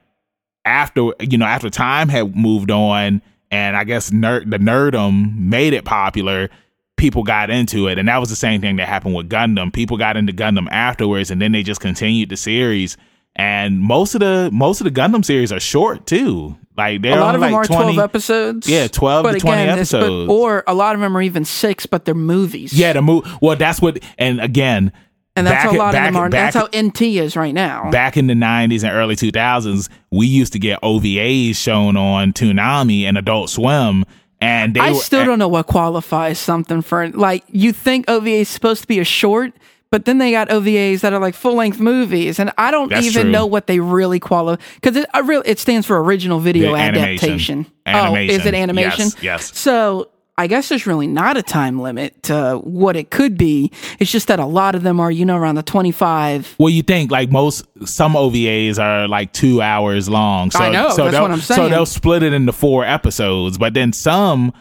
[0.68, 5.72] after you know after time had moved on and i guess nerd the nerdum made
[5.72, 6.51] it popular
[6.97, 9.97] people got into it and that was the same thing that happened with gundam people
[9.97, 12.99] got into gundam afterwards and then they just continued the series
[13.39, 17.20] and most of the most of the gundam series are short too like they're a
[17.20, 18.68] lot of them like are 20 twelve episodes.
[18.68, 20.30] Yeah, 12 but to 20 it's- but- episodes.
[20.30, 22.72] or a lot of them are even six, but they're movies.
[22.72, 24.93] yeah the move well that's what and again
[25.36, 26.28] And that's Back a lot back- of them are.
[26.28, 27.91] back- that's how NT is right now.
[27.93, 33.03] back in the 90s and early 2000s, we used to get OVAs shown on Toonami
[33.05, 34.05] and Adult Swim,
[34.41, 38.41] and they I were, still don't know what qualifies something for like you think OVA
[38.41, 39.53] is supposed to be a short,
[39.91, 43.07] but then they got OVAs that are like full length movies, and I don't That's
[43.07, 43.30] even true.
[43.30, 46.78] know what they really qualify because it I real it stands for original video The
[46.80, 47.66] adaptation.
[47.86, 48.32] animation.
[48.32, 49.07] Oh, is it animation?
[49.07, 49.59] Yes, yes.
[49.59, 53.72] So I guess there's really not a time limit to what it could be.
[53.99, 56.55] It's just that a lot of them are you know around the 25.
[56.59, 60.51] Well, you think like most some OVAs are like two hours long.
[60.53, 61.62] So, I know, So that's what I'm saying.
[61.62, 64.53] So they'll split it into four episodes, but then some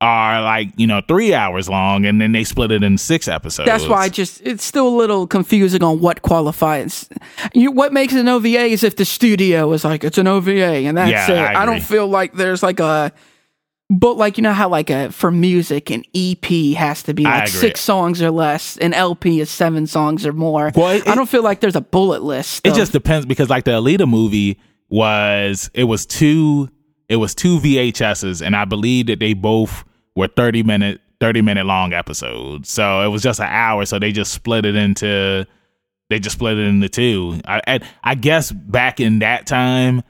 [0.00, 3.66] are like you know three hours long, and then they split it in six episodes.
[3.66, 7.08] That's why I just it's still a little confusing on what qualifies.
[7.54, 10.52] You, what makes an OVA is if the studio is like it's an OVA
[10.86, 11.56] and that's Yeah, it.
[11.56, 13.12] I I, don't feel like there's like a
[13.90, 16.44] but like you know how like a for music an EP
[16.76, 20.70] has to be like six songs or less, an LP is seven songs or more.
[20.74, 22.64] Well, it- I don't feel like there's a bullet list.
[22.66, 26.68] It of- just depends because like the Alita movie was it was two
[27.08, 29.84] it was two VHSs and I believe that they both
[30.16, 32.70] were 30 minute 30 minute long episodes.
[32.70, 35.46] So it was just an hour so they just split it into
[36.08, 37.40] they just split it into two.
[37.46, 40.02] I I, I guess back in that time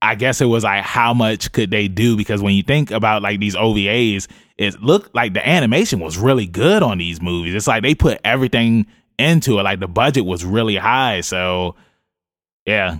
[0.00, 3.22] I guess it was like how much could they do because when you think about
[3.22, 4.26] like these OVAs
[4.56, 7.54] it looked like the animation was really good on these movies.
[7.54, 8.86] It's like they put everything
[9.18, 11.74] into it like the budget was really high so
[12.64, 12.98] yeah.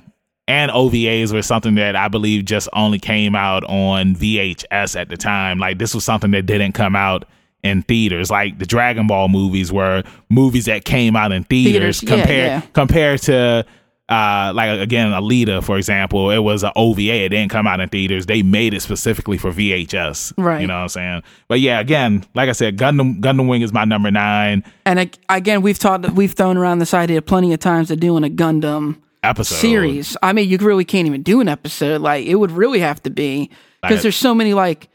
[0.48, 5.16] And OVAs were something that I believe just only came out on VHS at the
[5.16, 5.58] time.
[5.58, 7.26] Like this was something that didn't come out
[7.62, 8.30] in theaters.
[8.30, 12.60] Like the Dragon Ball movies were movies that came out in theaters, Theaters, compared yeah.
[12.72, 13.66] compared to
[14.08, 17.90] uh like again Alita for example it was an OVA it didn't come out in
[17.90, 20.62] theaters they made it specifically for VHS Right.
[20.62, 23.70] you know what I'm saying but yeah again like I said Gundam Gundam Wing is
[23.70, 27.90] my number 9 and again we've talked we've thrown around this idea plenty of times
[27.90, 28.96] of doing a Gundam
[29.28, 30.16] episode series.
[30.22, 32.00] I mean, you really can't even do an episode.
[32.00, 33.50] Like it would really have to be
[33.82, 34.88] because there's so many like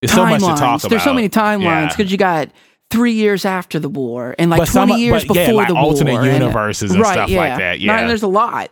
[0.00, 0.54] there's so much timelines.
[0.54, 1.88] to talk about There's so many timelines Yeah.
[1.96, 2.50] because you got
[2.90, 5.68] three years after the war and like But some- 20 years but yeah, before like
[5.68, 6.22] the alternate war.
[6.24, 8.06] and- universes and stuff like that, No, yeah.
[8.06, 8.70] there's a lot.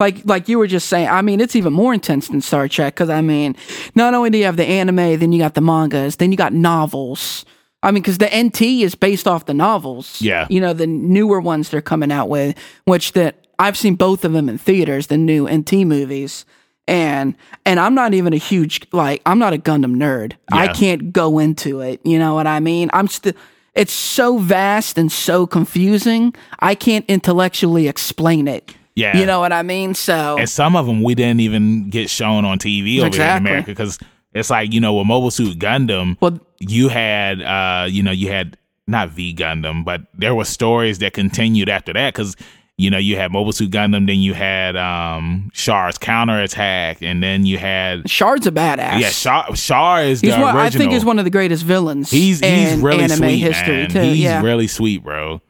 [0.00, 1.08] Like like you were just saying.
[1.08, 3.56] I mean, it's even more intense than Star Trek because I mean,
[3.94, 6.52] not only do you have the anime, then you got the mangas, then you got
[6.52, 7.44] novels.
[7.82, 10.20] I mean, because the NT is based off the novels.
[10.20, 10.46] Yeah.
[10.50, 14.32] you know the newer ones they're coming out with, which that I've seen both of
[14.32, 16.44] them in theaters, the new NT movies.
[16.88, 17.34] And
[17.64, 20.34] and I'm not even a huge like I'm not a Gundam nerd.
[20.52, 22.00] I can't go into it.
[22.04, 22.90] You know what I mean?
[22.92, 23.32] I'm still
[23.74, 26.32] it's so vast and so confusing.
[26.60, 28.74] I can't intellectually explain it.
[28.94, 29.16] Yeah.
[29.16, 29.94] You know what I mean?
[29.94, 33.36] So and some of them we didn't even get shown on TV over here in
[33.38, 33.98] America because
[34.32, 38.28] it's like you know with Mobile Suit Gundam, Well- you had uh you know you
[38.30, 42.36] had not V Gundam, but there were stories that continued after that because
[42.78, 47.46] you know you had Mobile Suit Gundam, then you had um Char's counterattack, and then
[47.46, 49.00] you had Char's a badass.
[49.00, 50.60] yeah Char, Char is the one, original.
[50.60, 52.10] I think he's one of the greatest villains.
[52.10, 53.90] He's he's in really anime sweet, history man.
[53.90, 54.00] too.
[54.00, 55.40] He's yeah, really sweet, bro.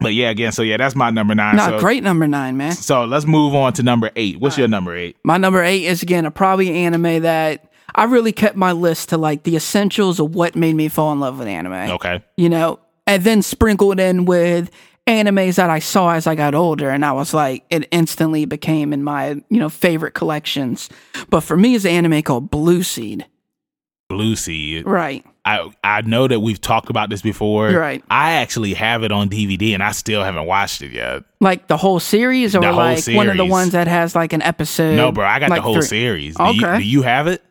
[0.00, 1.56] But yeah, again, so yeah, that's my number nine.
[1.56, 2.72] not so, great number nine, man.
[2.72, 4.38] So let's move on to number eight.
[4.38, 5.16] What's your number eight?
[5.24, 9.18] My number eight is again a probably anime that I really kept my list to
[9.18, 11.90] like the essentials of what made me fall in love with anime.
[11.90, 12.22] Okay.
[12.36, 14.70] You know, and then sprinkled in with
[15.08, 18.92] animes that I saw as I got older, and I was like, it instantly became
[18.92, 20.88] in my you know favorite collections.
[21.30, 23.26] But for me, is an anime called Blue Seed.
[24.08, 25.24] Blue Seed, Right.
[25.44, 27.70] I I know that we've talked about this before.
[27.70, 28.02] Right.
[28.10, 31.24] I actually have it on DVD and I still haven't watched it yet.
[31.40, 34.40] Like the whole series, or whole like one of the ones that has like an
[34.42, 34.94] episode.
[34.96, 36.36] No, bro, I got like the whole three- series.
[36.36, 36.78] Do, you, Okay.
[36.78, 37.42] do you have it?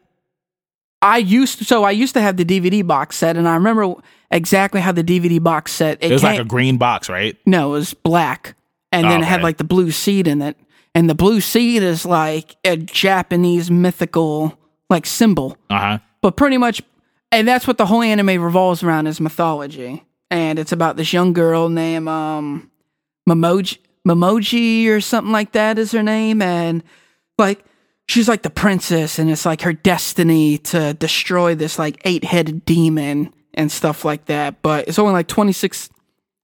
[1.01, 3.93] I used to, so I used to have the DVD box set, and I remember
[4.31, 6.03] exactly how the DVD box set.
[6.03, 7.37] It was like a green box, right?
[7.45, 8.55] no, it was black,
[8.91, 10.57] and then it had like the blue seed in it,
[10.95, 14.57] and the blue seed is like a Japanese mythical
[14.89, 15.99] like symbol, Uh huh.
[16.21, 16.81] but pretty much,
[17.31, 21.33] and that's what the whole anime revolves around is mythology, and it's about this young
[21.33, 22.71] girl named um
[23.29, 26.83] Momiji Momiji or something like that is her name, and
[27.37, 27.63] like
[28.07, 33.33] she's like the princess and it's like her destiny to destroy this like eight-headed demon
[33.57, 35.89] and stuff like that but it's only like 26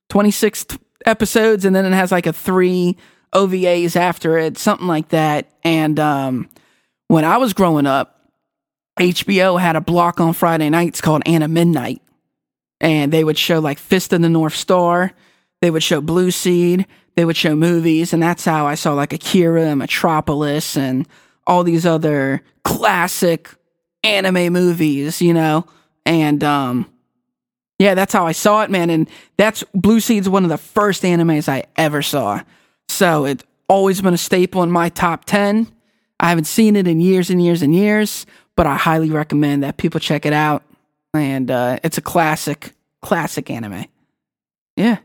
[0.09, 2.97] 26 t- episodes and then it has like a three
[3.33, 6.49] ovas after it something like that and um
[7.07, 8.29] when i was growing up
[8.99, 12.01] hbo had a block on friday nights called anna midnight
[12.81, 15.11] and they would show like fist of the north star
[15.61, 16.85] they would show blue seed
[17.15, 21.07] they would show movies and that's how i saw like akira and metropolis and
[21.45, 23.49] all these other classic
[24.03, 25.65] anime movies you know
[26.05, 26.89] and um
[27.83, 28.89] Yeah, that's how I saw it, man.
[28.89, 32.41] And that's Blue Seed's one of the first animes I ever saw.
[32.87, 35.67] So it's always been a staple in my top 10.
[36.19, 38.25] I haven't seen it in years and years and years,
[38.55, 40.63] but I highly recommend that people check it out.
[41.13, 43.85] And uh, it's a classic, classic anime.
[44.77, 44.97] Yeah.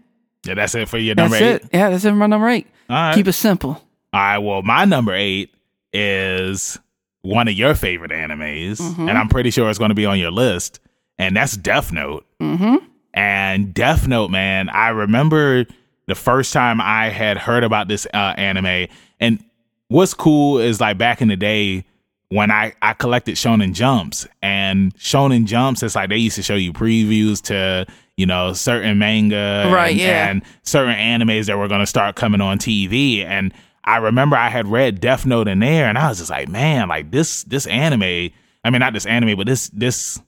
[0.47, 1.67] Yeah, that's it for your number That's eight.
[1.67, 1.77] it.
[1.77, 2.67] Yeah, that's it for my number eight.
[2.89, 3.15] All right.
[3.15, 3.71] Keep it simple.
[3.71, 3.81] All
[4.21, 4.39] right.
[4.39, 5.53] Well, my number eight
[5.93, 6.79] is
[7.23, 9.09] one of your favorite animes, Mm-hmm.
[9.09, 10.81] and I'm pretty sure it's going to be on your list,
[11.19, 12.27] and that's Death Note.
[12.41, 12.77] Mm-hmm.
[13.15, 15.67] And Death Note, man, I remember
[16.07, 18.89] the first time I had heard about this uh, anime.
[19.21, 19.43] And
[19.89, 21.85] what's cool is like back in the day
[22.31, 26.57] when I, I collected Shonen Jumps, and Shonen Jumps, it's like they used to show
[26.57, 30.29] you previews to, you know, certain manga Right, and, yeah.
[30.29, 33.25] and certain animes that were going to start coming on TV.
[33.25, 33.55] And
[33.85, 36.89] I remember I had read Death Note in there, and I was just like, man,
[36.89, 38.31] like this this anime.
[38.65, 40.21] I mean, not this anime, but this this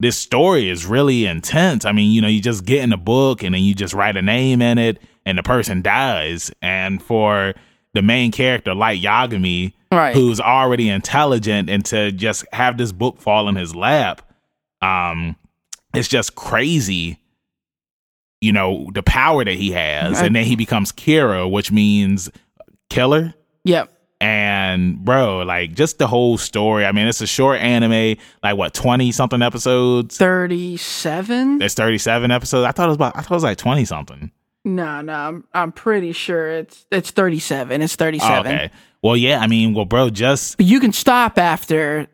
[0.00, 1.84] this story is really intense.
[1.84, 4.16] I mean, you know, you just get in a book and then you just write
[4.16, 6.50] a name in it and the person dies.
[6.60, 7.54] And for
[7.94, 10.14] the main character, like Yagami, Right.
[10.14, 14.22] who's already intelligent, and to just have this book fall in his lap,
[14.82, 15.36] um,
[15.94, 17.20] it's just crazy.
[18.40, 20.14] You know, the power that he has.
[20.14, 20.26] Right.
[20.26, 22.28] And then he becomes Kira, which means
[22.90, 23.32] killer.
[23.64, 23.93] Yep.
[24.24, 26.86] And bro, like just the whole story.
[26.86, 30.16] I mean, it's a short anime, like what, 20 something episodes?
[30.16, 31.60] 37?
[31.60, 32.64] It's 37 episodes.
[32.66, 34.30] I thought it was about I thought it was like 20 something.
[34.64, 37.82] No, no, I'm, I'm pretty sure it's it's 37.
[37.82, 38.46] It's 37.
[38.46, 38.70] okay.
[39.02, 42.06] Well, yeah, I mean, well, bro, just But you can stop after,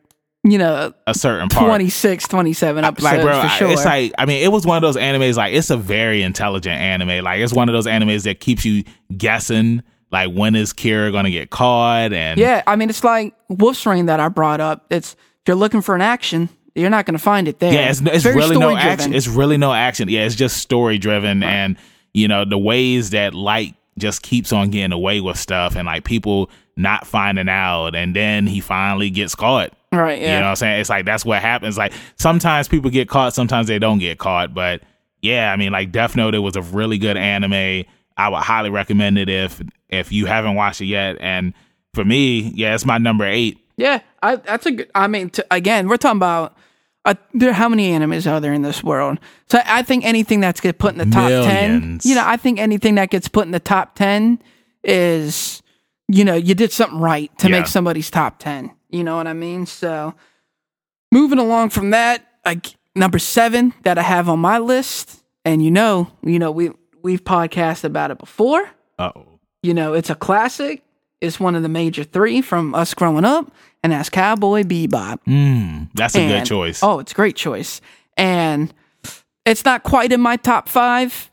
[0.43, 1.67] you know, a certain part.
[1.67, 3.71] 26, 27 episodes like bro, for I- sure.
[3.71, 5.37] it's like I mean, it was one of those animes.
[5.37, 7.23] Like it's a very intelligent anime.
[7.23, 8.83] Like it's one of those animes that keeps you
[9.17, 9.85] guessing.
[10.11, 12.13] Like when is Kira gonna get caught?
[12.13, 14.87] And yeah, I mean, it's like Wolf's Rain that I brought up.
[14.91, 17.73] It's if you're looking for an action, you're not to find it there.
[17.73, 19.15] Yeah, it's, it's very really no action.
[19.15, 20.09] It's really no action.
[20.09, 21.77] Yeah, it's just story driven, and
[22.13, 26.05] you know the ways that Light just keeps on getting away with stuff, and like
[26.05, 29.73] people not finding out, and then he finally gets caught.
[29.93, 30.21] right.
[30.21, 30.35] Yeah.
[30.35, 30.81] You know what I'm saying?
[30.81, 31.77] It's like that's what happens.
[31.79, 34.55] Like sometimes people get caught, sometimes they don't get caught.
[34.55, 34.83] But
[35.23, 37.85] yeah, I mean, like Death Note, it was a really good anime.
[38.21, 41.17] I would highly recommend it if if you haven't watched it yet.
[41.21, 41.55] And
[41.95, 43.59] for me, yeah, it's my number eight.
[43.77, 44.91] Yeah, I, that's a good.
[44.95, 46.57] I mean, to, again, we're talking about
[47.07, 47.53] uh, there.
[47.55, 49.19] How many animes are there in this world?
[49.49, 52.59] So I think anything that's get put in the top ten, you know, I think
[52.59, 54.39] anything that gets put in the top ten
[54.85, 55.63] is,
[56.09, 57.59] you know, you did something right to Yeah.
[57.59, 58.71] make somebody's top ten.
[58.91, 59.67] You know what I mean?
[59.67, 60.15] So
[61.11, 65.71] moving along from that, like number seven that I have on my list, and you
[65.71, 66.71] know, you know, we
[67.03, 68.69] we've podcasted about it before.
[68.99, 69.27] Uh oh.
[69.63, 70.83] You know, it's a classic.
[71.21, 75.19] It's one of the major three from us growing up, and that's Cowboy Bebop.
[75.29, 76.83] Mm, that's a good And- choice.
[76.83, 77.81] Oh, it's a great choice.
[78.17, 78.73] And
[79.45, 81.31] it's not quite in my top five.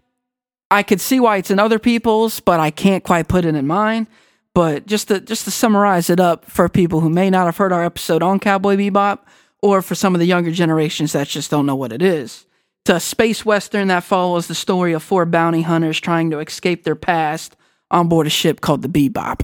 [0.69, 3.65] I could see why it's in other people's, but I can't quite put it in
[3.67, 4.07] mine.
[4.53, 7.71] But just to just to summarize it up for people who may not have heard
[7.71, 9.19] our episode on Cowboy Bebop,
[9.61, 12.45] or for some of the younger generations that just don't know what it is.
[12.87, 16.85] It's a space western that follows the story of four bounty hunters trying to escape
[16.85, 17.57] their past
[17.91, 19.41] on board a ship called the Bebop.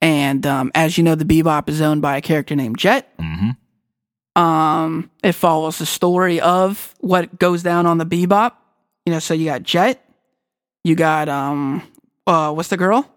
[0.00, 3.08] And um, as you know, the Bebop is owned by a character named Jet.
[3.20, 3.50] hmm
[4.34, 8.54] Um, it follows the story of what goes down on the Bebop.
[9.06, 10.04] You know, so you got Jet,
[10.82, 11.84] you got um,
[12.26, 13.08] uh, what's the girl?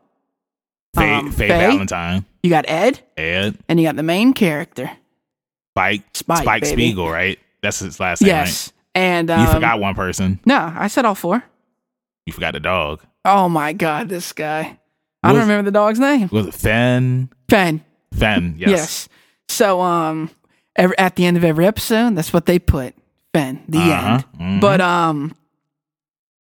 [0.95, 1.57] Faye, Um, Faye, Faye?
[1.71, 4.91] Valentine, You got Ed, Ed, and you got the main character,
[5.71, 6.65] Spike, Spike, Spike.
[6.67, 7.39] Spiegel, right?
[7.63, 8.27] That's his last name.
[8.29, 8.71] yes.
[8.95, 10.39] And um, You forgot one person.
[10.45, 11.43] No, I said all four.
[12.25, 13.01] You forgot the dog.
[13.25, 14.77] Oh my god, this guy!
[15.23, 16.29] I Was- don't remember the dog's name.
[16.31, 17.29] Was it Fen?
[17.49, 17.83] Fen.
[18.13, 18.55] Fen.
[18.59, 18.69] Yes.
[18.69, 19.09] Yes.
[19.49, 20.29] So um,
[20.75, 22.93] every, at the end of every episode, that's what they put.
[23.33, 23.63] Fen.
[23.67, 24.13] The Uh-huh.
[24.39, 24.57] end.
[24.57, 24.61] Mhm.
[24.61, 25.35] But um,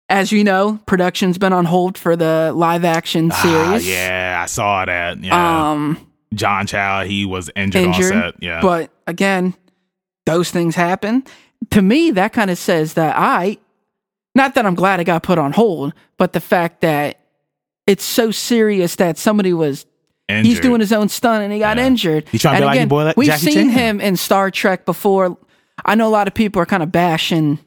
[0.09, 3.87] as you know, production's been on hold for the live action Ah, series.
[3.87, 5.23] yeah, I saw that.
[5.23, 5.71] Yeah.
[5.71, 5.97] Um,
[6.33, 8.15] John Cho, he was injured, injured.
[8.15, 8.43] on set.
[8.43, 8.61] Yeah.
[8.61, 9.53] But again,
[10.25, 11.23] those things happen.
[11.71, 13.57] To me, that kind of says that I,
[14.35, 17.19] not that I'm glad it got put on hold, but the fact that
[17.87, 19.85] it's so serious that somebody was
[20.27, 20.45] injured.
[20.45, 21.87] he's doing his own stunt and he got Yeah.
[21.87, 22.27] injured.
[22.31, 23.77] He's trying to and be like your again, like we've Jackie seen Chan.
[23.77, 25.37] him in Star Trek before.
[25.85, 27.59] I know a lot of people are kind of bashing,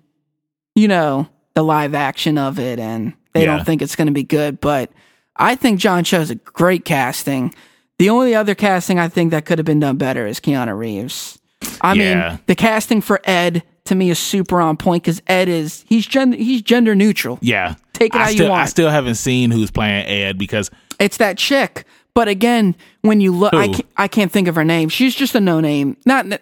[0.75, 3.57] you know, the live action of it, and they Yeah.
[3.57, 4.61] don't think it's going to be good.
[4.61, 4.91] But
[5.37, 7.53] I think John Cho's a great casting.
[7.99, 11.39] The only other casting I think that could have been done better is Keanu Reeves.
[11.81, 12.29] I Yeah.
[12.31, 16.07] mean, the casting for Ed to me is super on point because Ed is he's
[16.07, 17.39] gender he's gender neutral.
[17.43, 17.75] yeah.
[17.93, 21.19] Take it I how you still, I still haven't seen who's playing Ed because It's
[21.19, 21.85] that chick.
[22.15, 24.89] But again, when you look, I can't, I can't think of her name.
[24.89, 25.97] She's just a no name.
[26.05, 26.41] Not,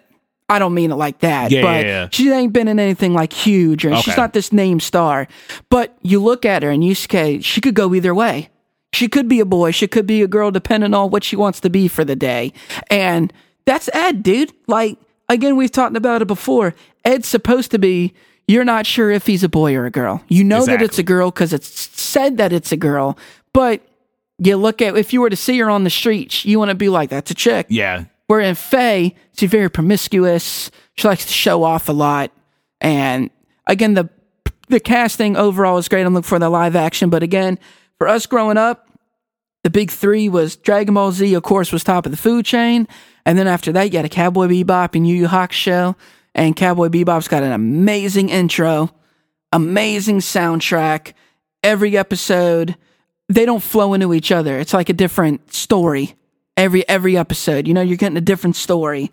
[0.49, 1.49] I don't mean it like that.
[1.51, 2.07] Yeah, but yeah, yeah.
[2.11, 5.27] she ain't been in anything like huge, or she's not this name star.
[5.69, 8.49] But you look at her and you say she could go either way.
[8.93, 11.61] She could be a boy, she could be a girl, depending on what she wants
[11.61, 12.51] to be for the day.
[12.89, 13.31] And
[13.65, 14.51] that's Ed, dude.
[14.67, 14.97] Like
[15.31, 16.75] again, we've talked about it before.
[17.03, 18.13] Ed's supposed to be.
[18.47, 20.23] You're not sure if he's a boy or a girl.
[20.27, 21.69] You know that it's a girl because it's
[21.99, 23.17] said that it's a girl,
[23.53, 23.81] but
[24.39, 26.75] you look at if you were to see her on the streets, you want to
[26.75, 27.67] be like, that's a chick.
[27.69, 28.05] Yeah.
[28.27, 30.71] Where in Faye, she's very promiscuous.
[30.95, 32.31] She likes to show off a lot.
[32.81, 33.29] And
[33.67, 34.09] again, the
[34.67, 36.05] the casting overall is great.
[36.05, 37.09] I'm looking for the live action.
[37.09, 37.59] But again,
[37.97, 38.87] for us growing up,
[39.63, 42.87] the big three was Dragon Ball Z, of course, was top of the food chain.
[43.25, 45.95] And then after that, you had a Cowboy Bebop and Yu Yu Hakusho.
[46.33, 48.89] And Cowboy Bebop's got an amazing intro,
[49.51, 51.13] amazing soundtrack.
[51.63, 52.75] Every episode,
[53.29, 54.57] they don't flow into each other.
[54.57, 56.15] It's like a different story
[56.57, 57.67] every every episode.
[57.67, 59.11] You know, you're getting a different story,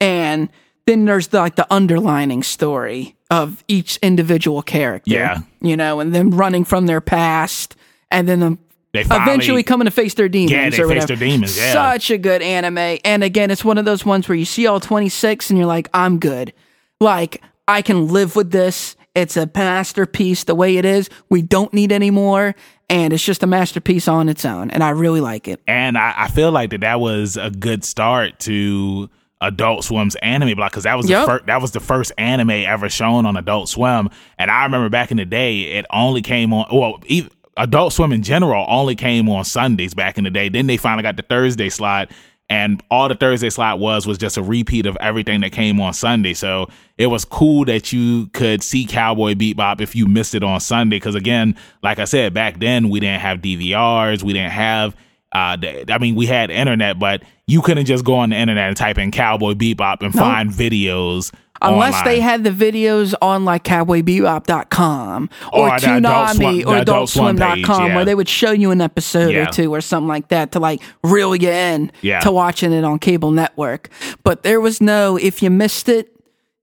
[0.00, 0.48] and
[0.86, 5.10] then there's the, like the underlining story of each individual character.
[5.10, 5.40] Yeah.
[5.60, 7.76] you know, and them running from their past,
[8.10, 8.58] and then them
[8.92, 10.50] They finally- eventually coming to face their demons.
[10.52, 11.72] Yeah, they face their demons, yeah.
[11.72, 12.98] such a good anime.
[13.04, 15.88] And again, it's one of those ones where you see all 26 and you're like,
[15.92, 16.52] I'm good.
[17.00, 18.96] Like I can live with this.
[19.14, 21.10] It's a masterpiece the way it is.
[21.28, 22.54] We don't need any more.
[22.90, 24.70] And it's just a masterpiece on its own.
[24.70, 25.60] And I really like it.
[25.66, 29.10] And I, I feel like that that was a good start to
[29.42, 31.20] Adult Swim's anime block because that was Yep.
[31.20, 34.08] the first that was the first anime ever shown on Adult Swim.
[34.38, 38.12] And I remember back in the day, it only came on well, even, Adult Swim
[38.12, 40.48] in general only came on Sundays back in the day.
[40.48, 42.10] Then they finally got the Thursday slot.
[42.50, 45.92] And all the Thursday slot was was just a repeat of everything that came on
[45.92, 46.32] Sunday.
[46.32, 50.58] So it was cool that you could see Cowboy Bebop if you missed it on
[50.60, 50.96] Sunday.
[50.96, 54.96] Because again, like I said, back then we didn't have DVRs, we didn't have
[55.32, 58.68] uh, the- I mean, we had internet, but you couldn't just go on the internet
[58.68, 61.30] and type in Cowboy Bebop and find videos.
[61.60, 62.04] Unless online.
[62.04, 67.08] they had the videos on like cowboybebop.com oh, or, Or Adult Toonami or the Adult
[67.10, 67.94] Swim AdultSwim.com yeah.
[67.96, 69.48] where they would show you an episode Yeah.
[69.48, 72.20] or two or something like that to like reel you in Yeah.
[72.20, 73.88] to watching it on cable network.
[74.22, 76.14] But there was no, if you missed it,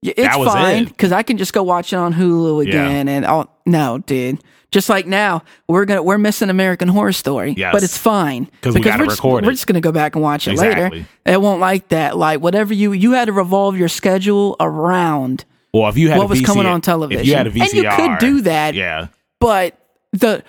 [0.02, 0.88] it's fine it.
[0.88, 4.40] because I can just go watch it on Hulu again and I'll, no, dude.
[4.72, 7.72] Just like now, we're gonna we're missing American Horror Story, Yes.
[7.72, 9.24] but it's fine 'Cause we gotta we're just, it.
[9.24, 10.98] we're just gonna go back and watch it Exactly.
[11.00, 11.08] later.
[11.24, 12.16] It won't like that.
[12.18, 16.28] Like whatever you you had to revolve your schedule around Or if you had what
[16.28, 17.20] was coming on television.
[17.20, 19.06] if you had a VCR, and you could do that, Yeah,
[19.40, 19.78] but
[20.12, 20.42] the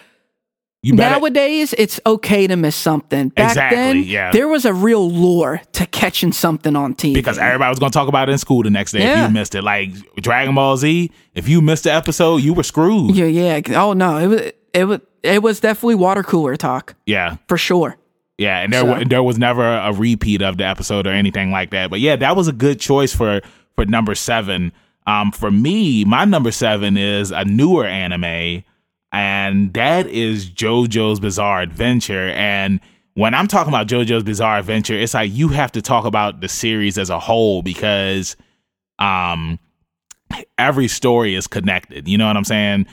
[0.87, 1.19] you better.
[1.19, 3.29] nowadays it's okay to miss something.
[3.29, 4.31] Back Exactly, then, yeah.
[4.31, 8.07] there was a real lure to catching something on TV because everybody was gonna talk
[8.07, 9.63] about it in school the next day if you missed it.
[9.63, 13.15] Like Dragon Ball Z, if you missed the episode, you were screwed.
[13.15, 13.61] yeah, yeah.
[13.81, 14.41] Oh no, it was
[14.73, 17.37] it was it was definitely water cooler talk Yeah.
[17.47, 17.97] for sure.
[18.37, 21.51] Yeah, and there So- wa- there was never a repeat of the episode or anything
[21.51, 21.89] like that.
[21.89, 23.41] But yeah, that was a good choice for
[23.75, 24.71] for number seven.
[25.07, 28.63] Um, for me, my number seven is a newer anime,
[29.11, 32.29] and that is JoJo's Bizarre Adventure.
[32.29, 32.79] And
[33.13, 36.47] when I'm talking about JoJo's Bizarre Adventure, it's like you have to talk about the
[36.47, 38.35] series as a whole because
[38.99, 39.59] um
[40.57, 42.07] every story is connected.
[42.07, 42.87] You know what I'm saying?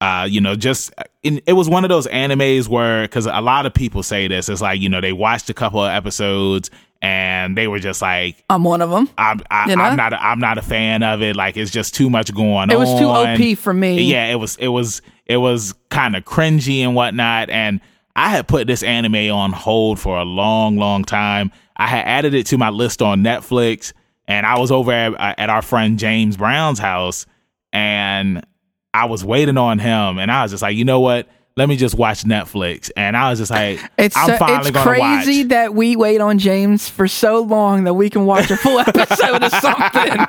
[0.00, 0.92] uh, you know, just
[1.22, 4.48] in, it was one of those animes where, because a lot of people say this,
[4.48, 6.70] it's like you know they watched a couple of episodes
[7.00, 9.08] and they were just like, I'm one of them.
[9.16, 9.82] I'm I, You know?
[9.82, 11.36] I'm not a, I'm not a fan of it.
[11.36, 12.70] Like it's just too much going on.
[12.70, 14.02] It was too OP for me.
[14.02, 17.50] Yeah, it was it was it was kind of cringy and whatnot.
[17.50, 17.80] And
[18.16, 21.52] I had put this anime on hold for a long, long time.
[21.76, 23.92] I had added it to my list on Netflix,
[24.26, 27.26] and I was over at, uh, at our friend James Brown's house,
[27.72, 28.44] and
[28.92, 31.28] I was waiting on him, and I was just like, you know what?
[31.58, 34.78] Let me just watch Netflix, and I was just like, It's I'm so- finally it's
[34.78, 35.48] crazy watch.
[35.48, 39.42] that we wait on James for so long that we can watch a full episode
[39.42, 40.26] of something.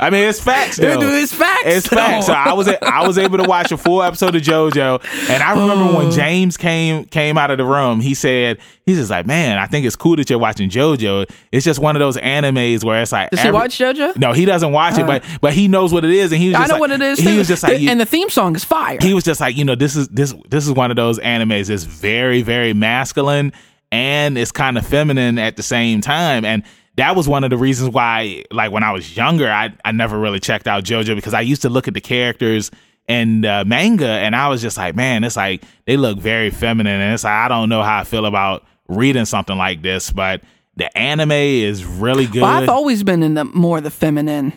[0.00, 1.00] I mean, it's facts though.
[1.00, 1.62] Dude, it's facts.
[1.66, 2.26] It's facts.
[2.26, 5.50] So I was I was able to watch a full episode of JoJo, and I
[5.50, 5.96] remember Oh.
[5.98, 9.66] when James came came out of the room, he said he's just like, man, I
[9.66, 11.28] think it's cool that you're watching JoJo.
[11.52, 14.16] It's just one of those animes where it's like, Does he watch JoJo?
[14.16, 15.06] No, he doesn't watch it, uh.
[15.06, 17.02] but but he knows what it is, and he was I know like- what it
[17.02, 17.18] is.
[17.18, 17.38] He too.
[17.38, 18.98] was just like, and the theme song is fire.
[19.00, 21.66] he was just like, you know, this is this this is one of those animes.
[21.66, 23.52] That's very very masculine
[23.90, 26.44] and it's kind of feminine at the same time.
[26.44, 26.62] And
[26.96, 30.18] that was one of the reasons why like when I was younger I I never
[30.18, 32.70] really checked out JoJo because I used to look at the characters
[33.08, 37.00] and the manga and I was just like, man, it's like they look very feminine.
[37.00, 40.42] And it's like I don't know how I feel about reading something like this, but
[40.76, 42.42] the anime is really good.
[42.42, 44.52] well, I've always been in the more the feminine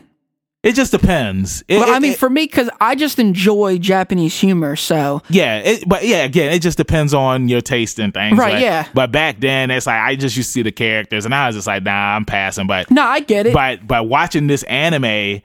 [0.63, 1.63] It just depends.
[1.67, 4.75] It, Well, I mean, it- for me, because I just enjoy Japanese humor.
[4.75, 8.37] So yeah, it, but yeah, again, it just depends on your taste and things.
[8.37, 8.87] Right, But- yeah.
[8.93, 11.55] But back then, it's like I just used to see the characters, and I was
[11.55, 12.67] just like, nah, I'm passing.
[12.67, 13.53] But no, I get it.
[13.53, 15.41] but by watching this anime,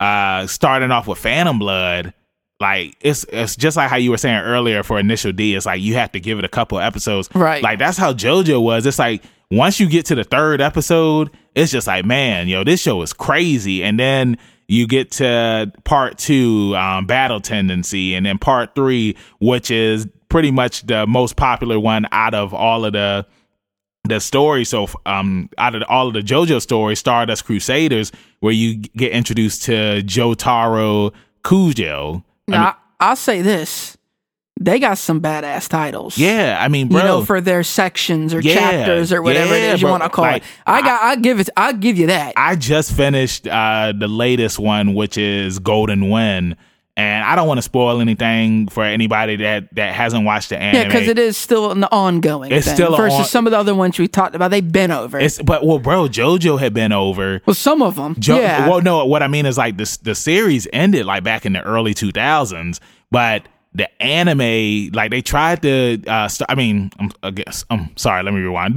[0.00, 2.12] uh, starting off with Phantom Blood,
[2.60, 5.54] like it's it's just like how you were saying earlier for Initial D.
[5.54, 7.62] It's like you have to give it a couple episodes, Right.
[7.62, 8.84] Like that's how JoJo was.
[8.84, 12.82] It's like once you get to the third episode, it's just like man, yo, this
[12.82, 14.36] show is crazy, and then.
[14.68, 20.50] You get to part two, um, battle tendency, and then part three, which is pretty
[20.50, 23.26] much the most popular one out of all of the
[24.04, 28.10] the story so um out of all of the JoJo stories, Stardust Crusaders,
[28.40, 31.12] where you get introduced to Jotaro
[31.44, 32.24] Kujo.
[32.48, 33.97] I mean, I'll say this:
[34.60, 36.18] they got some badass titles.
[36.18, 39.70] yeah, I mean, you bro, know, for their sections or Yeah, chapters or whatever yeah,
[39.70, 40.48] it is you want to call Like, it.
[40.66, 42.34] I got, I give it, I give you that.
[42.36, 46.56] I just finished uh the latest one, which is Golden Wind.
[46.96, 50.80] And I don't want to spoil anything for anybody that that hasn't watched the anime.
[50.82, 52.50] yeah, because it is still an ongoing.
[52.50, 54.50] It's thing still versus on- some of the other ones we talked about.
[54.50, 55.16] They've been over.
[55.20, 57.40] It's but well, bro, JoJo had been over.
[57.46, 58.16] well, some of them.
[58.18, 58.68] Jo- yeah.
[58.68, 61.62] Well, no, what I mean is like this the series ended like back in the
[61.62, 62.80] early 2000s,
[63.12, 63.44] but
[63.74, 68.22] the anime like they tried to uh st- I mean, I'm, I guess I'm sorry,
[68.22, 68.76] let me rewind.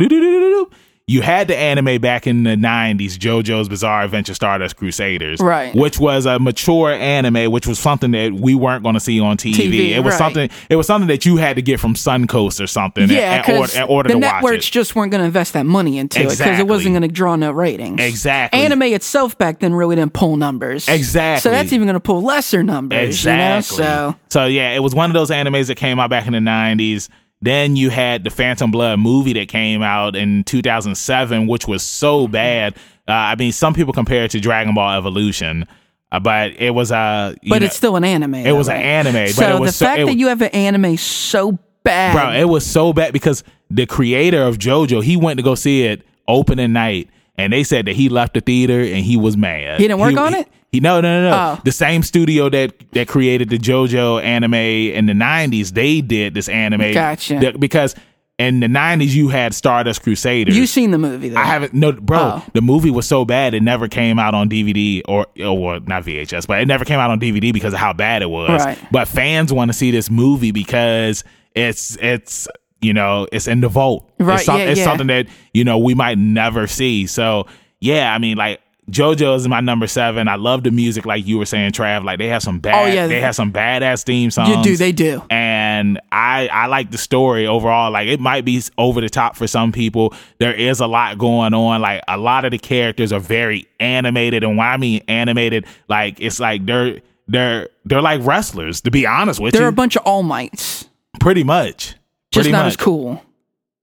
[1.07, 5.75] You had the anime back in the 90s, JoJo's Bizarre Adventure Stardust Crusaders, Right.
[5.75, 9.35] Which was a mature anime, which was something that we weren't going to see on
[9.35, 9.53] TV.
[9.55, 10.17] TV, it was right.
[10.17, 10.49] something.
[10.69, 13.83] It was something that you had to get from Suncoast or something, yeah, in, in
[13.89, 16.59] order, the to watch networks just weren't going to invest that money into it because
[16.59, 17.99] it wasn't going to draw no ratings.
[17.99, 18.61] Exactly.
[18.61, 20.87] Anime itself back then really didn't pull numbers.
[20.87, 21.41] Exactly.
[21.41, 22.99] So that's even going to pull lesser numbers.
[22.99, 23.77] Exactly.
[23.77, 24.11] You know?
[24.11, 26.41] So So yeah, it was one of those animes that came out back in the
[26.41, 27.09] nineties.
[27.41, 32.27] Then you had the Phantom Blood movie that came out in 2007, which was so
[32.27, 32.75] bad.
[33.07, 35.67] Uh, I mean, some people compare it to Dragon Ball Evolution,
[36.11, 37.35] uh, but it was a.
[37.41, 38.35] you but know, it's still an anime.
[38.35, 39.13] it was an anime.
[39.13, 42.31] But So it was the so, fact that you have an anime so bad, bro,
[42.31, 46.03] it was so bad because the creator of JoJo, he went to go see it
[46.27, 49.79] opening night, and they said that he left the theater and he was mad.
[49.79, 50.47] He didn't work on it?
[50.71, 51.35] He no no no no.
[51.57, 51.61] Oh.
[51.65, 56.47] The same studio that that created the JoJo anime in the '90s, they did this
[56.47, 56.93] anime.
[56.93, 57.39] Gotcha.
[57.39, 57.93] The- because
[58.39, 60.55] in the '90s you had Stardust Crusaders.
[60.57, 61.37] you seen the movie though?
[61.39, 62.19] I haven't no bro.
[62.19, 62.45] Oh.
[62.53, 66.05] The movie was so bad it never came out on DVD or or well, not
[66.05, 68.63] VHS, but it never came out on DVD because of how bad it was.
[68.63, 68.79] Right.
[68.91, 72.47] But fans want to see this movie because it's it's
[72.79, 74.09] you know it's in the vault.
[74.19, 74.85] Right, It's, some- yeah, it's yeah.
[74.85, 77.07] something that you know we might never see.
[77.07, 77.47] So
[77.81, 78.61] yeah, I mean like.
[78.89, 80.27] JoJo is my number seven.
[80.27, 82.03] I love the music, like you were saying, Trav.
[82.03, 83.07] Like they have some bad, Oh, yeah.
[83.07, 85.23] they have some badass theme songs you do, they do.
[85.29, 87.91] and I I like the story overall.
[87.91, 90.13] Like it might be over the top for some people.
[90.39, 91.79] There is a lot going on.
[91.81, 96.19] Like a lot of the characters are very animated, and when I mean animated, like
[96.19, 98.81] it's like they're they're they're like wrestlers.
[98.81, 99.59] To be honest with you.
[99.59, 101.95] They're a bunch of All Mights, pretty much.
[102.31, 102.73] just Pretty not much.
[102.73, 103.23] as cool.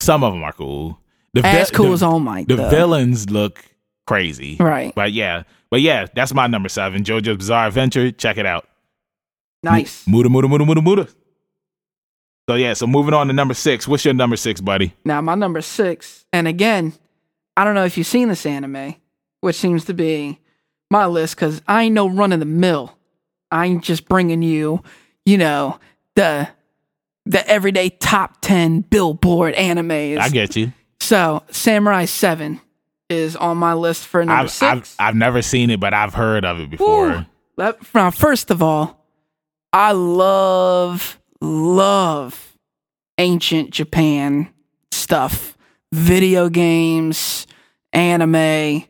[0.01, 0.99] Some of them are cool.
[1.35, 2.49] The As vi- cool the- as All Might.
[2.49, 2.69] The though.
[2.69, 3.65] villains look
[4.09, 4.95] crazy, Right.
[4.95, 7.05] But yeah, but yeah, that's my number seven.
[7.05, 8.11] JoJo's Bizarre Adventure.
[8.11, 8.67] Check it out.
[9.63, 10.07] Nice.
[10.09, 11.09] Muda muda muda muda muda.
[12.49, 13.87] So yeah, so moving on to number six.
[13.87, 14.95] What's your number six, buddy?
[15.05, 16.95] Now my number six, and again,
[17.57, 18.95] I don't know if you've seen this anime,
[19.43, 20.41] which seems to be
[20.91, 22.97] my list because I ain't no run of the mill.
[23.51, 24.83] I ain't just bringing you,
[25.27, 25.79] you know,
[26.17, 26.49] the
[27.27, 30.19] the everyday top ten Billboard animes.
[30.19, 30.73] I get you.
[31.01, 32.63] so Samurai Seven
[33.09, 36.15] is on my list for number I've, 6 I've I've never seen it, but I've
[36.15, 37.11] heard of it before.
[37.11, 37.27] Ooh.
[37.57, 39.05] That- Now, first of all,
[39.73, 42.57] I love, love
[43.19, 44.49] ancient Japan
[44.91, 45.57] stuff,
[45.93, 47.47] video games,
[47.93, 48.85] anime.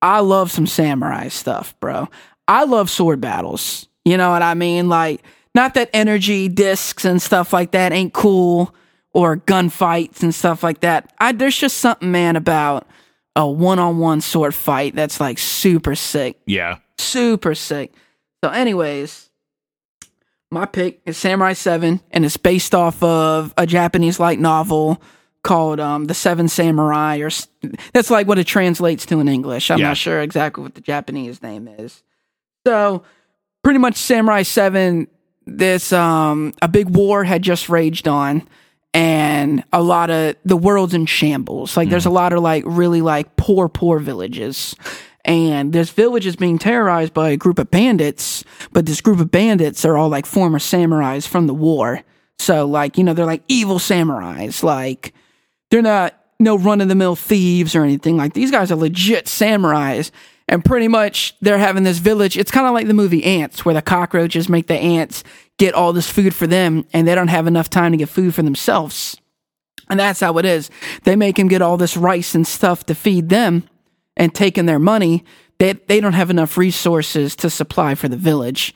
[0.00, 2.08] I love some samurai stuff, bro.
[2.46, 3.88] I love sword battles.
[4.04, 4.88] You know what I mean?
[4.88, 5.22] Like,
[5.54, 8.74] not that energy discs and stuff like that ain't cool
[9.12, 11.12] or gunfights and stuff like that.
[11.18, 12.86] I, there's just something, man, about
[13.36, 17.92] a one on one sword fight that's like super sick Yeah, super sick.
[18.42, 19.30] So, anyways,
[20.50, 25.02] my pick is Samurai Seven, and it's based off of a Japanese light novel
[25.42, 27.30] called um, The Seven Samurai, or
[27.92, 29.70] that's like what it translates to in English.
[29.70, 29.88] I'm Yeah.
[29.88, 32.02] not sure exactly what the Japanese name is.
[32.66, 33.02] So,
[33.62, 35.08] pretty much Samurai Seven.
[35.50, 38.46] This um, a big war had just raged on,
[38.94, 41.76] and a lot of the world's in shambles.
[41.76, 42.14] Like there's a mm.
[42.14, 44.74] lot of like really like poor, poor villages.
[45.24, 49.30] And this village is being terrorized by a group of bandits, but this group of
[49.30, 52.02] bandits are all like former samurais from the war.
[52.38, 54.62] So like, you know, they're like evil samurais.
[54.62, 55.12] Like
[55.70, 58.16] they're not no run of the mill thieves or anything.
[58.16, 60.10] Like these guys are legit samurais.
[60.48, 62.38] and pretty much they're having this village.
[62.38, 65.24] It's kind of like the movie Ants, where the cockroaches make the ants
[65.58, 68.34] get all this food for them, and they don't have enough time to get food
[68.34, 69.20] for themselves.
[69.90, 70.70] And that's how it is.
[71.04, 73.68] They make them get all this rice and stuff to feed them,
[74.16, 75.24] and taking their money,
[75.58, 78.74] they they don't have enough resources to supply for the village.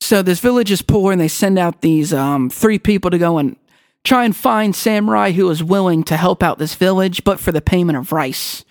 [0.00, 3.38] So this village is poor, and they send out these um, three people to go
[3.38, 3.56] and
[4.02, 7.60] try and find samurai who is willing to help out this village, but for the
[7.60, 8.64] payment of rice.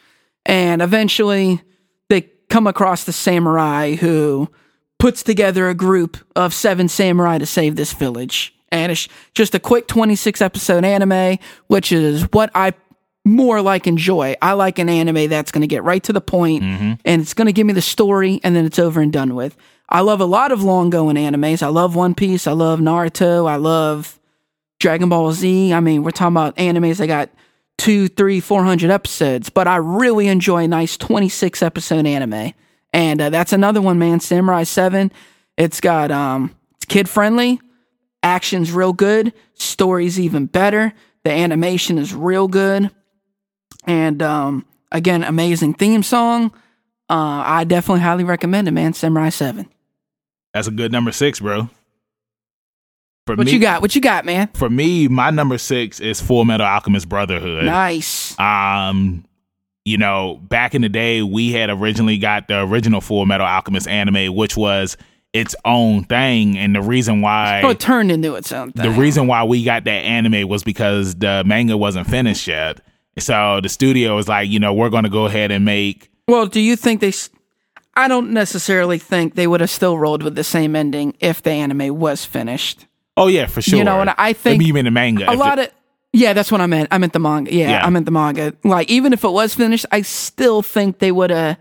[0.46, 1.62] And eventually,
[2.10, 4.50] they come across the samurai who
[5.00, 8.54] puts together a group of seven samurai to save this village.
[8.72, 12.74] And it's just a quick 26 episode anime, which is what I
[13.26, 14.36] more like enjoy.
[14.42, 16.94] I like an anime that's going to get right to the point mm-hmm.
[17.06, 19.58] and it's going to give me the story and then it's over and done with.
[19.90, 21.64] I love a lot of long going animes.
[21.64, 22.46] I love One Piece.
[22.46, 23.50] I love Naruto.
[23.50, 24.20] I love
[24.80, 25.74] Dragon Ball Z.
[25.74, 27.30] I mean, we're talking about animes that got
[27.78, 32.54] two, three, four hundred episodes, but I really enjoy a nice 26 episode anime.
[32.94, 34.20] And uh, that's another one, man.
[34.20, 35.12] Samurai 7.
[35.58, 37.60] It's got, um, it's kid friendly.
[38.24, 39.34] Action's real good.
[39.54, 40.94] Story's even better.
[41.24, 42.92] The animation is real good.
[43.86, 46.52] And, um, again, amazing theme song.
[47.10, 48.94] Uh, I definitely highly recommend it, man.
[48.94, 49.68] Samurai 7.
[50.54, 51.70] That's a good number six, bro.
[53.26, 53.82] For What me, you got?
[53.82, 54.50] What you got, man?
[54.56, 57.66] For me, my number six is Full Metal Alchemist Brotherhood.
[57.66, 58.38] Nice.
[58.40, 59.24] Um,
[59.86, 63.88] you know, back in the day, we had originally got the original Full Metal Alchemist
[63.88, 64.98] anime, which was
[65.34, 68.84] its own thing, and the reason why Oh, it turned into its own thing.
[68.92, 72.82] the reason why we got that anime was because the manga wasn't finished yet.
[73.20, 76.10] So the studio was like, you know, we're going to go ahead and make.
[76.28, 77.14] Well, do you think they?
[77.96, 81.52] I don't necessarily think they would have still rolled with the same ending if the
[81.52, 82.86] anime was finished.
[83.18, 83.78] Oh yeah, for sure.
[83.78, 85.30] You know, and I think you mean the manga.
[85.30, 85.70] A lot of
[86.14, 86.88] yeah, that's what I meant.
[86.92, 87.54] I meant the manga.
[87.54, 87.86] Yeah, Yeah.
[87.86, 88.54] I meant the manga.
[88.64, 91.58] Like even if it was finished, I still think they would have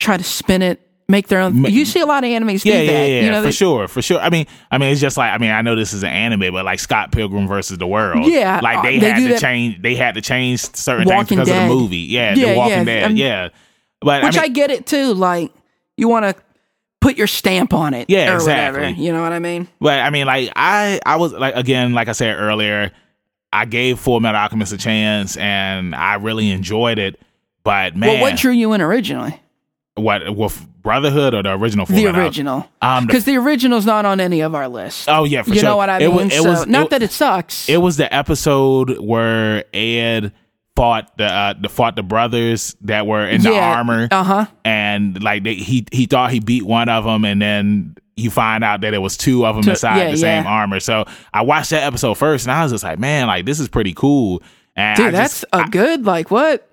[0.00, 1.64] tried to spin it, make their own.
[1.64, 2.84] You see a lot of animes do yeah, that.
[2.84, 4.18] yeah, yeah, you know, for they- sure, for sure.
[4.20, 6.52] I mean, I mean, it's just like I mean, I know this is an anime,
[6.52, 9.80] but like Scott Pilgrim versus the World, Yeah, like they, uh, they had to change.
[9.80, 11.96] They had to change certain things because of the movie.
[11.98, 13.04] Yeah, Yeah, the Walking yeah, Dead.
[13.04, 13.48] um, yeah,
[14.00, 15.14] but which I I, get it too.
[15.14, 15.52] Like
[15.96, 16.42] you want to
[17.00, 18.80] put your stamp on it, Yeah, or exactly.
[18.82, 19.00] whatever.
[19.00, 19.68] You know what I mean?
[19.80, 22.90] but I mean, like I, I was like again, like I said earlier,
[23.56, 27.20] I gave Full Metal Alchemist a chance, and I really enjoyed it.
[27.64, 29.40] But man, Well, what drew you in originally?
[29.94, 31.86] what with Brotherhood or the original?
[31.86, 32.20] Full The Metal?
[32.20, 35.06] original, Um, the- because the original's not on any of our lists.
[35.08, 35.70] oh yeah, for you sure.
[35.70, 36.14] know what I It mean?
[36.16, 37.68] was- it so, was- not it- that it sucks.
[37.68, 40.32] It was the episode where Ed
[40.76, 44.46] fought the uh, the fought the brothers that were in the armor, Uh huh.
[44.64, 48.64] and like they, he he thought he beat one of them, and then you find
[48.64, 50.50] out that it was two of them Two- inside yeah, the same yeah.
[50.50, 50.80] armor.
[50.80, 51.04] So
[51.34, 53.92] I watched that episode first, and I was just like, man, like this is pretty
[53.92, 54.42] cool.
[54.74, 56.68] And Dude, I that's just, a good, like, what,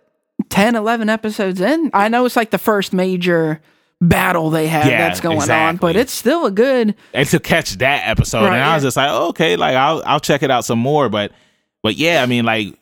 [0.50, 1.90] 10, 11 episodes in?
[1.94, 3.62] I know it's like the first major
[4.02, 6.96] battle they have Yeah, that's going on, but it's still a good.
[7.14, 10.02] and to catch that episode, Right, and I was just like, oh, okay, like I'll
[10.06, 11.08] I'll check it out some more.
[11.10, 11.32] But
[11.82, 12.78] but yeah, I mean, like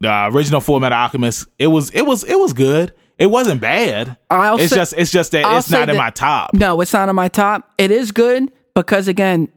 [0.00, 2.92] the original Full Metal Alchemist, it was it was it was good.
[3.18, 4.16] It wasn't bad.
[4.30, 6.54] I'll it's say- just it's just that I'll it's not in that- my top.
[6.54, 7.70] No, it's not in my top.
[7.78, 9.48] It is good because, again,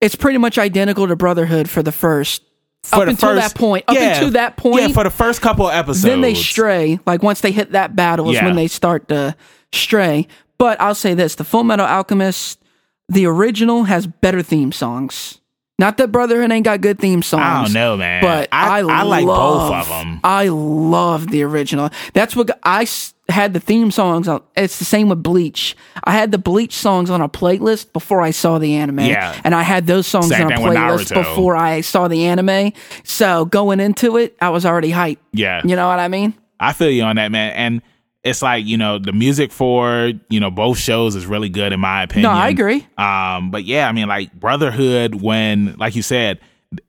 [0.00, 2.42] it's pretty much identical to Brotherhood for the first.
[2.84, 3.84] For up until first- that point.
[3.88, 4.80] Up yeah, until that point.
[4.80, 6.02] Yeah, for the first couple of episodes.
[6.02, 6.98] then they stray.
[7.06, 8.44] Like once they hit that battle is Yeah.
[8.46, 9.34] when they start to
[9.72, 10.26] stray.
[10.58, 12.62] But I'll say this: the Full Metal Alchemist,
[13.08, 15.40] the original has better theme songs.
[15.78, 17.42] Not that Brotherhood ain't got good theme songs.
[17.42, 18.22] I don't know, man.
[18.22, 20.20] But I, I, I like love, both of them.
[20.24, 21.90] I love the original.
[22.14, 22.86] That's what I
[23.28, 24.42] had the theme songs on.
[24.56, 25.76] It's the same with Bleach.
[26.04, 29.00] I had the Bleach songs on a playlist before I saw the anime.
[29.00, 29.38] Yeah.
[29.44, 32.72] And I had those songs Same on a playlist before I saw the anime.
[33.04, 35.18] So going into it, I was already hyped.
[35.32, 36.32] Yeah, You know what I mean?
[36.58, 37.52] I feel you on that, man.
[37.52, 37.82] And
[38.26, 41.80] it's like you know the music for you know both shows is really good in
[41.80, 42.30] my opinion.
[42.32, 42.86] No, I agree.
[42.98, 46.40] Um, but yeah, I mean, like Brotherhood, when like you said,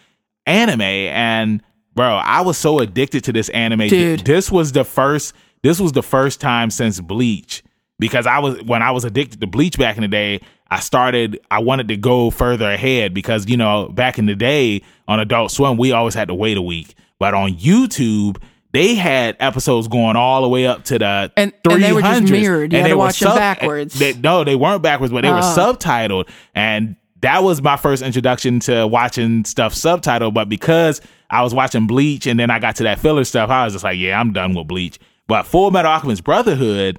[0.47, 1.63] anime, and
[1.95, 3.89] bro, I was so addicted to this anime.
[3.89, 4.21] Dude.
[4.21, 5.35] This was the first.
[5.63, 7.63] This was the first time since Bleach
[7.99, 10.41] because I was when I was addicted to Bleach back in the day.
[10.71, 11.41] I started.
[11.51, 15.51] I wanted to go further ahead because you know back in the day on Adult
[15.51, 18.37] Swim we always had to wait a week, but on YouTube.
[18.73, 22.25] They had episodes going all the way up to the And- and they were just
[22.31, 22.71] mirrored.
[22.71, 23.99] You and had they to were watch them backwards.
[23.99, 25.57] They, no, they weren't backwards, but they were Oh.
[25.57, 30.35] subtitled, and that was my first introduction to watching stuff subtitled.
[30.35, 31.01] But because
[31.31, 33.85] I was watching Bleach, and then I got to that filler stuff, I was just
[33.85, 34.99] like, yeah, I'm done with Bleach.
[35.29, 36.99] But Full Metal Alchemist Brotherhood,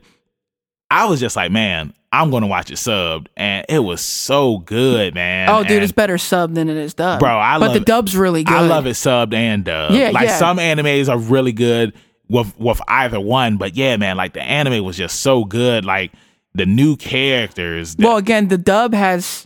[0.91, 5.13] I was just like, man, I'm gonna watch it subbed, and it was so good,
[5.13, 5.49] man.
[5.49, 7.19] Oh, dude, And- it's better sub than it is dub.
[7.19, 7.85] Bro, I but love the it.
[7.85, 8.55] dub's really good.
[8.55, 9.93] I love it subbed and dubbed.
[9.93, 10.37] Yeah, like yeah.
[10.37, 11.93] some animes are really good
[12.27, 15.85] with with either one, but yeah, man, like the anime was just so good.
[15.85, 16.11] Like
[16.55, 17.95] the new characters.
[17.95, 19.45] the- Well, again, the dub has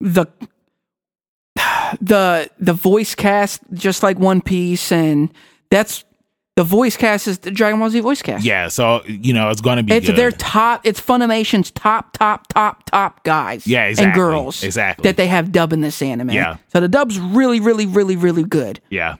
[0.00, 0.26] the
[2.00, 5.32] the the voice cast just like One Piece, and
[5.70, 6.04] that's
[6.56, 8.44] the voice cast is the Dragon Ball Z voice cast.
[8.44, 10.16] yeah, so you know it's gonna be It's good.
[10.16, 10.82] their top.
[10.84, 13.66] It's Funimation's top, top, top, top guys.
[13.66, 14.62] Yeah, and girls.
[14.62, 15.02] exactly.
[15.04, 16.30] That they have dubbing this anime.
[16.30, 16.56] Yeah.
[16.68, 18.80] So the dub's really, really, really, really good.
[18.90, 19.16] yeah,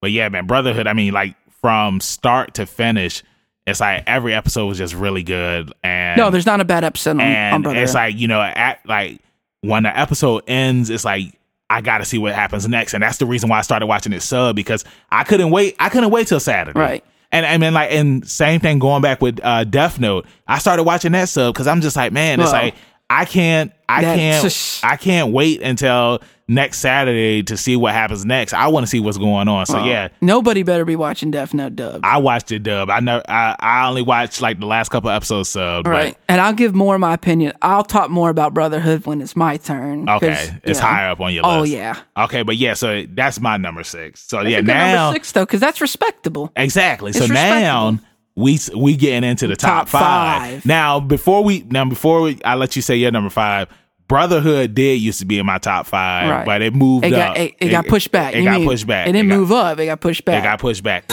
[0.00, 0.86] but yeah, man, Brotherhood.
[0.86, 3.22] I mean, like from start to finish,
[3.66, 5.72] it's like every episode was just really good.
[5.84, 7.82] And No, there's not a bad episode on, on and Brotherhood.
[7.84, 9.20] it's like you know at like
[9.60, 11.38] when the episode ends it's like
[11.70, 12.92] i gotta see what happens next.
[12.92, 15.88] And that's the reason why i started watching it sub because i couldn't wait i
[15.88, 16.78] couldn't wait till saturday.
[16.78, 17.04] Right.
[17.32, 20.26] and i mean like and same thing going back with uh death note.
[20.46, 22.74] I started watching that sub because i'm just like man it's like
[23.10, 27.92] i can't i that's can't just- i can't wait until next saturday to see what
[27.92, 30.96] happens next i want to see what's going on so uh, yeah Nobody better be
[30.96, 32.00] watching Death Note dub.
[32.04, 32.90] I watched it dub.
[32.90, 35.86] I know I, I only watched like the last couple episodes sub.
[35.86, 36.16] Right.
[36.28, 37.52] And I'll give more of my opinion.
[37.62, 40.08] I'll talk more about Brotherhood when it's my turn.
[40.08, 41.72] Okay, it's higher up on your oh, list.
[41.72, 42.00] Oh, yeah.
[42.16, 44.22] Okay, but yeah, so that's my number six.
[44.22, 46.52] So That's yeah, now number six, though, because that's respectable.
[46.56, 47.12] exactly.
[47.12, 48.09] So It's now respectable.
[48.36, 50.42] We we getting into the top, Top five.
[50.52, 50.66] five.
[50.66, 53.68] Now before we now before we, I let you say your number five.
[54.08, 56.44] Brotherhood did used to be in my top five, Right.
[56.44, 57.36] but it moved It up.
[57.36, 58.34] got, it, it got pushed back.
[58.34, 59.06] It, got mean- pushed back.
[59.06, 59.78] It didn't got- move up.
[59.78, 60.42] It got pushed back.
[60.42, 61.04] It got pushed back.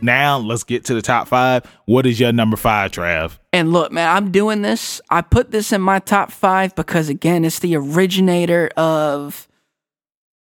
[0.00, 1.64] Now let's get to the top five.
[1.86, 3.38] What is your number five, Trav?
[3.52, 5.00] And look, man, I'm doing this.
[5.10, 9.48] I put this in my top five because, again, it's the originator of,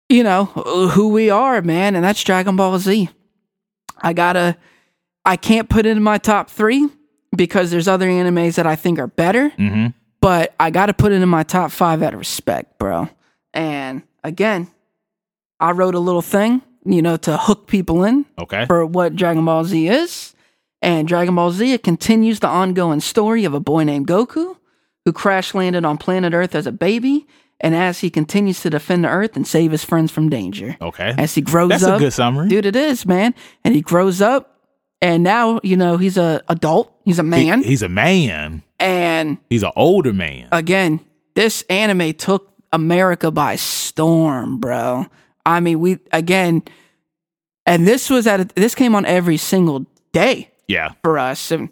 [0.09, 3.09] you know, who we are, man, and that's Dragon Ball Z.
[3.99, 4.57] I gotta,
[5.25, 6.87] I can't put it in my top three
[7.35, 9.87] because there's other animes that I think are better, Mm-hmm.
[10.21, 13.09] but I gotta put it in my top five out of respect, bro.
[13.53, 14.67] And again,
[15.59, 18.65] I wrote a little thing, you know, to hook people in Okay.
[18.65, 20.33] for what Dragon Ball Z is.
[20.81, 24.57] And Dragon Ball Z it continues the ongoing story of a boy named Goku
[25.05, 27.25] who crash landed on planet Earth as a baby.
[27.61, 31.13] And as he continues to defend the Earth and save his friends from danger, Okay.
[31.17, 32.49] as he grows That's up, a good summary.
[32.49, 33.33] dude, it is man.
[33.63, 34.54] And he grows up,
[35.01, 38.63] and now you know he's a adult, he's a He- man, he's a man.
[38.79, 40.47] and He's an older man.
[40.51, 40.99] again,
[41.35, 45.05] this anime took America by storm, bro.
[45.45, 46.63] I mean, we again,
[47.65, 50.93] and this was at a, this came on every single day yeah.
[51.03, 51.69] for us, and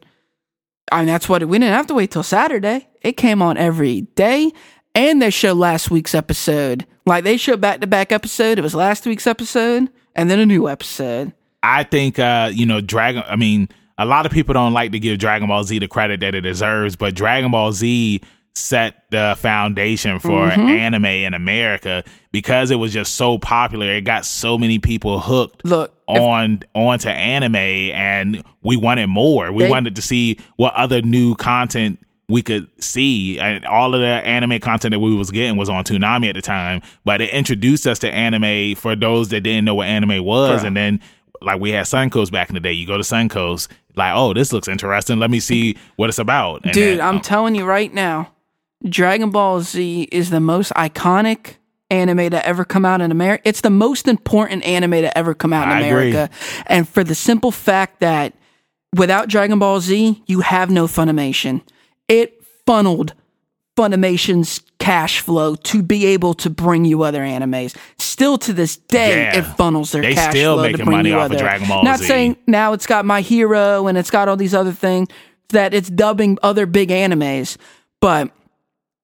[0.91, 2.87] I mean that's what we didn't have to wait till Saturday.
[3.01, 4.51] It came on every day,
[4.95, 6.85] and they showed last week's episode.
[7.05, 8.57] Like they showed back to back episode.
[8.59, 11.33] It was last week's episode, and then a new episode.
[11.64, 14.99] I think uh, you know, Dragon I mean, a lot of people don't like to
[14.99, 18.22] give Dragon Ball Z the credit that it deserves, but Dragon Ball Z
[18.56, 20.61] set the foundation for Mm-hmm.
[20.69, 23.88] anime in America because it was just so popular.
[23.88, 29.52] It got so many people hooked Look, if- on onto anime and we wanted more.
[29.52, 31.98] We They- wanted to see what other new content
[32.30, 35.84] we could see and all of the anime content that we was getting was on
[35.84, 39.76] Toonami at the time but it introduced us to anime for those that didn't know
[39.76, 41.02] what anime was and then
[41.44, 44.52] like we had Suncoast back in the day you go to Suncoast like oh this
[44.52, 47.65] looks interesting let me see what it's about And Dude, then, I'm um, telling you
[47.65, 48.32] right now,
[48.88, 51.56] Dragon Ball Z is the most iconic
[51.90, 53.48] anime to ever come out in America.
[53.48, 56.10] It's the most important anime to ever come out in I agree.
[56.10, 56.34] America.
[56.65, 58.34] And for the simple fact that
[58.95, 61.61] without Dragon Ball Z, you have no Funimation.
[62.07, 63.14] It funneled
[63.78, 67.76] Funimation's cash flow to be able to bring you other animes.
[67.97, 69.38] Still to this day, Yeah.
[69.39, 71.39] it funnels their They cash still flow to bring money you off of other.
[71.43, 72.05] Dragon Ball Not Z.
[72.05, 75.07] saying now it's got My Hero and it's got all these other things
[75.49, 77.57] that it's dubbing other big animes.
[78.01, 78.31] But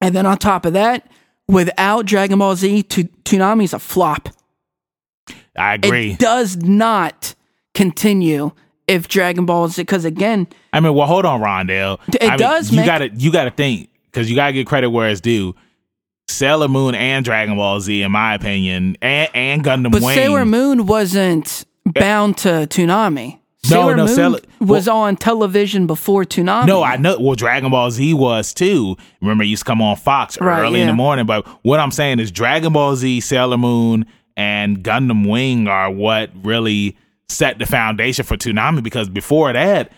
[0.01, 1.09] and then on top of that,
[1.47, 4.29] without Dragon Ball Z, Z, T- Toonami's a flop.
[5.57, 6.11] I agree.
[6.13, 7.35] It does not
[7.73, 8.51] continue
[8.87, 11.99] if Dragon Ball Z because again, I mean, well, hold on, Rondell.
[12.09, 15.09] It I mean, does You gotta you gotta think because you gotta get credit where
[15.09, 15.55] it's due.
[16.29, 20.15] Sailor Moon and Dragon Ball Z, in my opinion, and, and Gundam but Wing.
[20.15, 23.39] Sailor Moon wasn't bound to Toonami.
[23.63, 26.65] Sailor no, Moon Sailor- was on television before Toonami.
[26.65, 27.19] No, I know.
[27.19, 28.95] Well, Dragon Ball Z was too.
[29.21, 31.25] Remember, it used to come on Fox Right, early in the morning.
[31.25, 34.05] But what I'm saying is, Dragon Ball Z, Sailor Moon,
[34.37, 36.95] and Gundam Wing are what really
[37.27, 38.81] set the foundation for Toonami.
[38.81, 39.91] Because before that,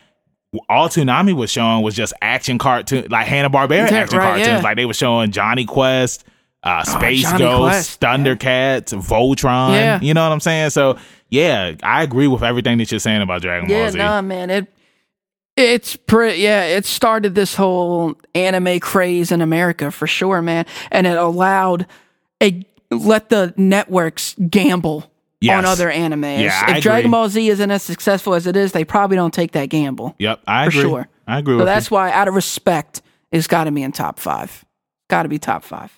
[0.69, 4.48] all Toonami was showing was just action cartoon, like Hanna Barbera Yeah, action right, cartoons.
[4.48, 4.60] yeah.
[4.61, 6.26] Like they were showing Jonny Quest,
[6.64, 9.72] uh, Space Johnny Ghost, Quest, Thundercats, Voltron.
[9.73, 9.99] Yeah.
[10.02, 10.72] You know what I'm saying?
[10.72, 10.98] So
[11.30, 13.98] yeah, I agree with everything that you're saying about Dragon Yeah, Ball Z.
[13.98, 14.49] nah, man.
[14.49, 14.68] It
[15.57, 16.41] it's pretty.
[16.41, 21.86] Yeah, it started this whole anime craze in America for sure, man, and it allowed
[22.41, 25.11] a let the networks gamble
[25.42, 25.58] Yes.
[25.58, 26.24] on other anime.
[26.24, 27.12] Yeah, if I Dragon agree.
[27.12, 30.16] Ball Z isn't as successful as it is, they probably don't take that gamble.
[30.20, 30.82] Yep, I For agree.
[30.82, 31.08] sure.
[31.28, 31.96] I agree So that's you.
[31.96, 33.02] why, out of respect,
[33.32, 34.64] it's got to be in top five.
[35.10, 35.92] Got to be top five.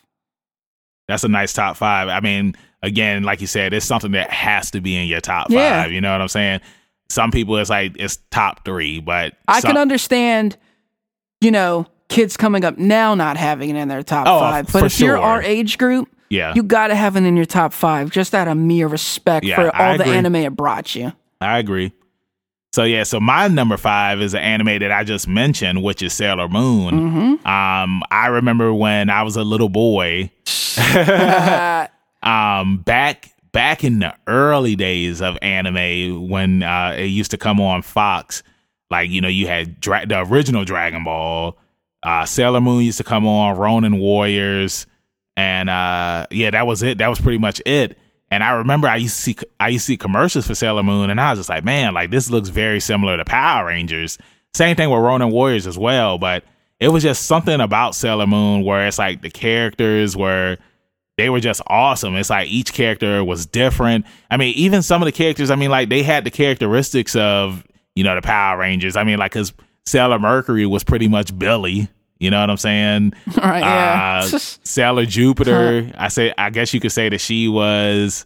[1.09, 2.07] That's a nice top five.
[2.07, 5.47] I mean, again, like you said, it's something that has to be in your top
[5.49, 5.83] Yeah.
[5.83, 5.91] five.
[5.91, 6.61] You know what I'm saying?
[7.09, 10.55] Some people, it's like it's top three, but I some- can understand,
[11.41, 14.71] you know, kids coming up now not having it in their top Oh, five.
[14.71, 17.73] But if you're our age group, Yeah, you got to have it in your top
[17.73, 20.15] five, just out of mere respect Yeah, for I all the agree.
[20.15, 21.13] anime it brought you.
[21.39, 21.91] I agree.
[22.73, 26.11] So yeah, so my number five is an anime that I just mentioned, which is
[26.11, 26.93] Sailor Moon.
[27.11, 27.47] Mm-hmm.
[27.47, 30.31] Um, I remember when I was a little boy,
[32.23, 37.59] um, back back in the early days of anime when uh, it used to come
[37.61, 38.41] on Fox.
[38.89, 41.57] Like you know, you had dra- the original Dragon Ball,
[42.03, 44.87] uh, Sailor Moon used to come on, Ronin Warriors,
[45.35, 46.97] and uh, yeah, that was it.
[46.99, 47.97] That was pretty much it.
[48.31, 51.09] And I remember I used to see I used to see commercials for Sailor Moon,
[51.09, 54.17] and I was just like, man, like this looks very similar to Power Rangers.
[54.53, 56.43] Same thing with Ronin Warriors as well, but
[56.79, 60.57] it was just something about Sailor Moon where it's like the characters were
[61.17, 62.15] they were just awesome.
[62.15, 64.05] It's like each character was different.
[64.31, 67.65] I mean, even some of the characters, I mean, like they had the characteristics of,
[67.95, 68.95] you know, the Power Rangers.
[68.95, 69.53] I mean, like, cause
[69.85, 71.87] Sailor Mercury was pretty much Billy.
[72.23, 73.13] You know what I'm saying?
[73.37, 74.21] all right, yeah.
[74.23, 75.91] Uh, Sailor Jupiter.
[75.97, 78.25] I say, I guess you could say that she was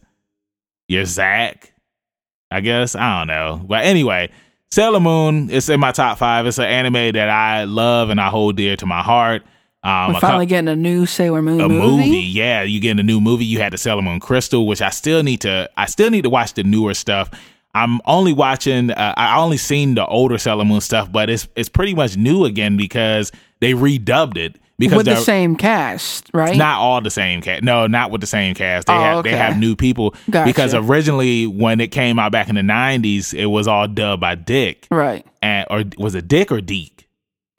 [0.87, 1.73] your Zack.
[2.51, 4.29] I guess I don't know, but anyway,
[4.71, 6.45] Sailor Moon is in my top five.
[6.45, 9.43] It's an anime that I love and I hold dear to my heart.
[9.83, 11.75] Um, We're finally getting a new Sailor Moon movie.
[11.75, 12.05] a movie.
[12.05, 12.17] movie.
[12.19, 13.45] Yeah, you getting a new movie.
[13.45, 15.69] You had the Sailor Moon Crystal, which I still need to.
[15.77, 17.31] I still need to watch the newer stuff.
[17.73, 18.91] I'm only watching.
[18.91, 22.45] Uh, I only seen the older Sailor Moon stuff, but it's it's pretty much new
[22.45, 26.55] again because they redubbed it because with the same cast, right?
[26.55, 27.63] not all the same cast.
[27.63, 28.87] No, not with the same cast.
[28.87, 29.31] They Oh, have okay.
[29.31, 30.45] they have new people Gotcha.
[30.47, 34.35] because originally when it came out back in the '90s, it was all dubbed by
[34.35, 35.25] Dick right.
[35.41, 37.06] and or was it Dick or Deke?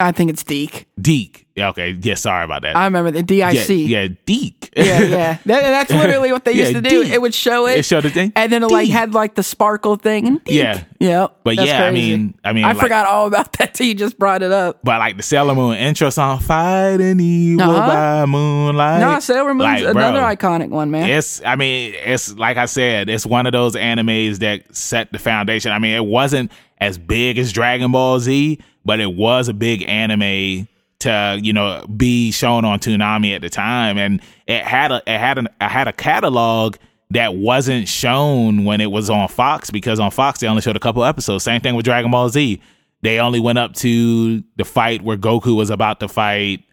[0.01, 0.87] I think it's Deke.
[1.01, 1.45] Deke.
[1.55, 1.89] Yeah, Okay.
[2.01, 2.13] Yeah.
[2.13, 2.77] Sorry about that.
[2.77, 3.67] I remember the DIC.
[3.89, 4.71] yeah, Deke.
[4.77, 5.37] yeah, yeah.
[5.45, 7.03] That, that's literally what they used to do.
[7.03, 7.13] Deke.
[7.13, 8.31] It would show it, It showed the thing.
[8.37, 10.25] and then it like had like the sparkle thing.
[10.27, 10.55] And Deke.
[10.55, 10.83] Yeah.
[11.01, 11.39] Yep.
[11.43, 13.93] But That's yeah, I mean, I mean, I like, forgot all about that till you
[13.93, 14.79] just brought it up.
[14.83, 17.87] But like the Sailor Moon intro song, "Fighting Evil Uh-huh.
[17.87, 21.09] by Moonlight." no, Sailor Moon's like, bro, another iconic one, man.
[21.09, 25.19] It's, I mean, it's like I said, it's one of those animes that set the
[25.19, 25.71] foundation.
[25.73, 28.59] I mean, it wasn't as big as Dragon Ball Z,
[28.89, 30.67] but it was a big anime
[30.97, 35.19] to you know be shown on Toonami at the time, and it had a it
[35.19, 36.75] had an it had a catalog
[37.11, 40.79] that wasn't shown when it was on Fox because on Fox they only showed a
[40.79, 41.43] couple episodes.
[41.43, 42.59] Same thing with Dragon Ball Z.
[43.03, 46.63] They only went up to the fight where Goku was about to fight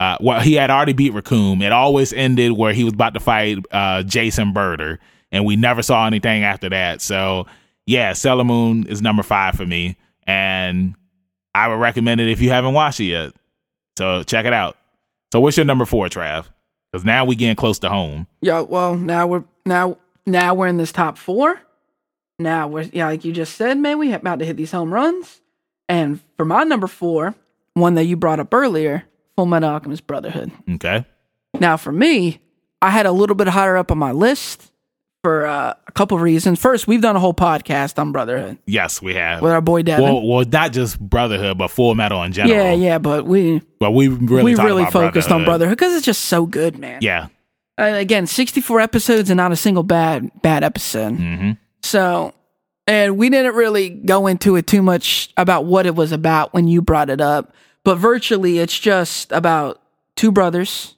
[0.00, 1.62] uh, well, he had already beat Recoome.
[1.62, 4.96] It always ended where he was about to fight uh, Jason Birder,
[5.30, 7.02] and we never saw anything after that.
[7.02, 7.44] So,
[7.84, 10.94] yeah, Sailor Moon is number five for me, and
[11.54, 13.32] I would recommend it if you haven't watched it yet.
[13.96, 14.76] So check it out.
[15.32, 16.46] So, what's your number four, Trav?
[16.90, 18.26] Because now we getting close to home.
[18.40, 21.60] Yeah, well, now we're now now we're in this top four.
[22.38, 25.40] Now we're yeah, like you just said, man, we about to hit these home runs.
[25.88, 27.34] And for my number four,
[27.74, 29.04] one that you brought up earlier,
[29.36, 30.52] Full Metal Alchemist Brotherhood.
[30.74, 31.04] Okay.
[31.60, 32.40] Now for me,
[32.80, 34.71] I had a little bit higher up on my list
[35.22, 36.58] for uh, a couple of reasons.
[36.60, 39.40] First, we've done a whole podcast on Brotherhood Yes, we have.
[39.40, 40.04] with our boy Devin.
[40.04, 42.56] well, well, not just Brotherhood, but Full Metal in general.
[42.58, 46.22] yeah, yeah, but we But we really we really focused on Brotherhood because it's just
[46.22, 46.98] so good, man.
[47.02, 47.28] Yeah.
[47.78, 51.14] Uh, again, 64 episodes and not a single bad bad episode.
[51.16, 52.34] hmm So,
[52.88, 56.66] and we didn't really go into it too much about what it was about when
[56.68, 57.54] you brought it up.
[57.84, 59.80] but virtually it's just about
[60.16, 60.96] two brothers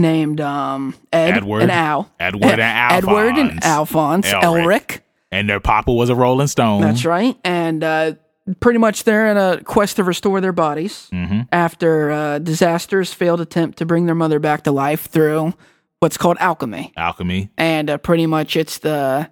[0.00, 1.62] named um, Ed Edward.
[1.62, 2.10] and Al.
[2.18, 4.26] Edward and Edward and Alphonse.
[4.26, 4.26] Alphonse.
[4.26, 4.64] Elric.
[4.64, 5.00] Elric.
[5.32, 6.82] And their papa was a Rolling Stone.
[6.82, 7.36] That's right.
[7.44, 8.14] And uh,
[8.58, 11.42] pretty much they're in a quest to restore their bodies Mm-hmm.
[11.52, 15.54] after uh, disastrous failed attempt to bring their mother back to life through
[16.00, 16.92] what's called alchemy.
[16.96, 17.50] Alchemy.
[17.56, 19.30] And uh, pretty much it's the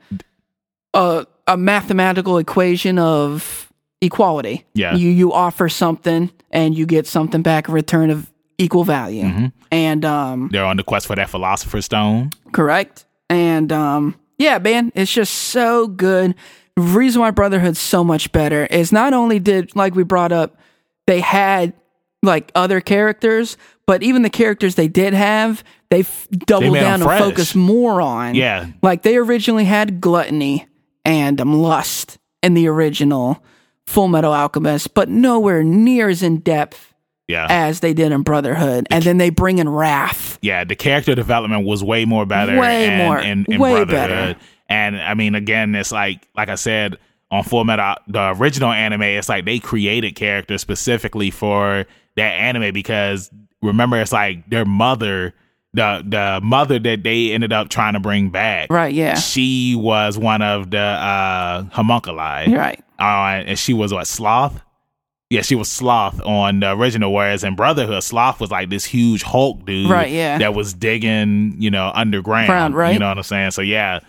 [0.94, 4.64] uh, a mathematical equation of equality.
[4.74, 4.94] Yeah.
[4.94, 9.24] You you offer something and you get something back in return of equal value.
[9.24, 9.46] Mm-hmm.
[9.70, 12.30] And um They're on the quest for that Philosopher's Stone.
[12.52, 13.06] correct.
[13.30, 16.34] And um yeah, man, it's just so good.
[16.76, 20.56] The reason why Brotherhood's so much better is not only did like we brought up,
[21.06, 21.72] they had
[22.22, 23.56] like other characters,
[23.86, 28.00] but even the characters they did have, they f- doubled 'em down and focused more
[28.00, 28.34] on.
[28.34, 28.66] Yeah.
[28.82, 30.66] Like they originally had gluttony
[31.04, 33.42] and um, lust in the original
[33.86, 36.87] Full Metal Alchemist, but nowhere near as in depth
[37.28, 37.46] Yeah.
[37.48, 38.86] as they did in Brotherhood.
[38.90, 40.38] And then they bring in Wrath.
[40.42, 42.58] yeah, the character development was way more better.
[42.58, 43.18] Way in, more.
[43.20, 43.88] in, in Way Brotherhood.
[44.36, 44.36] better.
[44.68, 46.96] And I mean, again, it's like like I said
[47.30, 49.02] on format the original anime.
[49.02, 51.86] It's like they created characters specifically for
[52.16, 53.30] that anime because
[53.62, 55.34] remember, it's like their mother,
[55.74, 58.70] the the mother that they ended up trying to bring back.
[58.72, 59.14] Right, yeah.
[59.16, 62.46] She was one of the uh homunculi.
[62.54, 62.82] Right.
[62.98, 64.60] Uh, and she was what sloth.
[65.30, 69.22] Yeah, she was Sloth on the original, whereas in Brotherhood, Sloth was like this huge
[69.22, 70.38] Hulk dude, Right, yeah.
[70.38, 72.94] that was digging, you know, underground, Ground, right.
[72.94, 73.50] You know what I'm saying?
[73.50, 74.00] So yeah,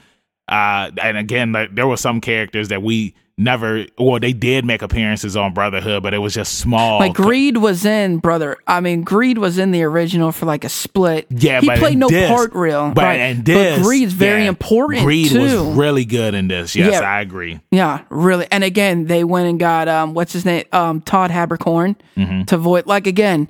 [0.47, 4.81] uh, and again, like, there were some characters that we never, well, they did make
[4.83, 6.99] appearances on Brotherhood, but it was just small.
[6.99, 8.57] Like Greed was in Brother.
[8.67, 11.25] I mean, Greed was in the original for like a split.
[11.29, 12.91] Yeah, he played no this- part real.
[12.91, 13.15] but right.
[13.19, 15.39] and this, but Greed's very yeah, important Greed too.
[15.39, 16.75] was really good in this.
[16.75, 16.99] Yes, Yeah.
[17.09, 17.59] I agree.
[17.71, 18.45] Yeah, really.
[18.51, 22.43] And again, they went and got um, what's his name, um, Todd Haberkorn Mm-hmm.
[22.43, 22.85] to voice.
[22.85, 23.47] Like again,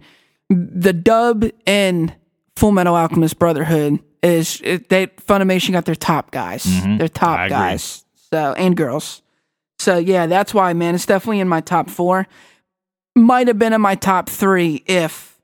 [0.49, 2.14] the dub in
[2.56, 7.02] Full Metal Alchemist Brotherhood is it, they Funimation got their top guys, their Mm-hmm.
[7.03, 8.03] I top guys.
[8.32, 9.22] So and girls.
[9.80, 10.96] So yeah, that's why, man.
[10.96, 12.28] It's definitely in my top four.
[13.16, 15.40] Might have been in my top three if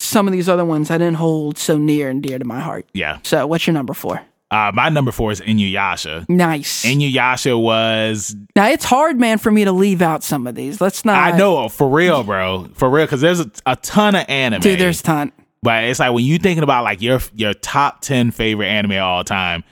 [0.00, 2.86] some of these other ones I didn't hold so near and dear to my heart.
[2.94, 3.18] Yeah.
[3.22, 4.20] So what's your number four?
[4.50, 6.28] Uh, my number four is Inuyasha.
[6.28, 6.84] Nice.
[6.84, 10.80] Inuyasha was now it's hard, man, for me to leave out some of these.
[10.80, 11.16] Let's not.
[11.16, 14.60] I know for real, bro, for real, because there's a, a ton of anime.
[14.60, 15.32] Dude, there's ton.
[15.62, 18.98] but it's like when you're thinking about like your your top ten favorite anime of
[18.98, 19.64] all time,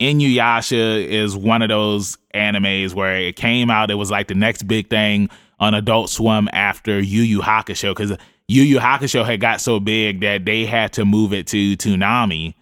[0.00, 3.90] Inuyasha is one of those animes where it came out.
[3.90, 5.28] It was like the next big thing
[5.58, 8.16] on Adult Swim after Yu Yu Hakusho, because
[8.48, 12.54] Yu Yu Hakusho had got so big that they had to move it to Toonami.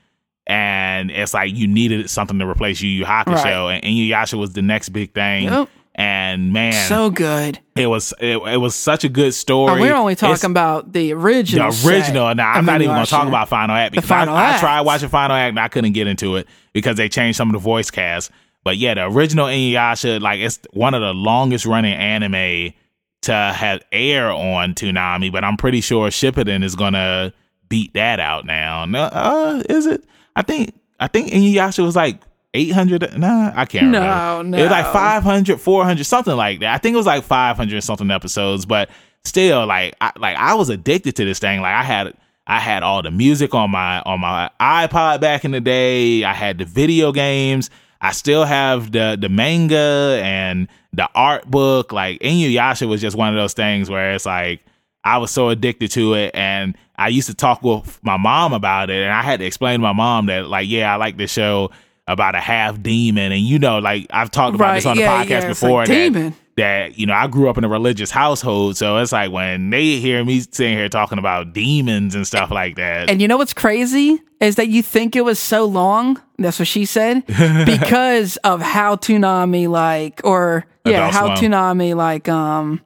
[0.47, 4.63] And it's like you needed something to replace Yu Yu Hakusho, and Inuyasha was the
[4.63, 5.45] next big thing.
[5.45, 5.69] Yep.
[6.01, 7.59] And man, So good.
[7.75, 9.73] it was it, it was such a good story.
[9.81, 11.73] Oh, we're only talking It's- about the original.
[11.73, 12.33] the original.
[12.37, 14.83] Now I'm not even going to talk about Final Act because Final I, I tried
[14.83, 17.59] watching Final Act and I couldn't get into it because they changed some of the
[17.59, 18.31] voice cast.
[18.63, 22.75] But yeah, the original Inuyasha, like it's one of the longest running anime
[23.23, 25.33] to have air on Toonami.
[25.33, 27.33] But I'm pretty sure Shippuden is gonna
[27.69, 28.85] beat that out now.
[28.85, 30.05] No, uh, is it?
[30.37, 32.21] I think I think Inuyasha was like.
[32.59, 34.59] 800 nah i can't No, remember.
[34.59, 34.93] It was like no.
[34.93, 36.75] 500 400 something like that.
[36.75, 38.91] I think it was like 500 something episodes but
[39.25, 41.61] still like I, like I was addicted to this thing.
[41.61, 42.15] Like I had
[42.47, 46.25] I had all the music on my on my iPod back in the day.
[46.25, 47.71] I had the video games.
[48.01, 51.93] I still have the the manga and the art book.
[51.93, 54.61] Like Inuyasha was just one of those things where it's like
[55.05, 58.91] I was so addicted to it and I used to talk with my mom about
[58.91, 61.31] it and I had to explain to my mom that like yeah I like this
[61.31, 61.71] show
[62.09, 65.03] about a half demon and you know like I've talked about Right, this on the
[65.05, 66.35] podcast yeah, before like, that demon.
[66.57, 69.97] that you know I grew up in a religious household, so it's like when they
[70.01, 73.09] hear me sitting here talking about demons and stuff like that.
[73.09, 76.21] And you know what's crazy is that you think it was so long.
[76.39, 77.27] That's what she said
[77.67, 81.53] because of how Toonami like, or yeah, Adult how Swim.
[81.53, 82.81] Toonami like, um,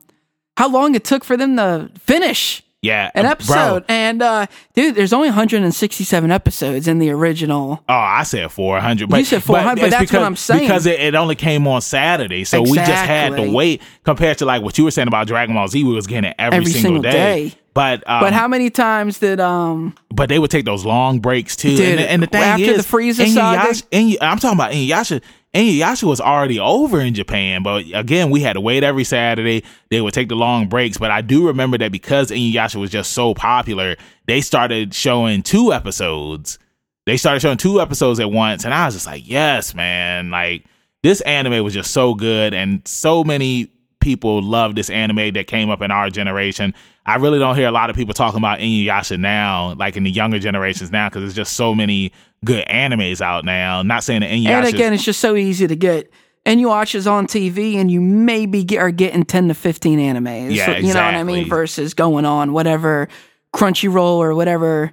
[0.57, 3.87] how long it took for them to finish yeah, an uh, episode.
[3.87, 7.83] Bro, And uh, dude, there's only 167 episodes in the original.
[7.89, 9.09] oh, I said four hundred.
[9.09, 10.61] But You said 400, but it's that's what I'm saying.
[10.63, 13.81] because it, it only came on Saturday, so we just had to wait.
[14.05, 16.37] Compared to like what you were saying about Dragon Ball Z, we was getting it
[16.39, 17.49] every, Every single, single day.
[17.51, 17.55] day.
[17.75, 19.95] But um, But how many times did um?
[20.11, 21.77] but they would take those long breaks too.
[21.77, 24.73] Dude, and, the, and the thing after is, the Frieza saga- Inuyasha, I'm talking about
[24.73, 25.23] Inuyasha.
[25.55, 29.63] Inuyasha was already over in Japan, but again, we had to wait every Saturday.
[29.91, 33.13] They would take the long breaks, but I do remember that because Inuyasha was just
[33.13, 33.97] so popular,
[34.27, 36.59] they started showing two episodes.
[37.05, 40.65] They started showing two episodes at once, and I was just like, "Yes, man!" Like
[41.03, 43.71] this anime was just so good, and so many
[44.01, 46.75] people love this anime that came up in our generation.
[47.05, 50.11] I really don't hear a lot of people talking about Inuyasha now, like in the
[50.11, 52.13] younger generations now, because there's just so many
[52.45, 53.83] good animes out now.
[53.83, 54.49] Not saying that Inuyasha.
[54.49, 56.13] And again, it's just so easy to get.
[56.45, 59.99] And you watch is on TV, and you maybe get, are getting ten to fifteen
[59.99, 60.55] animes.
[60.55, 60.89] Yeah, exactly.
[60.89, 61.49] you know what I mean.
[61.49, 63.09] Versus going on whatever
[63.55, 64.93] Crunchyroll or whatever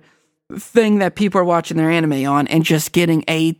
[0.57, 3.59] thing that people are watching their anime on, and just getting a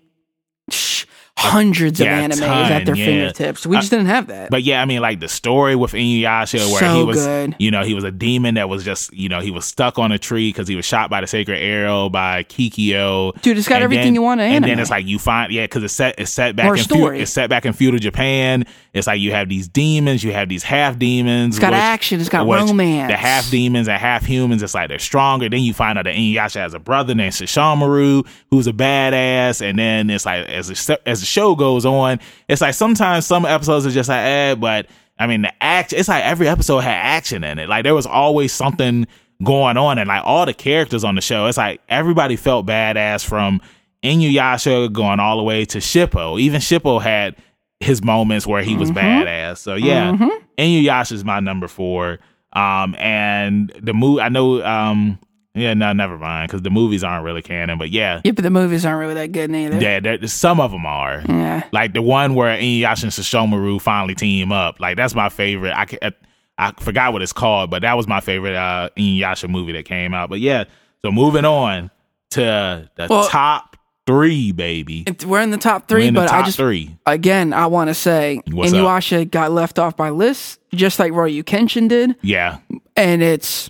[0.70, 1.06] sh-
[1.40, 3.06] hundreds Yeah, of animes ton, at their yeah.
[3.06, 3.66] fingertips.
[3.66, 4.50] We just didn't have that.
[4.52, 7.56] But yeah, I mean, like the story with Inuyasha, where So he was, good.
[7.60, 10.12] you know, he was a demon that was just, you know, he was stuck on
[10.12, 13.40] a tree because he was shot by the sacred arrow by Kikyo.
[13.42, 15.20] Dude, it's got And everything then- you want in an And then it's like you
[15.20, 17.00] find, yeah, because it's set, it's set back Or in story.
[17.02, 18.66] feudal, it's set back in feudal Japan.
[18.94, 21.56] It's like you have these demons, you have these half demons.
[21.56, 23.12] It's got action, it's got romance.
[23.12, 25.48] The half demons and half humans, it's like they're stronger.
[25.48, 29.62] Then you find out that Inuyasha has a brother named Sesshomaru, who's a badass.
[29.62, 33.46] And then it's like as a, as the show goes on, it's like sometimes some
[33.46, 34.88] episodes are just like, eh, but
[35.18, 35.94] I mean the act.
[35.94, 37.70] It's like every episode had action in it.
[37.70, 39.08] Like there was always something
[39.44, 43.26] going on, and like all the characters on the show, it's like everybody felt badass
[43.26, 43.62] from
[44.04, 46.40] Inuyasha going all the way to Shippo.
[46.40, 47.36] Even Shippo had
[47.80, 49.58] his moments where he was badass.
[49.58, 50.12] So yeah,
[50.58, 52.20] Inuyasha is my number four.
[52.54, 55.20] Um, and the movie, I know, um,
[55.60, 57.78] yeah, no, never mind, because the movies aren't really canon.
[57.78, 59.80] But yeah, yeah, but the movies aren't really that good neither.
[59.80, 61.24] yeah, some of them are.
[61.28, 61.64] Yeah.
[61.72, 64.80] Like the one where Inuyasha and Sesshomaru finally team up.
[64.80, 65.74] Like that's my favorite.
[65.76, 66.12] I ca-
[66.58, 70.14] I forgot what it's called, but that was my favorite uh, Inuyasha movie that came
[70.14, 70.30] out.
[70.30, 70.66] But yeah,
[71.04, 71.90] so moving on
[72.32, 75.06] to the Well- top three, baby.
[75.26, 76.98] We're in the top We're three, in the but top I just three.
[77.06, 78.80] again I want to say What's up?
[78.80, 82.58] Inuyasha got left off my list, just like Rurouni Kenshin did, Yeah,
[82.96, 83.70] and it's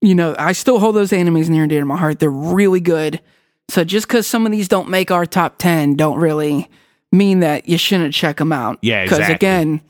[0.00, 2.18] you know I still hold those animes near and dear to my heart.
[2.18, 3.20] They're really good.
[3.68, 6.68] So just because some of these don't make our top ten, don't really
[7.12, 8.78] mean that you shouldn't check them out.
[8.82, 9.04] Yeah, exactly.
[9.04, 9.48] Because exactly.
[9.48, 9.80] again,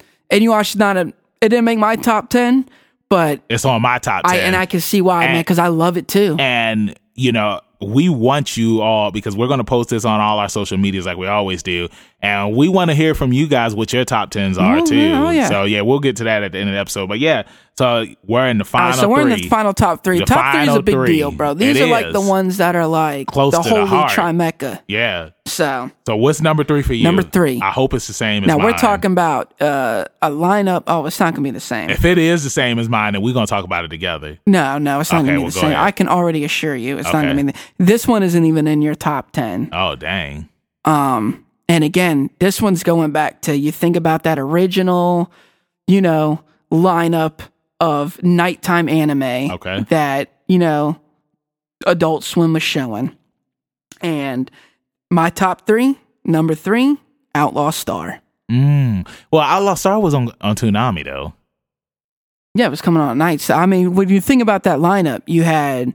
[0.49, 1.13] Inuyasha's not a.
[1.41, 2.69] It didn't make my top ten,
[3.09, 4.33] but it's on my top ten.
[4.35, 6.37] I and I can see why, man, because I love it too.
[6.39, 10.39] and you know we want you all because we're going to post this on all
[10.39, 11.89] our social medias like we always do
[12.23, 14.97] and we want to hear from you guys what your top 10s are Oh, too
[14.97, 15.49] yeah, oh, yeah.
[15.49, 17.43] so yeah we'll get to that at the end of the episode but yeah
[17.79, 20.19] so we're in the final right, so we're in the final top three.
[20.19, 21.17] The top three is a big three.
[21.17, 21.53] deal, bro.
[21.55, 24.11] These It are like the ones that are like Close the the holy heart.
[24.13, 24.81] trimecca.
[24.89, 27.61] yeah So so what's number three for you Number three.
[27.63, 30.85] i hope it's the same as now we're talking about uh, a lineup.
[30.87, 31.91] Oh, it's not gonna be the same.
[31.91, 34.39] if it is the same as mine then we're going to talk about it together
[34.47, 35.65] no, no, it's not Okay, gonna be well, the same.
[35.73, 35.77] ahead.
[35.85, 37.53] I can already assure you, it's not gonna be.
[37.53, 39.69] The, this one isn't even in your top ten.
[39.73, 40.49] oh dang
[40.87, 45.31] Um, and again, this one's going back to you think about that original,
[45.89, 46.41] you know,
[46.73, 47.41] lineup
[47.81, 49.23] of nighttime anime
[49.53, 49.85] Okay.
[49.91, 50.99] that, you know,
[51.87, 53.15] Adult Swim was showing.
[54.01, 54.51] And
[55.11, 56.97] my top three, number three,
[57.35, 58.21] Outlaw Star.
[58.51, 59.07] mm.
[59.31, 61.35] well outlaw star was on on Toonami though
[62.55, 63.41] Yeah, it was coming on at night.
[63.43, 65.93] So, I mean, when you think about that lineup, you had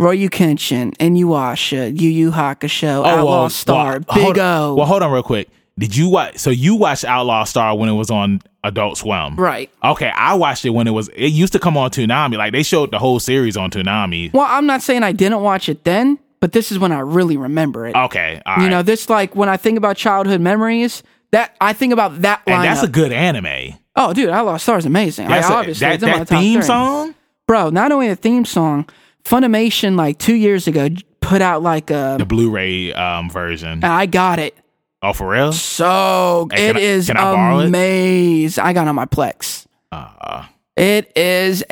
[0.00, 4.74] Rurouni Kenshin, Inuyasha, Yu Yu Hakusho, Outlaw Oh, well, Star, well, Big hold, O.
[4.74, 5.48] Well, hold on real quick.
[5.78, 6.38] Did you watch?
[6.38, 9.70] So you watched Outlaw Star when it was on Adult Swim, right.
[9.84, 11.08] Okay, I watched it when it was.
[11.10, 12.36] It used to come on Toonami.
[12.36, 14.32] Like they showed the whole series on Toonami.
[14.32, 17.36] Well, I'm not saying I didn't watch it then, but this is when I really
[17.36, 17.94] remember it.
[17.94, 18.68] Okay, you right.
[18.68, 22.54] know, this like when I think about childhood memories, that I think about that lineup.
[22.54, 23.78] and that's a good anime.
[23.94, 25.28] oh, dude, Outlaw Star is amazing.
[25.28, 27.14] That's I, a- obviously, that that theme song.
[27.46, 27.70] bro.
[27.70, 28.88] Not only the theme song,
[29.24, 30.88] Funimation like two years ago
[31.20, 32.16] put out like a.
[32.18, 33.84] The Blu-ray um, version.
[33.84, 34.56] I got it.
[35.02, 35.52] Oh, for real?
[35.52, 37.66] So Hey, it I- is can I borrow it?
[37.66, 38.62] amazing.
[38.64, 39.66] I got on my Plex.
[39.92, 40.44] Uh,
[40.76, 41.64] It is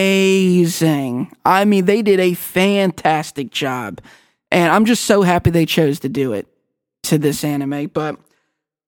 [0.00, 1.32] amazing.
[1.44, 4.00] I mean, they did a fantastic job.
[4.50, 6.46] And I'm just so happy they chose to do it
[7.04, 7.86] to this anime.
[7.92, 8.16] But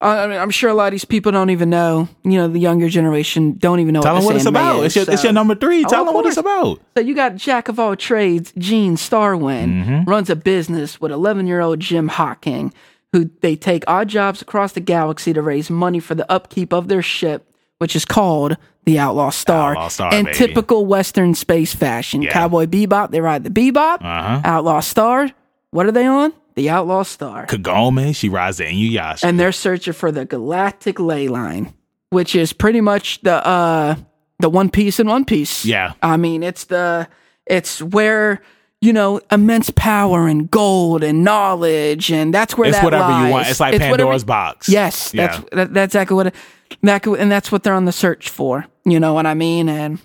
[0.01, 2.59] I mean, I'm sure a lot of these people don't even know, you know, the
[2.59, 4.79] younger generation don't even know tell them what what this it's about.
[4.81, 5.85] is, It's your, it's so- your number three.
[5.85, 6.81] Oh, Tell them what it's about.
[6.97, 10.11] So you got Jack of all trades, Gene Starwin, Mm-hmm.
[10.11, 12.73] runs a business with 11 year old Jim Hawking,
[13.13, 16.89] who they take odd jobs across the galaxy to raise money for the upkeep of
[16.89, 19.73] their ship, which is called the Outlaw Star.
[19.73, 20.37] Outlaw Star, in baby.
[20.37, 22.23] typical Western space fashion.
[22.23, 22.33] Yeah.
[22.33, 23.97] Cowboy Bebop, they ride the Bebop.
[23.97, 24.41] Uh huh.
[24.45, 25.31] Outlaw Star,
[25.71, 26.33] what are they on?
[26.55, 27.47] The Outlaw Star.
[27.47, 29.25] Kagome, she rides the Inuyasha.
[29.25, 31.73] And they're searching for the Galactic Ley Line,
[32.11, 33.97] which is pretty much the uh
[34.39, 35.65] the One Piece in One Piece.
[35.65, 35.93] Yeah.
[36.03, 37.09] I mean, it's the
[37.47, 38.43] it's where
[38.83, 43.27] you know immense power and gold and knowledge, and that's where it's that whatever lies.
[43.27, 43.49] you want.
[43.49, 44.69] It's like whatever- Pandora's box.
[44.69, 45.29] Yes, Yeah.
[45.29, 46.35] that's that, that's exactly what it,
[46.83, 48.67] that and that's what they're on the search for.
[48.85, 49.69] You know what I mean?
[49.71, 49.99] And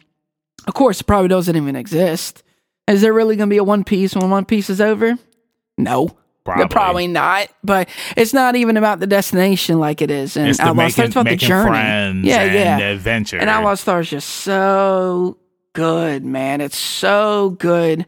[0.68, 2.44] of course, it probably doesn't even exist.
[2.88, 5.18] Is there really going to be a One Piece when One Piece is over?
[5.78, 6.68] No, Probably.
[6.70, 10.38] Probably not, but it's not even about the destination like it is.
[10.38, 11.04] And It's the Outlaw making.
[11.04, 11.78] It's about the journey.
[11.78, 12.78] yeah, and yeah.
[12.80, 13.38] the adventure.
[13.38, 15.38] And Outlaw Star is just so
[15.74, 16.62] good, man.
[16.62, 18.06] It's so good,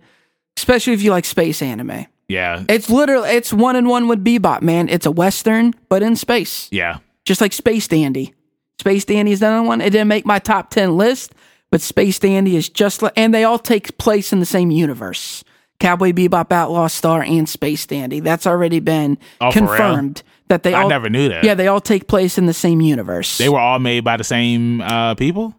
[0.60, 2.06] especially if you like space anime.
[2.28, 4.90] yeah, It's literally it's one and one with Bebop, man.
[4.90, 6.98] It's a western, but in space, yeah.
[7.26, 8.34] just like Space Dandy.
[8.80, 9.82] Space Dandy is another one.
[9.82, 11.34] It didn't make my top ten list,
[11.72, 15.44] but Space Dandy is just like, and they all take place in the same universe.
[15.80, 18.20] Cowboy Bebop, Outlaw Star, and Space Dandy.
[18.20, 20.90] That's already been Oh, confirmed that they I all.
[20.90, 21.44] never knew that.
[21.46, 23.38] Yeah, they all take place in the same universe.
[23.38, 25.56] They were all made by the same uh, people.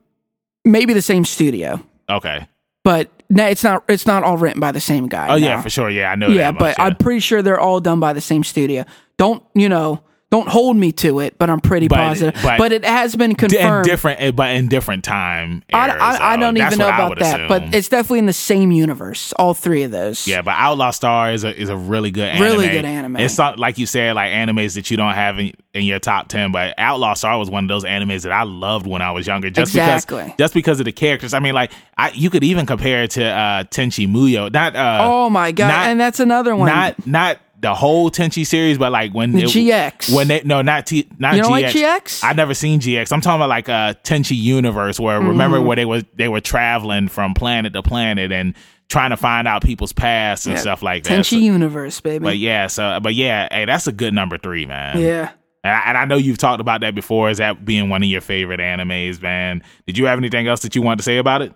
[0.64, 2.46] maybe the same studio, Okay.
[2.90, 3.84] But no, it's not.
[3.88, 5.28] It's not all written by the same guy.
[5.28, 5.88] Oh yeah, for sure.
[5.88, 6.26] Yeah, I know.
[6.26, 6.86] yeah, that but yeah.
[6.86, 8.84] I'm pretty sure they're all done by the same studio.
[9.16, 10.02] Don't you know?
[10.30, 12.40] Don't hold me to it, but I'm pretty But- positive.
[12.40, 13.84] but- But, it has been D- in confirmed.
[13.84, 15.64] different, eh, but in different time.
[15.72, 18.70] I, eras, I, I don't even know about that, but it's definitely in the same
[18.70, 19.32] universe.
[19.40, 20.28] All three of those.
[20.28, 22.42] Yeah, but Outlaw Star is a is a really good anime.
[22.44, 23.16] Really good anime.
[23.16, 26.28] It's not like you said, like animes that you don't have in, in your top
[26.28, 26.52] ten.
[26.52, 29.50] But Outlaw Star was one of those animes that I loved when I was younger,
[29.50, 30.22] just Exactly.
[30.22, 31.34] because just because of the characters.
[31.34, 34.98] I mean, like I you could even compare it to uh, Tenchi Muyo, not uh,
[35.02, 35.68] Oh my god!
[35.68, 36.68] not- and that's another one.
[36.68, 40.14] not not the whole Tenchi series, but like when The it- GX.
[40.14, 41.62] when they no not T not You don't GX.
[41.82, 42.24] like GX?
[42.24, 43.12] I never seen GX.
[43.12, 45.28] I'm talking about like a Tenchi universe where Mm-hmm.
[45.28, 48.54] remember where they was they were traveling from planet to planet and
[48.88, 50.60] trying to find out people's past and Yeah.
[50.62, 51.12] stuff like that.
[51.20, 52.22] Tenchi So- Universe, baby.
[52.22, 54.98] but yeah, so but yeah, hey, that's a good number three, man.
[54.98, 55.30] yeah.
[55.62, 58.08] And I, and I know you've talked about that before, as that being one of
[58.08, 59.62] your favorite animes, man.
[59.86, 61.52] Did you have anything else that you want to say about it?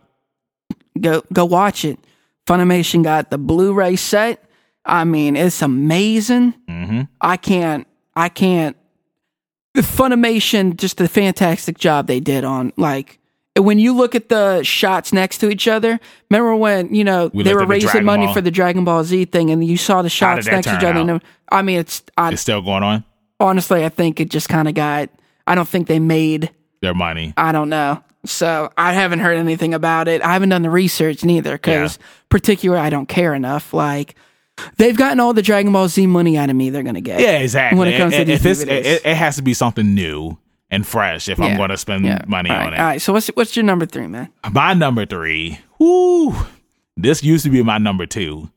[1.01, 1.99] Go go watch it.
[2.47, 4.44] Funimation got the Blu-ray set.
[4.87, 6.55] I mean, it's amazing.
[6.69, 7.03] Mm-hmm.
[7.21, 7.87] I can't.
[8.15, 8.77] I can't.
[9.75, 13.19] The Funimation, just a fantastic job they did on like
[13.59, 15.99] when you look at the shots next to each other.
[16.31, 18.35] Remember when you know We they were the raising Dragon money Ball.
[18.35, 21.01] for the Dragon Ball Z thing, and you saw the shots next to each other.
[21.01, 21.21] and
[21.51, 23.05] I mean, it's I, It's still going on.
[23.41, 25.09] honestly, I think it just kind of got.
[25.47, 26.51] I don't think they made.
[26.81, 27.33] Their money.
[27.37, 28.03] I don't know.
[28.27, 30.23] So I haven't heard anything about it.
[30.23, 31.99] I haven't done the research neither because,
[32.29, 33.75] particularly, I don't care enough.
[33.75, 34.15] Like
[34.77, 36.71] they've gotten all the Dragon Ball Z money out of me.
[36.71, 37.21] They're gonna get.
[37.21, 37.79] Yeah, exactly.
[37.79, 38.69] When it comes to these DVDs.
[38.69, 40.39] it, it has to be something new
[40.71, 42.23] and fresh if I'm going to spend Yeah.
[42.27, 42.79] money all on right, it.
[42.81, 43.03] All right.
[43.03, 44.31] So what's what's your number three, man?
[44.53, 45.59] My number three.
[45.79, 46.35] Whoo.
[46.97, 48.51] This used to be my number two,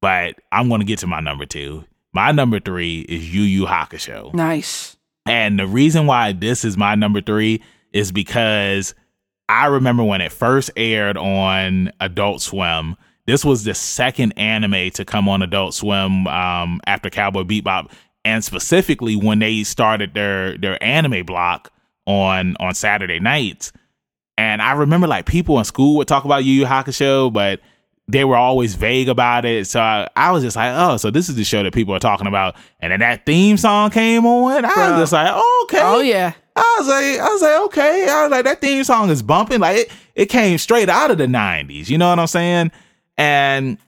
[0.00, 1.84] but I'm going to get to my number two.
[2.12, 4.32] My number three is Yu Yu Hakusho.
[4.34, 4.96] Nice.
[5.26, 7.62] And the reason why this is my number three
[7.92, 8.94] is because
[9.48, 12.96] I remember when it first aired on Adult Swim.
[13.26, 17.90] This was the second anime to come on Adult Swim um, after Cowboy Bebop,
[18.24, 21.72] and specifically when they started their their anime block
[22.06, 23.72] on on Saturday nights.
[24.36, 27.60] And I remember like people in school would talk about Yu Yu Hakusho, but
[28.08, 29.66] they were always vague about it.
[29.66, 32.00] So I, I was just like, oh, so this is the show that people are
[32.00, 32.56] talking about.
[32.80, 34.64] And then that theme song came on.
[34.64, 34.90] I Bro.
[34.90, 35.82] was just like, oh, okay.
[35.82, 36.34] Oh yeah.
[36.56, 38.08] I was like, I was like, okay.
[38.08, 39.60] I was like, that theme song is bumping.
[39.60, 41.88] Like it, it came straight out of the '90s.
[41.88, 42.70] You know what I'm saying?
[43.16, 43.78] And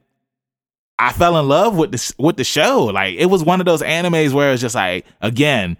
[0.98, 2.84] I fell in love with this with the show.
[2.84, 5.76] Like it was one of those animes where it's just like, again,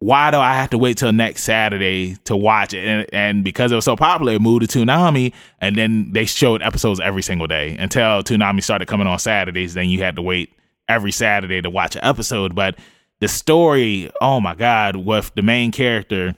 [0.00, 2.86] why do I have to wait till next Saturday to watch it?
[2.86, 6.62] And, and because it was so popular, it moved to Toonami, and then they showed
[6.62, 9.74] episodes every single day until Toonami started coming on Saturdays.
[9.74, 10.54] Then you had to wait
[10.88, 12.54] every Saturday to watch an episode.
[12.54, 12.78] But
[13.20, 16.34] the story, oh my God, with the main character,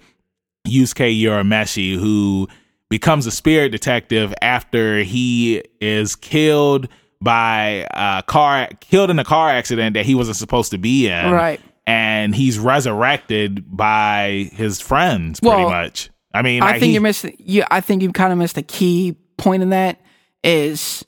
[0.67, 2.49] Yusuke Urameshi, who
[2.93, 6.89] becomes a spirit detective after he is killed
[7.23, 11.31] by a car killed in a car accident that he wasn't supposed to be in.
[11.31, 11.59] Right.
[11.86, 16.10] And he's resurrected by his friends Well, pretty much.
[16.35, 17.35] I mean, I like, think he- you're missing.
[17.39, 19.98] You, I think you kind of missed a key point in that.
[20.44, 21.02] Is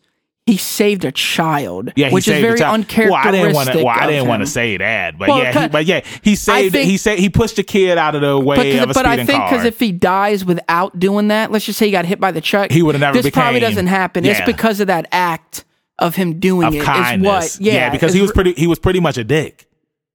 [0.47, 1.93] he saved a child?
[1.97, 3.11] yeah, he which is very uncharacteristic.
[3.11, 3.77] Well, I didn't want to.
[3.79, 6.73] Well, I didn't want to say that, but Well, yeah, he, but yeah, he saved.
[6.73, 9.16] think- he said he pushed the kid out of the way of a but I
[9.25, 12.31] think because if he dies without doing that, let's just say he got hit by
[12.31, 14.25] the truck, He would've never This probably doesn't happen.
[14.25, 15.65] It's because of that act
[15.99, 16.79] of him doing of it.
[16.79, 17.61] Is kindness, what?
[17.61, 18.53] Yeah, because is he was pretty.
[18.55, 19.66] He was pretty much a dick.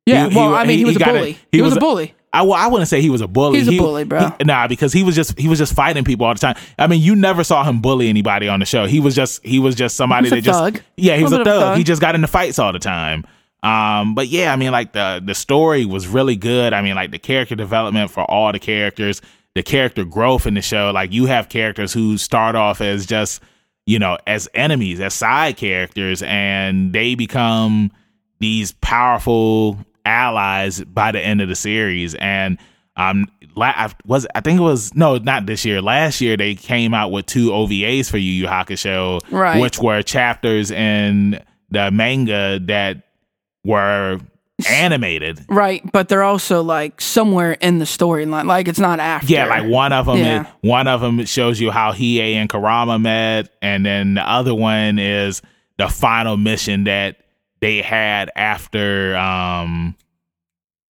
[0.06, 1.38] Yeah, He- well, he- I mean, he, was a bully.
[1.52, 2.14] he, was, a bully.
[2.32, 3.58] I, well, I wouldn't say he was a bully.
[3.60, 4.30] He's a He- bully, bro.
[4.38, 6.56] he- nah, because he was just he was just fighting people all the time.
[6.78, 8.86] I mean, you never saw him bully anybody on the show.
[8.86, 11.32] He was just he was just somebody He was a that just yeah, he was
[11.32, 11.62] a Little thug.
[11.62, 11.78] a thug.
[11.80, 13.26] He just got into fights all the time.
[13.64, 16.72] Um, but yeah, I mean, like the the story was really good.
[16.74, 19.22] I mean, like the character development for all the characters,
[19.56, 20.92] the character growth in the show.
[20.94, 23.42] Like you have characters who start off as just
[23.88, 27.92] you know as enemies, as side characters, and they become
[28.40, 32.16] these powerful allies by the end of the series.
[32.16, 32.58] And
[32.96, 35.82] um, la- I was I think it was no, not this year.
[35.82, 39.62] Last year they came out with two OVAs for Yu Yu Hakusho, Right.
[39.62, 41.40] which were chapters in
[41.70, 43.04] the manga that
[43.64, 44.20] were
[44.68, 45.46] animated.
[45.48, 48.46] Right, but they're also like somewhere in the storyline.
[48.46, 49.32] Like it's not after.
[49.32, 50.42] Yeah, like one of them, Yeah.
[50.42, 54.54] is, one of them shows you how Hiei and Kurama met, and then the other
[54.54, 55.42] one is
[55.78, 57.18] the final mission that
[57.62, 59.96] they had after um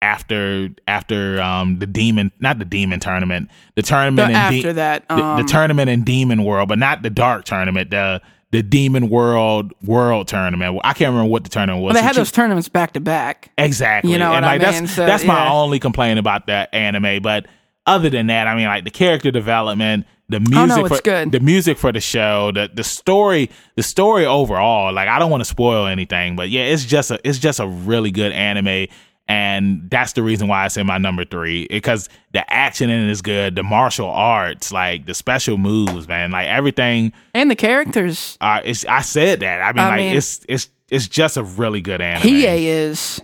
[0.01, 4.73] after after um the demon not the demon tournament the The- tournament in after De-
[4.73, 8.21] that, the, um, the tournament in demon world but not the dark tournament the
[8.51, 12.09] the demon world world tournament i can't remember what the tournament was well, they had
[12.11, 13.51] But you- those tournaments back to back.
[13.57, 14.11] Exactly.
[14.11, 14.93] You know and what I like that's?
[14.93, 17.21] So, that's my only complaint about that anime.
[17.23, 17.47] But
[17.87, 21.31] other than that, I mean like the character development, the music Oh, no, for good.
[21.31, 25.41] the music for the show, the the story, the story overall, like I don't want
[25.41, 28.87] to spoil anything, but yeah, it's just a it's just a really good anime.
[29.29, 33.11] And that's the reason why it's in my number three because the action in it
[33.11, 37.11] is good, the martial arts, like the special moves, man, like everything.
[37.33, 38.37] And the characters.
[38.39, 39.61] Uh, it's I said that.
[39.61, 42.21] I mean, I like mean- it's it's it's just a really good anime.
[42.25, 43.21] Hiei is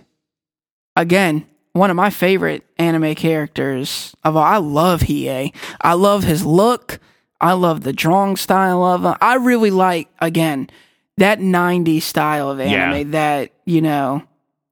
[0.96, 4.42] again one of my favorite anime characters of all.
[4.42, 5.54] I love Hiei.
[5.82, 6.98] I love his look.
[7.40, 9.14] I love the drawing style of him.
[9.20, 10.70] I really like again
[11.18, 13.12] that 90s style of anime Yeah.
[13.12, 14.22] that, you know,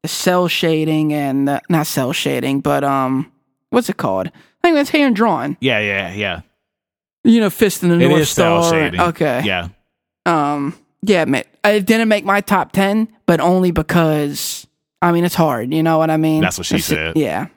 [0.03, 3.31] the cell shading and the, not cell shading, but um
[3.71, 4.29] what's it called?
[4.29, 5.57] I think that's hand drawn.
[5.61, 6.41] Yeah, yeah, yeah.
[7.25, 8.63] You know, fist in the It North Star.
[9.09, 9.43] Okay.
[9.45, 9.69] Yeah.
[10.27, 11.25] Um, yeah,
[11.65, 14.62] it didn't make my top ten, but only because
[15.03, 15.75] I mean it's hard.
[15.75, 16.41] You know what I mean?
[16.41, 17.17] That's what she It's- said.
[17.17, 17.49] Yeah.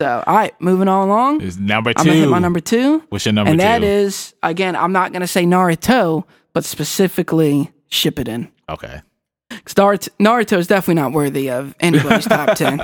[0.00, 1.40] so, all right, moving on along.
[1.42, 3.64] It's number 2 I'm gonna hit my number two, What's your number and two?
[3.64, 4.76] that is again.
[4.76, 8.50] I'm not gonna say Naruto, but specifically Shippuden.
[8.68, 9.02] okay.
[9.50, 12.78] Naruto, Naruto is definitely not worthy of anybody's top ten.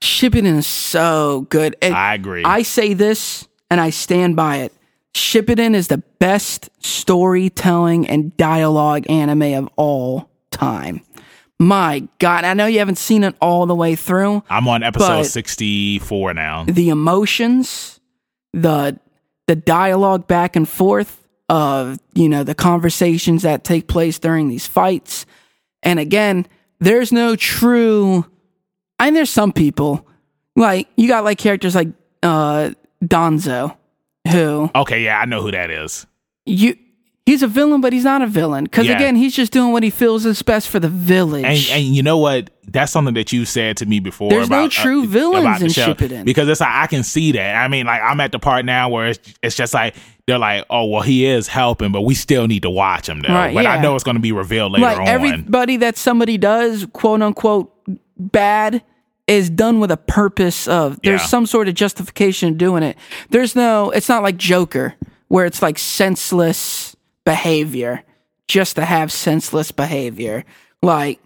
[0.00, 1.74] Shippuden is so good.
[1.82, 2.44] And I agree.
[2.44, 4.72] I say this and I stand by it.
[5.14, 11.00] Shippuden is the best storytelling and dialogue anime of all time.
[11.58, 14.42] My God, I know you haven't seen it all the way through.
[14.50, 16.64] I'm on episode 64 now.
[16.64, 17.98] The emotions,
[18.52, 18.98] the
[19.46, 24.66] the dialogue back and forth of, you know, the conversations that take place during these
[24.66, 25.24] fights.
[25.84, 26.46] And again,
[26.80, 28.26] there's no true
[28.98, 30.06] I mean there's some people
[30.56, 31.88] like you got like characters like
[32.22, 32.70] uh
[33.02, 33.76] Danzo
[34.30, 36.06] who Okay, yeah, I know who that is.
[36.44, 36.76] you
[37.26, 38.96] he's a villain but he's not a villain because Yeah.
[38.96, 42.02] again he's just doing what he feels is best for the village And, and you
[42.02, 42.50] know what?
[42.68, 44.28] That's something that you said to me before.
[44.30, 45.68] There's no true uh, villains about in.
[45.68, 46.24] Shippuden.
[46.24, 47.54] because it's like I can see that.
[47.56, 49.94] I mean, like I'm at the part now where it's, it's just like
[50.26, 53.32] they're like, oh well, he is helping, but we still need to watch him though.
[53.32, 55.06] Right, but I know it's going to be revealed later like on.
[55.08, 57.72] everybody that somebody does quote unquote
[58.18, 58.82] bad
[59.28, 61.26] is done with a purpose of there's Yeah.
[61.26, 62.96] some sort of justification doing it
[63.30, 64.94] there's no it's not like joker
[65.28, 66.85] where it's like senseless
[67.26, 68.02] behavior
[68.48, 70.44] just to have senseless behavior.
[70.82, 71.20] Like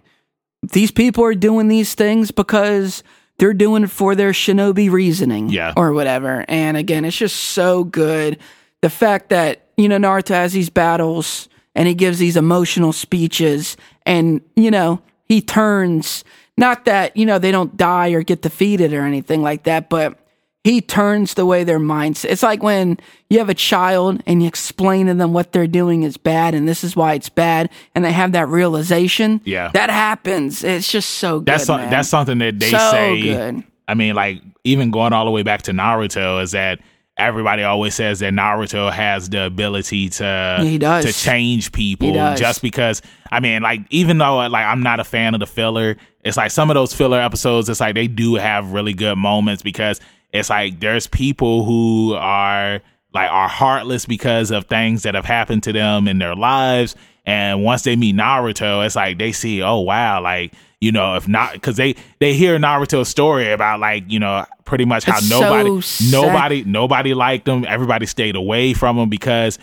[0.61, 3.03] these people are doing these things because
[3.37, 5.73] they're doing it for their shinobi reasoning Yeah.
[5.77, 6.43] or whatever.
[6.49, 8.37] And again it's just so good.
[8.81, 13.77] The fact that you know naruto has these battles and he gives these emotional speeches
[14.05, 16.23] and you know he turns
[16.57, 20.17] not that you know they don't die or get defeated or anything like that but
[20.63, 22.23] he turns the way their minds.
[22.25, 22.97] it's like when
[23.29, 26.67] you have a child and you explain to them what they're doing is bad and
[26.67, 29.69] this is why it's bad and they have that realization Yeah.
[29.73, 33.21] that happens it's just so good that's that's something that they So say.
[33.21, 33.63] good.
[33.87, 36.79] I mean, like even going all the way back to Naruto is that
[37.17, 41.05] everybody always says that Naruto has the ability to he does.
[41.05, 43.01] to change people just because
[43.31, 46.51] I mean, like even though like I'm not a fan of the filler, it's like
[46.51, 49.99] some of those filler episodes, it's like they do have really good moments because
[50.33, 52.81] it's like there's people who are
[53.13, 56.95] like are heartless because of things that have happened to them in their lives.
[57.25, 61.27] And once they meet Naruto, it's like they see, oh wow, like you know, if
[61.27, 65.29] not because they they hear Naruto's story about like you know pretty much how It's
[65.29, 69.59] nobody so nobody nobody liked him, everybody stayed away from him because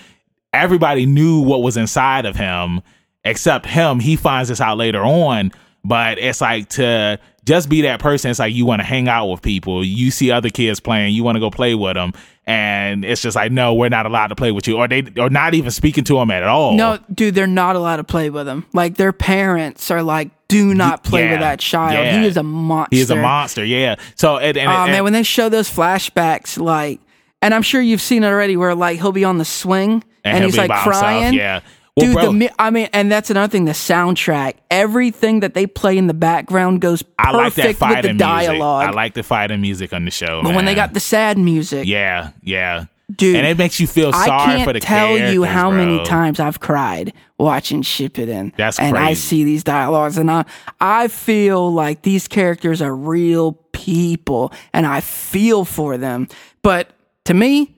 [0.52, 2.82] everybody knew what was inside of him
[3.24, 4.00] except him.
[4.00, 5.52] He finds this out later on,
[5.84, 7.18] but it's like to
[7.48, 8.30] just be that person.
[8.30, 9.84] It's like you want to hang out with people.
[9.84, 12.12] You see other kids playing, you want to go play with them,
[12.46, 15.30] and it's just like no, we're not allowed to play with you, or they or
[15.30, 16.74] not even speaking to them at all.
[16.74, 18.66] No, dude, they're not allowed to play with them.
[18.72, 21.92] Like their parents are like, do not play yeah, with that child.
[21.94, 22.20] yeah.
[22.20, 22.94] He is a monster.
[22.94, 23.64] he is a monster.
[23.64, 23.96] Yeah.
[24.14, 27.00] So and, and, Oh and- man, when they show those flashbacks, like,
[27.42, 30.38] and I'm sure you've seen it already, where like he'll be on the swing and,
[30.38, 31.34] he'll he's like by himself, crying.
[31.34, 31.60] Yeah.
[32.00, 33.64] Dude, bro, the mi- I mean, and that's another thing.
[33.64, 38.12] The soundtrack, everything that they play in the background goes I like that perfect with
[38.12, 38.82] the dialogue.
[38.84, 38.92] music.
[38.94, 40.42] I like the fighting music on the show.
[40.42, 42.86] but when they got the sad music, Yeah, yeah.
[43.10, 44.50] Dude, and it makes you feel sorry for the characters.
[44.50, 48.54] I can't for the tell you how many times I've cried watching Shippuden.
[48.56, 50.44] That's and I see these dialogues, and I
[50.78, 56.28] I feel like these characters are real people, and I feel for them.
[56.60, 56.90] But
[57.24, 57.74] to me,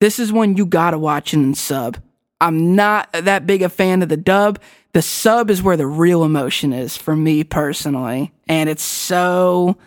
[0.00, 1.96] this is when you gotta watch it in sub.
[2.44, 4.60] I'm not that big a fan of the dub.
[4.92, 9.78] The sub is where the real emotion is for me personally, and it's so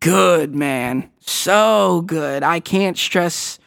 [0.00, 1.10] good, man.
[1.20, 2.42] So good.
[2.42, 3.58] I can't stress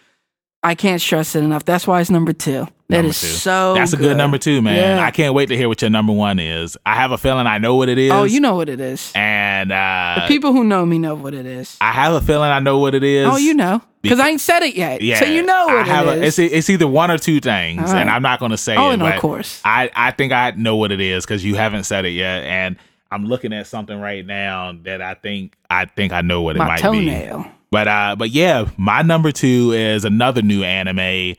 [0.68, 1.66] I can't stress it enough.
[1.66, 2.68] That's why it's number two.
[2.90, 3.28] That Number is two.
[3.28, 4.98] so That's a good number two, man.
[4.98, 5.04] Yeah.
[5.06, 6.78] I can't wait to hear what your number one is.
[6.86, 8.12] I have a feeling I know what it is.
[8.14, 9.12] Oh, you know what it is.
[9.14, 11.76] and uh, the People who know me know what it is.
[11.82, 13.28] I have a feeling I know what it is.
[13.28, 13.82] Oh, you know.
[14.02, 15.02] Because I ain't said it yet.
[15.02, 16.40] Yeah, so you know what I have it A, is.
[16.40, 18.00] it's it's either one or two things, right.
[18.00, 18.98] and I'm not going to say Oh, it.
[18.98, 19.62] no, of course.
[19.66, 22.78] I I think I know what it is because you haven't said it yet, and
[23.12, 26.60] I'm looking at something right now that I think I think I know what it
[26.60, 27.40] My might toenail.
[27.44, 27.50] be.
[27.72, 31.36] But uh, but yeah, my number two is another new anime,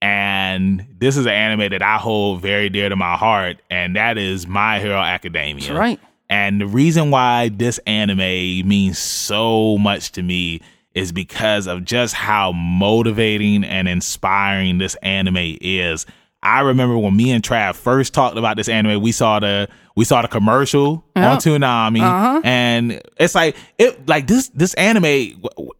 [0.00, 4.18] and this is an anime that I hold very dear to my heart, and that
[4.18, 5.68] is My Hero Academia.
[5.68, 6.00] That's right.
[6.28, 10.60] And the reason why this anime means so much to me
[10.94, 16.06] is because of just how motivating and inspiring this anime is.
[16.42, 20.04] I remember when me and Trav first talked about this anime, we saw the we
[20.04, 21.32] saw the commercial Yeah.
[21.32, 22.40] on Toonami, Uh-huh.
[22.44, 25.04] and it's like it like this this anime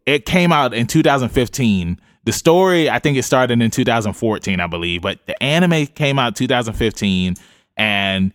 [0.05, 1.99] it came out in 2015.
[2.25, 6.35] The story I think it started in 2014, I believe, but the anime came out
[6.35, 7.35] 2015,
[7.75, 8.31] and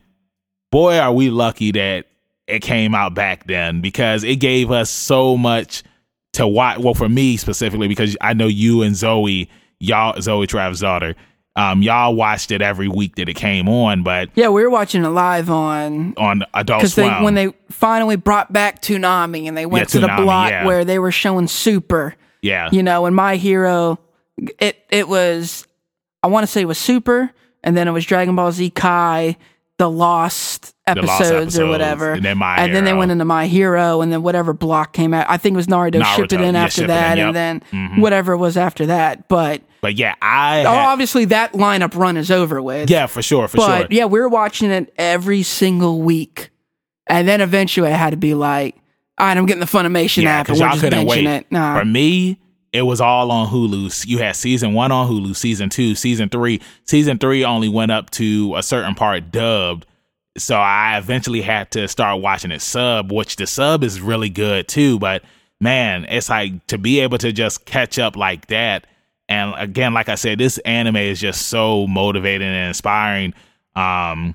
[0.71, 2.07] boy, are we lucky that
[2.47, 5.83] it came out back then because it gave us so much
[6.35, 6.79] to watch.
[6.79, 9.49] Well, for me specifically, because I know you and Zoe,
[9.81, 11.15] y'all, Zoe Travis' daughter,
[11.59, 15.05] um, y'all watched it every week that it came on, but Yeah, we were watching
[15.05, 19.67] it live on on Adult because they when they finally brought back Toonami and they
[19.67, 20.65] went Yeah, to the block yeah.
[20.65, 22.15] where they were showing Super.
[22.43, 23.99] yeah, You know, and My Hero,
[24.59, 25.67] it it was
[26.23, 27.31] I want to say it was Super,
[27.65, 29.37] and then it was Dragon Ball Z Kai,
[29.79, 34.01] the Lost Episodes, or whatever, and then My and then they went into My Hero,
[34.01, 35.27] and then whatever block came out.
[35.29, 37.27] I think it was Naruto, Naruto, Shippuden yeah, after that, yep.
[37.29, 38.01] and then Mhm.
[38.01, 39.29] whatever was after that.
[39.29, 42.91] But but yeah, I oh, had- obviously that lineup run is over with.
[42.91, 43.87] yeah for sure, for but sure.
[43.91, 46.51] yeah, we were watching it every single week,
[47.07, 48.77] and then eventually I had to be like,
[49.19, 51.27] all right, I'm getting the Funimation Yeah, app, and because we're y'all just benching wait.
[51.27, 51.47] it.
[51.53, 51.79] Nah.
[51.79, 52.39] For me,
[52.73, 54.07] it was all on Hulu.
[54.07, 56.61] You had season one on Hulu, season two, season three.
[56.85, 59.87] Season three only went up to a certain part dubbed.
[60.39, 64.69] So I eventually had to start watching it sub, which the sub is really good
[64.69, 64.99] too.
[64.99, 65.23] But
[65.61, 68.87] man, it's like to be able to just catch up like that.
[69.29, 73.35] And again, like I said, this anime is just so motivating and inspiring.
[73.77, 74.35] Um,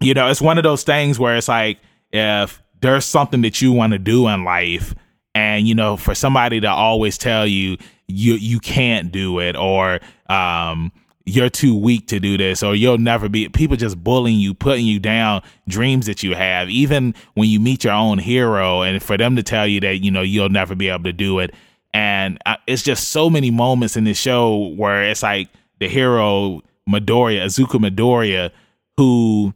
[0.00, 1.78] you know, it's one of those things where it's like
[2.12, 4.94] if there's something that you want to do in life,
[5.34, 7.76] and you know, for somebody to always tell you
[8.06, 10.92] you you can't do it, or um,
[11.24, 13.48] you're too weak to do this, or you'll never be.
[13.48, 16.68] People just bullying you, putting you down, dreams that you have.
[16.70, 20.10] Even when you meet your own hero, and for them to tell you that you
[20.10, 21.54] know you'll never be able to do it,
[21.92, 25.48] and uh, it's just so many moments in this show where it's like
[25.78, 28.50] the hero Midoriya, Izuku Midoriya,
[28.96, 29.54] who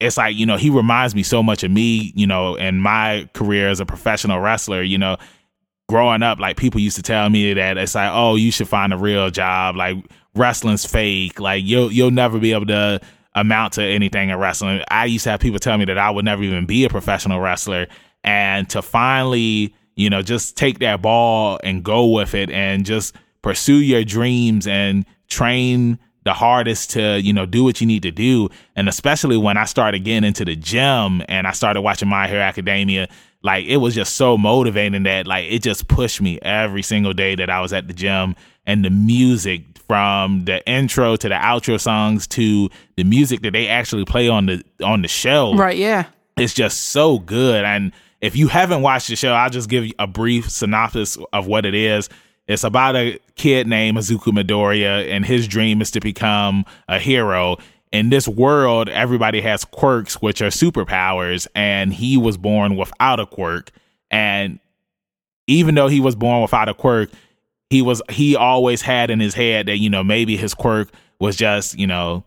[0.00, 3.28] it's like you know he reminds me so much of me you know in my
[3.34, 5.16] career as a professional wrestler you know
[5.88, 8.92] growing up like people used to tell me that it's like oh you should find
[8.92, 9.96] a real job like
[10.38, 11.40] wrestling's fake.
[11.40, 13.00] Like you'll you'll never be able to
[13.34, 14.82] amount to anything in wrestling.
[14.90, 17.40] I used to have people tell me that i would never even be a professional
[17.40, 17.86] wrestler.
[18.24, 23.14] And to finally you know just take that ball and go with it and just
[23.42, 28.10] pursue your dreams and train the hardest to you know do what you need to
[28.10, 28.48] do.
[28.76, 32.40] And especially when i started getting into the gym and i started watching My Hero
[32.40, 33.08] Academia
[33.42, 37.36] like it was just so motivating that like it just pushed me every single day
[37.36, 38.34] that i was at the gym.
[38.66, 43.66] And the music from the intro to the outro songs to the music that they
[43.68, 45.76] actually play on the on the show right?
[45.78, 46.04] Yeah.
[46.36, 47.64] it's just so good.
[47.64, 51.46] And if you haven't watched the show, I'll just give you a brief synopsis of
[51.46, 52.08] what it is.
[52.46, 57.58] It's about a kid named Izuku Midoriya, and his dream is to become a hero.
[57.92, 63.26] In this world, everybody has quirks, which are superpowers, and he was born without a
[63.26, 63.70] quirk.
[64.10, 64.58] And
[65.46, 67.10] even though he was born without a quirk,
[67.70, 70.90] he was he always had in his head that you know maybe his quirk
[71.20, 72.24] was just you know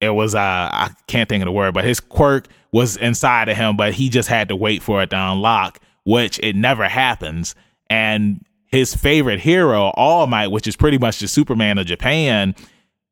[0.00, 3.56] it was uh I can't think of the word, but his quirk was inside of
[3.56, 7.54] him, but he just had to wait for it to unlock, which it never happens.
[7.90, 12.54] And his favorite hero, All Might, which is pretty much the Superman of Japan,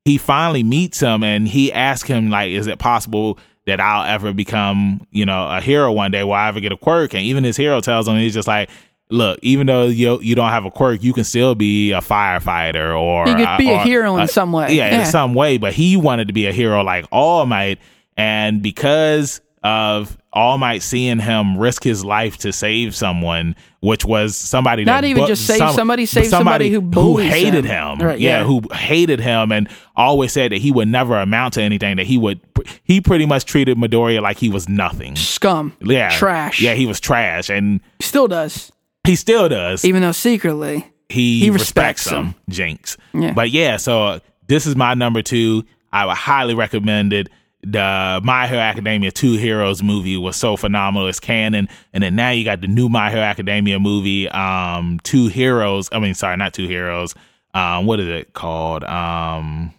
[0.05, 4.33] he finally meets him and he asks him, like, is it possible that I'll ever
[4.33, 6.23] become, you know, a hero one day?
[6.23, 7.15] Will I ever get a quirk?
[7.15, 8.71] And even his hero tells him, he's just like,
[9.11, 12.99] look, even though you you don't have a quirk, you can still be a firefighter
[12.99, 14.75] or You could be a or hero in some way.
[14.75, 15.01] Yeah, Yeah.
[15.01, 15.59] in some way.
[15.59, 17.79] But he wanted to be a hero like All Might,
[18.17, 24.37] and because of All Might seeing him risk his life to save someone, which was
[24.37, 27.99] somebody Not even bu- just save some- somebody, save somebody who bullies hated him.
[27.99, 28.07] him.
[28.07, 28.45] Right, yeah, yeah.
[28.45, 31.97] who hated him and always said that he would never amount to anything.
[31.97, 32.41] That he would.
[32.85, 35.17] He pretty much treated Midoriya like he was nothing.
[35.17, 35.73] Scum.
[35.81, 36.61] Yeah, Trash.
[36.61, 38.71] Yeah, he was trash, and Still does.
[39.07, 40.87] He still does Even though secretly.
[41.09, 42.97] he, He respects, respects him, Jinx.
[43.15, 43.33] Yeah.
[43.33, 45.65] But yeah, so this is my number two.
[45.93, 47.29] I would highly recommend it.
[47.63, 51.09] The My Hero Academia Two Heroes movie was so phenomenal.
[51.09, 55.27] It's canon, and then now you got the new My Hero Academia movie, um, Two
[55.27, 55.89] Heroes.
[55.91, 57.15] I mean, sorry, not Two Heroes.
[57.55, 58.85] Um, what is it called?
[58.85, 59.73] Um,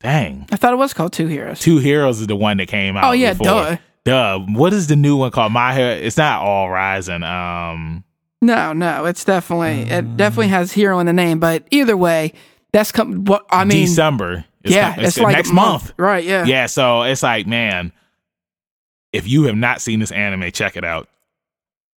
[0.00, 1.60] dang, I thought it was called Two Heroes.
[1.60, 3.04] Two Heroes is the one that came out.
[3.04, 3.44] Oh, yeah, before.
[3.46, 3.76] duh.
[4.04, 4.38] Duh.
[4.40, 5.52] What is the new one called?
[5.52, 5.90] My Hero.
[5.92, 7.22] It's not All Rising.
[7.22, 8.02] Um.
[8.42, 12.32] No, no, it's definitely it definitely has hero in the name, but either way,
[12.72, 13.24] that's come.
[13.24, 14.44] What I mean, December.
[14.62, 16.24] It's yeah, com- it's, like next a month, right?
[16.24, 17.92] Yeah, Yeah, so it's like, man,
[19.12, 21.08] if you have not seen this anime, check it out.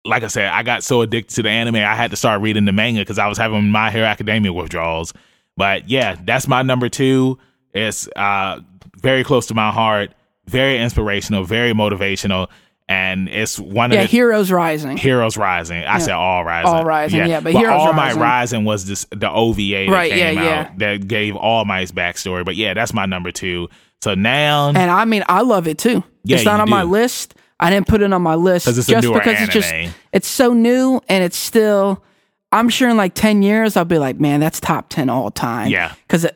[0.05, 2.64] Like I said, I got so addicted to the anime, I had to start reading
[2.64, 5.12] the manga because I was having My Hero Academia withdrawals.
[5.56, 7.39] But yeah, that's my number two.
[7.73, 8.60] It's uh,
[8.97, 10.12] very close to my heart,
[10.47, 12.48] very inspirational, very motivational,
[12.89, 14.03] and it's one of yeah.
[14.03, 14.97] the Heroes Rising.
[14.97, 15.83] Heroes Rising.
[15.85, 16.73] I said All Rising.
[16.73, 20.31] All Rising, yeah, but but Heroes All Rising- Rising was this the OVA Right, yeah,
[20.31, 20.73] came out yeah.
[20.79, 22.45] that gave All Might's backstory.
[22.45, 23.69] But yeah, that's my number two.
[24.03, 26.03] So now, And I mean, I love it too.
[26.25, 27.35] Yeah, it's not on my list.
[27.61, 29.73] I didn't put it on my list 'Cause it's a just because it's just
[30.13, 32.03] it's so new and it's still.
[32.51, 35.71] I'm sure in like ten years I'll be like, man, that's top ten all time.
[35.71, 35.93] Yeah.
[36.07, 36.27] because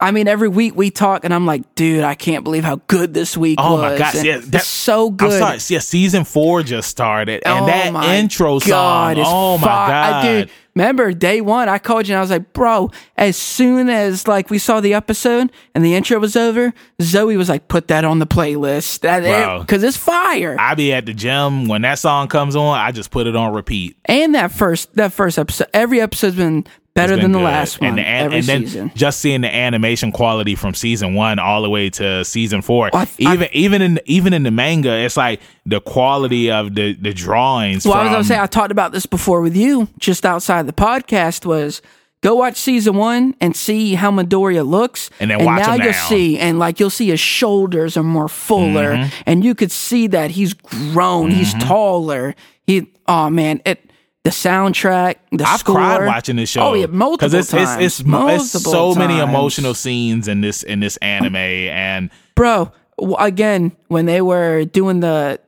[0.00, 3.12] I mean, every week we talk and I'm like, dude, I can't believe how good
[3.12, 3.80] this week oh was.
[3.80, 3.92] oh was.
[3.92, 5.32] my gosh, And yeah, it's so good.
[5.42, 9.24] I'm sorry, yeah, season four just started, and Oh that intro God, song.
[9.26, 11.68] Oh my fi- I- god, dude, remember day one?
[11.68, 12.90] I called you and I was like, bro.
[13.16, 16.72] As soon as like we saw the episode and the intro was over,
[17.02, 19.00] Zoe was like, put that on the playlist.
[19.00, 20.56] That because it's fire.
[20.58, 22.78] I be at the gym when that song comes on.
[22.78, 23.96] I just put it on repeat.
[24.06, 26.64] and that first that first episode, every episode's been
[26.94, 27.44] better than the good.
[27.44, 27.90] last one.
[27.90, 28.92] and, the, an- every and then season.
[28.94, 32.90] just seeing the animation quality from season one all the way to season four.
[32.92, 36.94] Well, I- even even in even in the manga, it's like the quality of the
[36.94, 37.84] the drawings.
[37.84, 40.66] Well, I was from, gonna say I talked about this before with you, just outside
[40.66, 41.46] the podcast.
[41.46, 41.80] Was
[42.22, 45.92] go watch season one and see how Midoriya looks, And then watch now him you'll
[45.92, 46.08] now.
[46.08, 49.22] see, and like you'll see his shoulders are more fuller, Mm-hmm.
[49.26, 52.34] and you could see that he's grown, he's taller.
[52.66, 53.89] He, oh man, it.
[54.22, 55.76] The soundtrack, the I've score.
[55.76, 56.60] cried watching this show.
[56.60, 57.70] Oh yeah, multiple it's, times.
[57.72, 61.06] It's, it's, it's multiple so many emotional scenes in this in this oh.
[61.06, 62.70] anime, and bro
[63.18, 65.40] again when they were doing the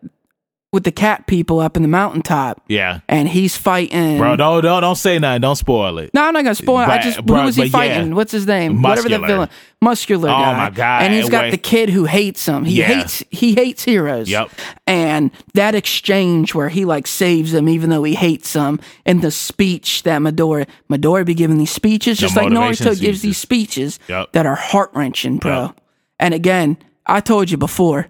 [0.73, 4.81] with the cat people up in the mountaintop yeah, and he's fighting bro, don't don't
[4.81, 5.43] don't say nothing.
[5.43, 6.13] Don't spoil it.
[6.15, 8.15] no i'm not gonna spoil it i just bro, who was he fighting yeah.
[8.15, 9.27] what's his name whatever the Muscular.
[9.27, 9.49] villain
[9.83, 11.51] muscular Oh guy my God, and he's got wait.
[11.51, 12.87] the kid who hates him he Yeah.
[12.87, 14.51] hates he hates heroes Yep.
[14.87, 19.31] and that exchange where he like saves him even though he hates him and the
[19.31, 23.95] speech that Midori Midori be giving these speeches just like Naruto gives these speeches.
[23.97, 24.33] speeches Yep.
[24.33, 25.63] that are heart wrenching, bro.
[25.67, 25.81] Yep.
[26.19, 28.07] And again, I told you before,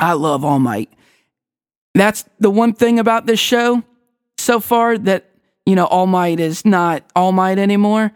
[0.00, 0.90] I love All Might.
[1.94, 3.82] That's the one thing about this show
[4.38, 5.30] so far that
[5.66, 8.12] you know All Might is not All Might anymore.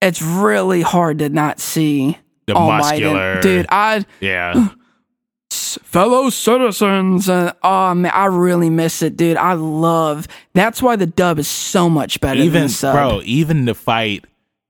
[0.00, 3.66] It's really hard to not see The All Might, in- dude.
[3.70, 4.68] I Yeah,
[5.50, 7.28] fellow citizens.
[7.28, 9.36] Uh, oh man, I really miss it, dude.
[9.36, 10.28] I love.
[10.54, 14.24] That's why the dub is so much better even bro, even the fight,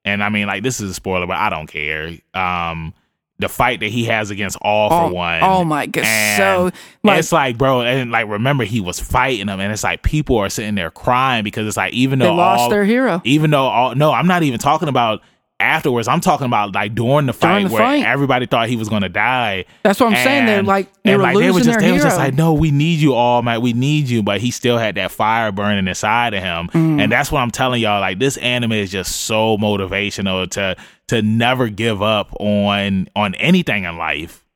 [0.04, 2.18] and I mean, like this is a spoiler, but I don't care.
[2.34, 2.94] Um,
[3.42, 5.42] the fight that he has against All Oh, for One.
[5.42, 6.04] oh my God,
[6.38, 6.70] so,
[7.04, 10.38] like- it's like, bro, and like remember he was fighting him, and it's like people
[10.38, 13.20] are sitting there crying because it's like even though They lost all, their hero.
[13.24, 15.20] even though all no, I'm not even talking about
[15.60, 16.08] afterwards.
[16.08, 18.04] I'm talking about like during the fight During the where fight.
[18.04, 19.64] everybody thought he was gonna die.
[19.84, 20.46] That's what I'm saying.
[20.46, 21.98] They're like they and, were like, losing they were just, their they hero.
[21.98, 23.60] were just like, no, we need you all, man.
[23.60, 24.24] We need you.
[24.24, 26.66] But he still had that fire burning inside of him.
[26.68, 27.00] Mm.
[27.00, 28.00] And that's what I'm telling y'all.
[28.00, 30.74] Like this anime is just so motivational to
[31.12, 34.46] to never give up on on anything in life.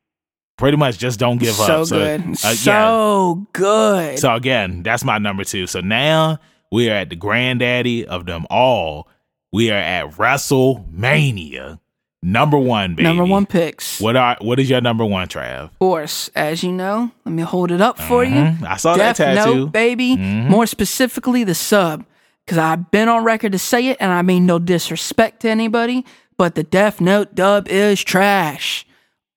[0.57, 1.67] Pretty much just don't give up.
[1.67, 1.89] so up.
[1.89, 2.53] good, uh, yeah.
[2.55, 4.19] so good.
[4.19, 5.67] So again, that's my number two.
[5.67, 6.39] So now
[6.73, 9.07] we are at the granddaddy of them all.
[9.53, 11.79] We are at WrestleMania.
[12.23, 13.03] Number one, baby.
[13.05, 14.01] Number one picks.
[14.01, 15.65] What are what is your number one, Trav?
[15.65, 18.35] Of course, as you know, let me hold it up for you.
[18.35, 18.63] Mhm.
[18.67, 19.55] I saw Death that tattoo.
[19.55, 20.17] Note, baby.
[20.17, 20.49] Mhm.
[20.49, 22.07] More specifically, the sub.
[22.47, 26.05] Because I've been on record to say it, and I mean no disrespect to anybody,
[26.37, 28.87] but the Death Note dub is trash.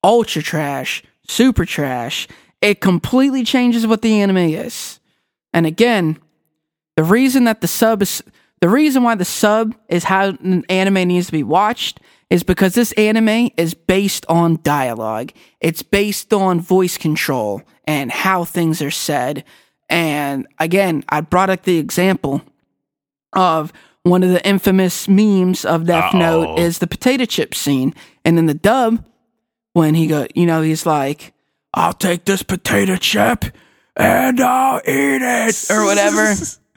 [0.04, 1.04] Ultra trash.
[1.28, 2.28] Super trash.
[2.62, 5.00] It completely changes what the anime is.
[5.54, 6.20] And again,
[7.00, 8.22] The reason that the sub is
[8.60, 12.74] the reason why the sub is how an anime needs to be watched is because
[12.74, 15.32] this anime is based on dialogue.
[15.62, 19.46] It's based on voice control and how things are said.
[19.90, 22.42] And again, I brought up the example
[23.32, 23.72] of
[24.10, 26.20] one of the infamous memes of Death Uh-oh.
[26.20, 27.94] Note is the potato chip scene.
[28.26, 29.04] And in the dub,
[29.74, 31.34] when he go, you know, he's like,
[31.74, 33.46] I'll take this potato chip
[33.96, 36.32] and I'll eat it or whatever.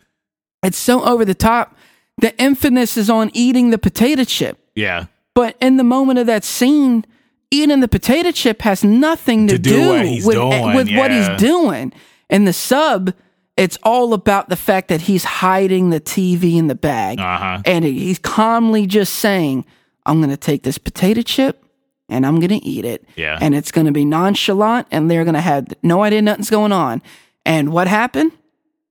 [0.63, 1.77] it's so over the top.
[2.19, 4.59] The emphasis is on eating the potato chip.
[4.75, 5.07] Yeah.
[5.35, 7.07] But in the moment of that scene,
[7.51, 10.95] eating the potato chip has nothing to, To do what he's with, eh, doing, with
[10.95, 11.93] what he's doing.
[12.29, 13.15] And the sub,
[13.57, 17.21] it's all about the fact that he's hiding the TV in the bag.
[17.21, 17.61] Uh-huh.
[17.65, 19.65] And he's calmly just saying,
[20.07, 21.65] I'm going to take this potato chip
[22.09, 23.07] and I'm going to eat it.
[23.17, 23.39] Yeah.
[23.41, 26.73] And it's going to be nonchalant and they're going to have no idea nothing's going
[26.73, 27.03] on.
[27.45, 28.33] And what happened?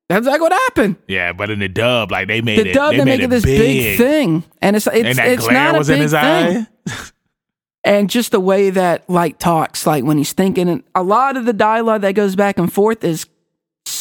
[0.10, 0.98] That's like what happened.
[1.08, 2.74] Yeah, but in the dub, like they made The it.
[2.74, 4.44] dub, they, they, made make it this big, big thing.
[4.62, 6.68] And it's, it's, and it's not a big thing
[7.84, 11.46] and just the way that Light talks, like when he's thinking, and a lot of
[11.46, 13.26] the dialogue that goes back and forth is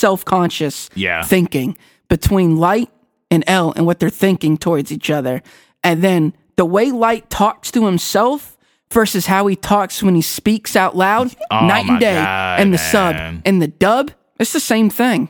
[0.00, 1.22] self-conscious Yeah.
[1.22, 1.76] thinking
[2.08, 2.90] between Light
[3.30, 5.42] and L and what they're thinking towards each other,
[5.84, 8.56] and then the way Light talks to himself
[8.92, 12.14] versus how he talks when he speaks out loud, Oh night and day.
[12.14, 12.90] God, and the man.
[12.92, 14.10] sub and the dub,
[14.40, 15.28] it's the same thing.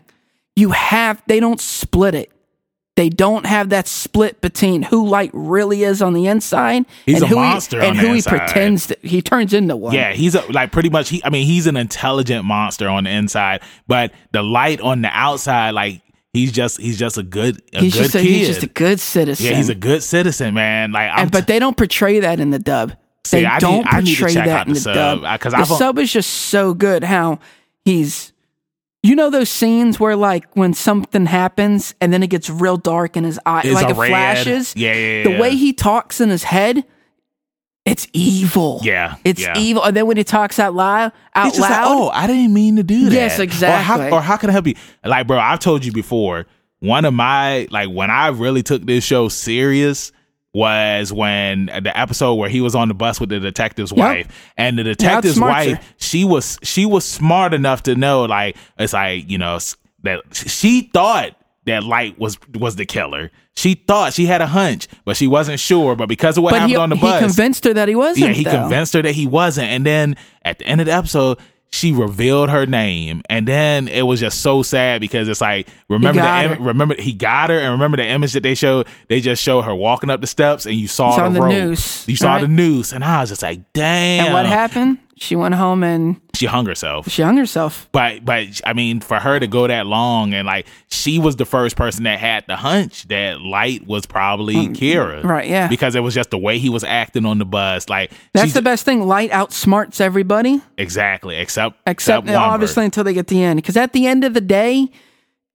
[0.56, 2.30] You have they don't split it.
[3.01, 7.24] They don't have that split between who Light really is on the inside He's and
[7.24, 9.94] a who monster he, and who he pretends that he turns into one.
[9.94, 11.09] Yeah, he's a, like pretty much.
[11.09, 15.09] He, I mean, he's an intelligent monster on the inside, but the light on the
[15.09, 16.02] outside, like
[16.35, 18.27] he's just he's just a good a he's good just a, kid.
[18.28, 19.47] he's just a good citizen.
[19.47, 20.93] yeah, he's a good citizen, man.
[20.93, 22.93] Like, and, but they don't portray that in the dub.
[23.24, 25.24] See, they I don't need to portray check that out in the the, sub, dub.
[25.24, 27.02] uh, 'cause the I've- sub is just so good.
[27.02, 27.39] How
[27.86, 28.30] he's,
[29.02, 33.16] you know, those scenes where like when something happens and then it gets real dark
[33.16, 34.09] in his eye, It's like it red.
[34.09, 34.74] flashes.
[34.77, 35.40] Yeah, yeah, The yeah.
[35.40, 36.85] way he talks in his head,
[37.86, 38.81] it's evil.
[38.82, 39.56] Yeah, it's yeah.
[39.59, 39.82] evil.
[39.82, 42.82] And then when he talks out loud, out loud, like, oh, I didn't mean to
[42.82, 43.12] do that.
[43.14, 44.06] Yes, exactly.
[44.06, 44.74] Or how, or how can I help you?
[45.05, 46.47] Like, bro, I've told you before.
[46.81, 50.12] One of my like when I really took this show serious
[50.52, 54.78] was when the episode where he was on the bus with the detective's wife, and
[54.78, 59.39] the detective's wife, she was she was smart enough to know like it's like you
[59.39, 59.59] know
[60.02, 61.36] that she thought
[61.66, 63.31] that light was was the killer.
[63.55, 65.94] She thought she had a hunch, but she wasn't sure.
[65.94, 67.20] But because of what but happened he, on the bus.
[67.20, 68.28] he convinced her that he wasn't.
[68.28, 68.52] yeah, he though.
[68.52, 69.68] convinced her that he wasn't.
[69.68, 71.39] And then at the end of the episode,
[71.72, 73.22] she revealed her name.
[73.30, 77.12] And then it was just so sad because it's like remember the im- remember he
[77.12, 78.86] got her and remember the image that they showed.
[79.09, 81.52] They just showed her walking up the steps and you saw, saw the, the rope.
[81.52, 82.40] noose, You saw right?
[82.42, 84.26] the noose, and I was just like, damn.
[84.26, 84.98] And what happened?
[85.22, 87.06] She went home and She hung herself.
[87.10, 87.88] she hung herself.
[87.92, 91.44] But but I mean, for her to go that long and like she was the
[91.44, 95.68] first person that had the hunch that Light was probably Kira, Mm, right, yeah.
[95.68, 97.88] because it was just the way he was acting on the bus.
[97.90, 99.06] Like That's the best thing.
[99.06, 103.59] Light outsmarts everybody, exactly, except except one obviously until they get to the end.
[103.59, 104.88] Because at the end of the day,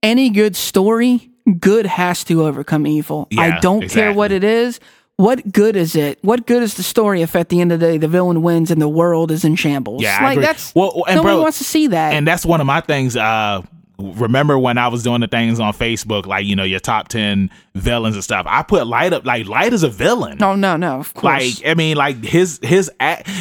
[0.04, 3.28] any good story, good has to overcome evil.
[3.32, 4.80] Yeah, I don't care what it is.
[5.18, 6.20] What good is it?
[6.24, 8.70] What good is the story if at the end of the day the villain wins
[8.70, 10.02] and the world is in shambles?
[10.04, 10.46] Yeah, I like agree.
[10.46, 12.14] that's Well, and nobody bro- wants to see that.
[12.14, 13.16] and that's one of my things.
[13.16, 13.62] Uh,
[13.98, 17.50] remember when I was doing the things on Facebook, like you know your top ten
[17.76, 18.46] villains and stuff.
[18.50, 19.26] I put Light up.
[19.26, 20.38] Like Light is a villain.
[20.38, 21.00] no, no, no.
[21.00, 21.24] Of course.
[21.62, 22.92] Like I mean, like his his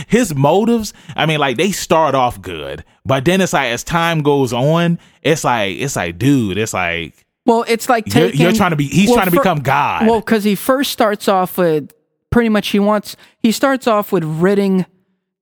[0.07, 0.93] his motives.
[1.17, 5.01] I mean, like they start off good, but then it's like as time goes on,
[5.23, 8.87] it's like it's like, dude, it's like Well, it's like You're- you're trying to be-
[8.89, 10.07] he's well, trying to fir- become God.
[10.07, 11.93] Well, because he first starts off with
[12.31, 13.17] pretty much he wants.
[13.41, 14.87] He starts off with ridding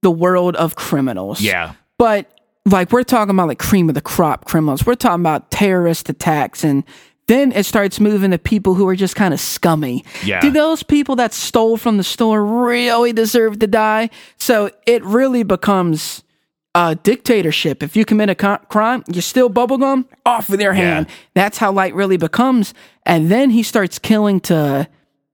[0.02, 1.40] the world of criminals.
[1.40, 2.26] yeah, but
[2.66, 4.84] like we're talking about like cream of the crop criminals.
[4.84, 6.84] We're talking about terrorist attacks and.
[7.28, 10.04] Then it starts moving to people who are just kind of scummy.
[10.24, 10.40] Yeah.
[10.40, 14.10] Do those people that stole from the store really deserve to die?
[14.38, 16.24] So it really becomes
[16.74, 17.82] a dictatorship.
[17.82, 21.06] If you commit a co- crime, you steal bubblegum, off of their hand.
[21.34, 22.72] That's how light really becomes.
[23.04, 24.88] And then he starts killing to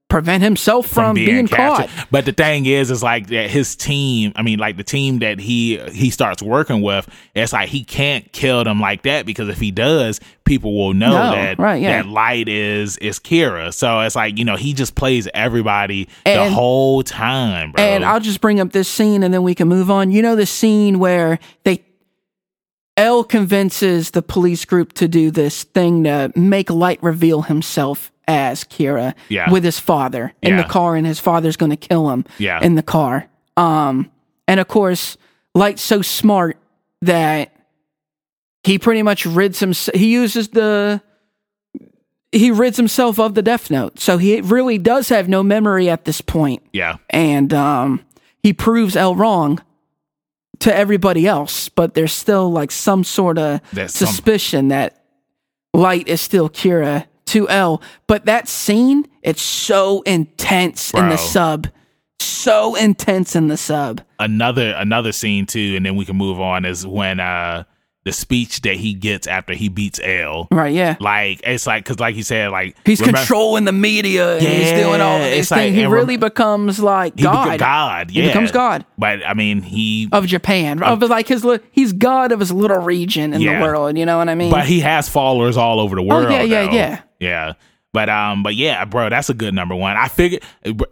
[0.09, 1.89] prevent himself from, being, captured.
[1.91, 2.09] caught.
[2.11, 4.33] But the thing is, is like that his team.
[4.37, 7.09] I mean, like the team that he he starts working with.
[7.35, 11.11] It's like he can't kill them like that because if he does, people will know
[11.11, 12.03] No, that right, yeah.
[12.03, 13.73] that light is is Kira.
[13.73, 17.85] So it's like you know he just plays everybody the whole time, bro.
[17.85, 20.11] And I'll just bring up this scene and then we can move on.
[20.11, 21.85] You know the scene where they
[22.97, 28.63] L convinces the police group to do this thing to make Light reveal himself as
[28.63, 29.51] Kira Yeah.
[29.51, 30.63] with his father in Yeah.
[30.63, 32.61] the car and his father's going to kill him Yeah.
[32.63, 33.27] in the car.
[33.57, 34.11] Um
[34.47, 35.17] and of course
[35.55, 36.57] Light's so smart
[37.03, 37.53] that
[38.63, 39.97] he pretty much rids himself.
[39.97, 41.01] he uses the
[42.31, 46.05] he rids himself of the Death Note, so he really does have no memory at
[46.05, 46.97] this point, Yeah.
[47.09, 48.03] and um,
[48.43, 49.61] he proves L wrong
[50.59, 51.71] to everybody else.
[51.71, 55.03] But there's still like some sort of There's some- suspicion that
[55.73, 57.81] Light is still Kira to L.
[58.07, 61.69] But that scene, it's so intense in the sub,
[62.21, 64.03] so intense in the sub.
[64.19, 67.65] Another another scene too, and then we can move on is when uh
[68.05, 70.49] the speech that he gets after he beats L.
[70.51, 70.73] Right?
[70.73, 70.97] Yeah.
[70.99, 74.71] Like it's like because like you said, like He's remember- controlling the media and he's
[74.71, 77.59] doing all of these it's like- he rem- really becomes like he beca- God.
[77.59, 80.83] God, He yeah, becomes God But I mean, he of Japan.
[80.83, 83.59] Of like his li- he's God of his little region in Yeah.
[83.59, 83.99] the world.
[83.99, 84.51] You know what I mean?
[84.53, 86.27] but he has followers all over the world.
[86.27, 86.73] Oh, yeah, yeah, though.
[86.73, 87.01] yeah.
[87.21, 87.55] Yeah.
[87.93, 89.97] But um, but yeah, bro, that's a good number one.
[89.97, 90.43] I figured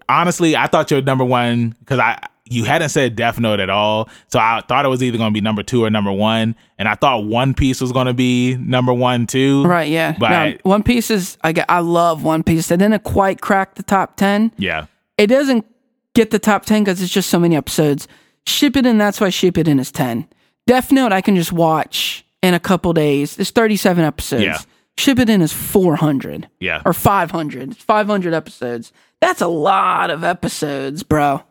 [0.09, 4.09] honestly, I thought your number one because I you hadn't said Death Note at all,
[4.29, 6.89] so I thought it was either going to be number two or number one, and
[6.89, 9.65] I thought One Piece was going to be number one too.
[9.67, 9.91] right?
[9.91, 10.17] Yeah.
[10.19, 12.71] But No, One Piece is I get, I love One Piece.
[12.71, 14.53] It didn't quite crack the top ten.
[14.57, 14.87] yeah,
[15.19, 15.67] It doesn't
[16.15, 18.07] get the top ten because it's just so many episodes.
[18.47, 20.27] Shippuden, that's why Shippuden is ten.
[20.67, 23.39] Death Note, I can just watch in a couple days.
[23.39, 24.45] It's thirty-seven episodes.
[24.45, 24.59] Yeah.
[24.97, 26.49] Shippuden is four hundred.
[26.61, 26.83] yeah.
[26.85, 27.73] or 500.
[27.73, 28.93] It's 500 episodes.
[29.21, 31.43] That's a lot of episodes, bro.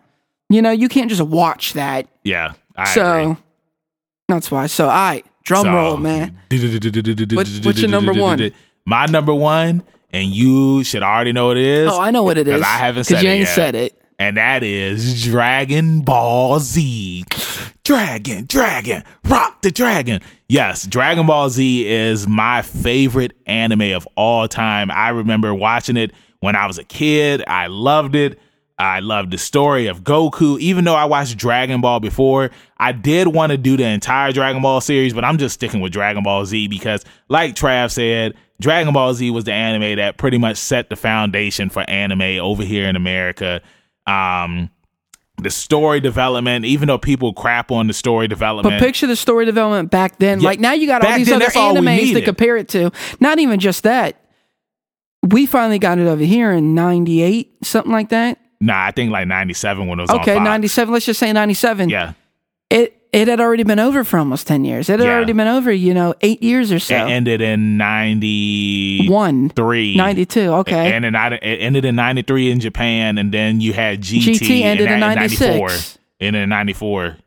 [0.50, 2.08] You know, you can't just watch that.
[2.24, 3.38] Yeah, I so agree.
[4.28, 4.68] that's why.
[4.68, 6.38] So, I drum So- roll, man.
[6.52, 8.52] what's your number one?
[8.86, 11.92] My number one, and you should already know what it is.
[11.92, 12.62] Oh, I know what it is.
[12.62, 13.56] I haven't said you it ain't yet.
[13.56, 14.00] said it.
[14.20, 17.26] and that is Dragon Ball Z.
[17.84, 20.22] Dragon, Dragon, Rock the Dragon.
[20.48, 24.92] Yes, Dragon Ball Z is my favorite anime of all time.
[24.92, 27.44] I remember watching it when I was a kid.
[27.48, 28.40] I loved it.
[28.78, 30.60] I loved the story of Goku.
[30.60, 34.62] Even though I watched Dragon Ball before, I did want to do the entire Dragon
[34.62, 38.94] Ball series, but I'm just sticking with Dragon Ball Z because, like Trav said, Dragon
[38.94, 42.88] Ball Z was the anime that pretty much set the foundation for anime over here
[42.88, 43.62] in America.
[44.08, 44.70] Um,
[45.46, 49.46] the story development, even though people crap on the story development, But picture the story
[49.46, 50.42] development back then.
[50.42, 52.58] Yeah, like now you got all these then, other that's all we animes to compare
[52.58, 52.92] it to.
[53.20, 54.20] Not even just that.
[55.22, 58.40] We finally got it over here in 98, something like that.
[58.60, 60.92] nah, I think like '97 when it was on Okay, 97.
[60.92, 61.90] Let's just say 97.
[61.90, 62.14] Yeah,
[62.72, 64.90] It it had already been over for almost 10 years.
[64.90, 65.16] It had Yeah.
[65.16, 66.96] already been over, you know, eight years or so.
[66.96, 69.08] it ended in '93.
[69.10, 69.52] One.
[69.56, 70.40] 92.
[70.42, 70.94] Okay.
[70.94, 74.62] and then I, it ended in '93 in Japan, and then you had GT, GT
[74.64, 75.98] ended in that- 96.
[76.20, 77.18] Ended in '94.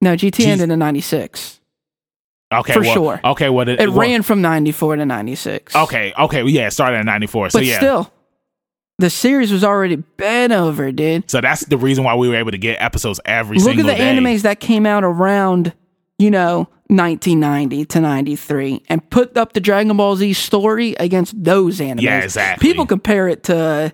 [0.00, 0.46] no, GT Jeez.
[0.46, 1.60] ended in 96.
[2.52, 3.20] Okay, For well, sure.
[3.24, 5.74] Okay, well, It well, ran from 94 to 96.
[5.74, 7.50] Okay, okay, well, yeah, it started in '94.
[7.50, 8.12] So But yeah, still,
[8.98, 11.30] the series was already been over, dude.
[11.30, 13.82] so that's the reason why we were able to get episodes every single day.
[13.82, 14.16] Look at the day.
[14.16, 15.72] animes that came out around,
[16.18, 21.80] you know, 1990 to 93 and put up the Dragon Ball Z story against those
[21.80, 22.02] animes.
[22.02, 22.68] Yeah, exactly.
[22.68, 23.92] People compare it to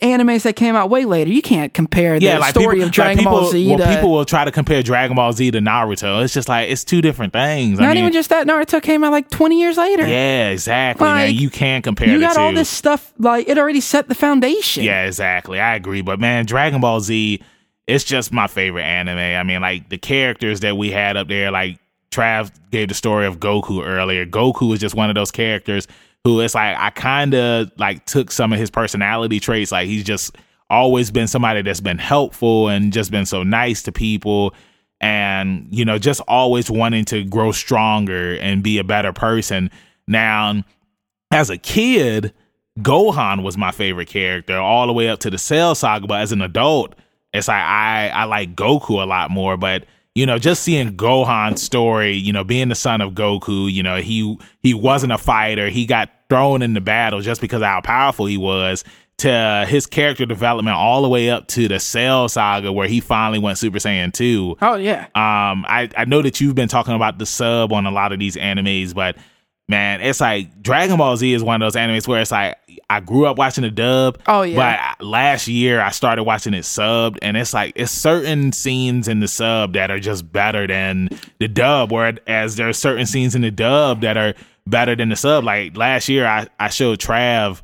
[0.00, 1.30] animes that came out way later.
[1.30, 3.78] You can't compare the yeah, like story people, of Dragon like people, Ball Z well,
[3.78, 6.22] to people will try to compare Dragon Ball Z to Naruto.
[6.22, 7.80] It's just like it's two different things.
[7.80, 10.06] I not mean, even just that Naruto came out like 20 years later.
[10.06, 11.34] yeah, exactly, man.
[11.34, 12.08] You can't compare.
[12.08, 14.84] You the got all this stuff like it already set the foundation.
[14.84, 15.58] Yeah, exactly.
[15.58, 16.02] I agree.
[16.02, 17.42] But man, Dragon Ball Z,
[17.88, 19.18] it's just my favorite anime.
[19.18, 21.80] I mean, like the characters that we had up there, like
[22.12, 24.26] Trav gave the story of Goku earlier.
[24.26, 25.88] Goku was just one of those characters
[26.24, 29.72] who it's like I kind of like took some of his personality traits.
[29.72, 30.36] Like he's just
[30.70, 34.54] always been somebody that's been helpful and just been so nice to people
[35.00, 39.70] and you know just always wanting to grow stronger and be a better person.
[40.06, 40.62] Now,
[41.30, 42.32] as a kid,
[42.78, 46.06] Gohan was my favorite character all the way up to the Cell Saga.
[46.06, 46.94] But as an adult,
[47.32, 49.56] it's like I I like Goku a lot more.
[49.56, 49.84] But
[50.14, 53.96] you know, just seeing Gohan's story, you know, being the son of Goku, you know,
[53.96, 55.68] he he wasn't a fighter.
[55.68, 58.84] He got thrown into battle just because of how powerful he was.
[59.18, 63.38] To his character development all the way up to the Cell Saga, where he finally
[63.38, 64.56] went Super Saiyan two.
[64.60, 65.04] Oh yeah.
[65.14, 68.18] Um, I, I know that you've been talking about the sub on a lot of
[68.18, 69.16] these animes, but
[69.68, 72.56] man, it's like Dragon Ball Z is one of those animes where it's like
[72.90, 74.18] I grew up watching the dub.
[74.26, 74.94] Oh, yeah.
[74.98, 79.20] But last year I started watching it subbed, and it's like it's certain scenes in
[79.20, 81.08] the sub that are just better than
[81.38, 84.34] the dub, whereas there's certain scenes in the dub that are
[84.66, 85.44] better than the sub.
[85.44, 87.62] Like last year I, I showed Trav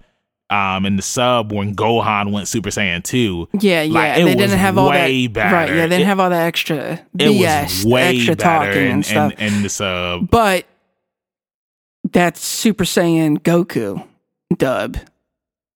[0.50, 3.50] um in the sub when Gohan went Super Saiyan 2.
[3.60, 3.92] Yeah, yeah.
[3.92, 5.32] Like, it they was didn't have all way that.
[5.34, 5.54] better.
[5.54, 5.68] Right.
[5.68, 8.82] Yeah, they didn't It- have all that extra It BS, was way extra better talking
[8.82, 9.32] in, and stuff.
[9.34, 10.30] in, in the sub.
[10.30, 10.64] but
[12.12, 14.06] that Super Saiyan Goku
[14.56, 14.96] dub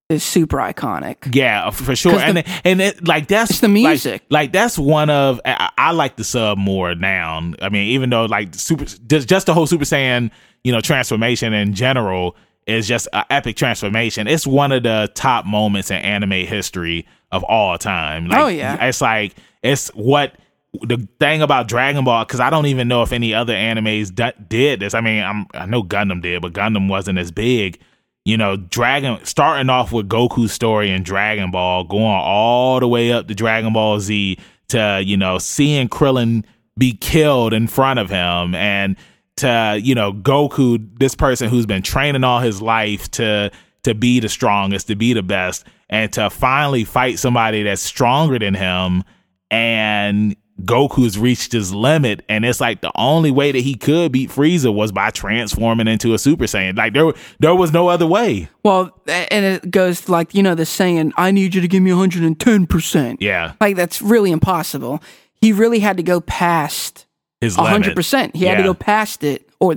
[0.09, 1.35] is super iconic.
[1.35, 2.19] Yeah, for sure.
[2.19, 4.23] And the- and it, like that's the like- music.
[4.31, 7.53] Like, that's one of I, I like the sub more now.
[7.63, 10.31] I mean, even though like super just, just the whole Super Saiyan,
[10.65, 12.37] you know, transformation in general
[12.67, 14.27] is just an epic transformation.
[14.29, 18.29] It's one of the top moments in anime history of all time.
[18.29, 18.85] Like, Oh, yeah.
[18.87, 20.35] it's like it's what
[20.81, 24.43] the thing about Dragon Ball because I don't even know if any other animes d-
[24.49, 24.95] did this.
[24.95, 27.79] I mean, I'm I know Gundam did, but Gundam wasn't as big.
[28.25, 33.13] You know, Dragon starting off with Goku's story in Dragon Ball, going all the way
[33.13, 34.39] up to Dragon Ball Z
[34.69, 36.45] to you know seeing Krillin
[36.79, 38.97] be killed in front of him and
[39.37, 43.51] to you know Goku, this person who's been training all his life to
[43.83, 48.39] to be the strongest, to be the best, and to finally fight somebody that's stronger
[48.39, 49.03] than him,
[49.51, 54.31] and Goku's reached his limit, and it's like the only way that he could beat
[54.31, 56.77] Frieza was by transforming into a Super Saiyan.
[56.77, 58.49] Like there, there was no other way.
[58.63, 61.91] Well, and it goes like you know the saying, "I need you to give me
[61.93, 65.03] 110 percent." Yeah, Like that's really impossible.
[65.41, 67.07] He really had to go past
[67.41, 67.97] his 100.
[67.97, 69.77] percent He had to go past it, or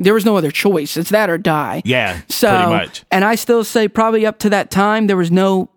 [0.00, 0.96] there was no other choice.
[0.96, 1.82] It's that or die.
[1.84, 3.04] Yeah, So, pretty much.
[3.12, 5.70] and I still say probably up to that time there was no,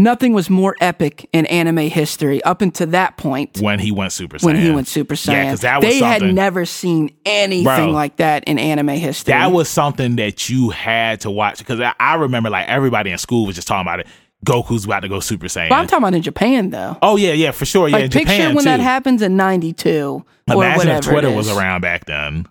[0.00, 4.38] nothing was more epic in anime history up until that point When he went Super
[4.38, 4.44] Saiyan.
[4.44, 5.32] when he went Super Saiyan.
[5.32, 7.90] Yeah, 'cause that was they had never seen anything Bro.
[7.90, 9.32] like that in anime history.
[9.32, 13.18] that was something that you had to watch because I, I remember like everybody in
[13.18, 14.06] school was just talking about it.
[14.46, 15.68] Goku's about to go Super Saiyan.
[15.68, 16.96] but I'm talking about in Japan though.
[17.02, 17.88] oh yeah, yeah, for sure.
[17.88, 18.70] Yeah, like in picture Japan when too.
[18.70, 20.98] that happens in '92 or Imagine whatever.
[20.98, 22.46] if Twitter was around back then.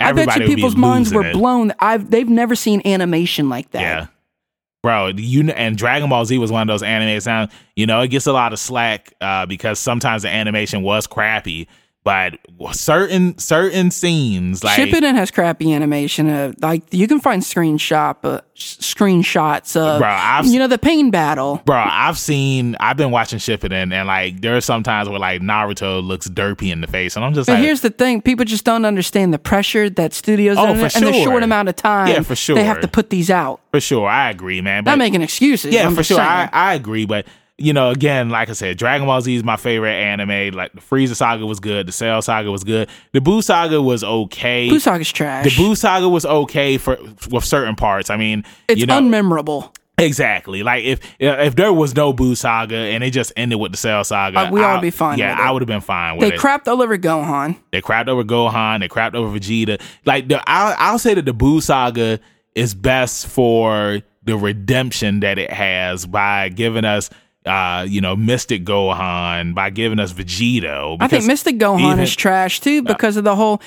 [0.00, 1.32] I bet you people's minds were it.
[1.32, 1.72] blown.
[1.80, 3.80] I've they've never seen animation like that.
[3.80, 4.06] Yeah.
[4.82, 7.26] Bro, you and Dragon Ball Z was one of those animes.
[7.26, 11.06] Now, you know, it gets a lot of slack uh, because sometimes the animation was
[11.06, 11.66] crappy,
[12.04, 12.38] but
[12.72, 16.28] certain certain scenes like Shippuden has crappy animation.
[16.30, 21.10] Uh, like you can find screenshot, uh, screenshots of Bro, I've- you know the pain
[21.10, 21.60] battle.
[21.64, 25.40] Bro, I've seen, I've been watching Shippuden, and like there are some times where like
[25.42, 28.44] Naruto looks derpy in the face, and I'm just But like, here's the thing: people
[28.44, 31.24] just don't understand the pressure that studios Oh, under for in a sure.
[31.24, 32.08] short amount of time.
[32.08, 32.56] Yeah, for sure.
[32.56, 33.60] They have to put these out.
[33.70, 34.84] for sure, I agree, man.
[34.84, 35.72] But Not making excuses.
[35.74, 36.20] yeah, I'm for sure.
[36.20, 37.04] I, I agree.
[37.06, 37.26] But
[37.58, 40.54] you know, again, like I said, Dragon Ball Z is my favorite anime.
[40.54, 44.04] Like the Frieza saga was good, the Cell saga was good, the Buu saga was
[44.04, 44.68] okay.
[44.68, 45.44] Buu Saga's trash.
[45.44, 46.96] the Buu saga was okay for
[47.30, 48.10] with certain parts.
[48.10, 49.74] I mean, it's you know, unmemorable.
[50.00, 50.62] Exactly.
[50.62, 54.04] Like if if there was no Buu saga and it just ended with the Cell
[54.04, 55.42] saga, Uh, we all be fine Yeah, with it.
[55.44, 56.40] I would have been fine with They it.
[56.40, 57.56] crapped all over Gohan.
[57.72, 58.78] They crapped over Gohan.
[58.78, 59.80] They crapped over Vegeta.
[60.04, 62.20] Like the, I'll, I'll say that the Buu saga
[62.54, 67.10] is best for the redemption that it has by giving us,
[67.48, 70.96] uh, you know, Mystic Gohan, by giving us Vegito.
[71.00, 73.60] I think Mystic Gohan even- Uh, is trash too because of the whole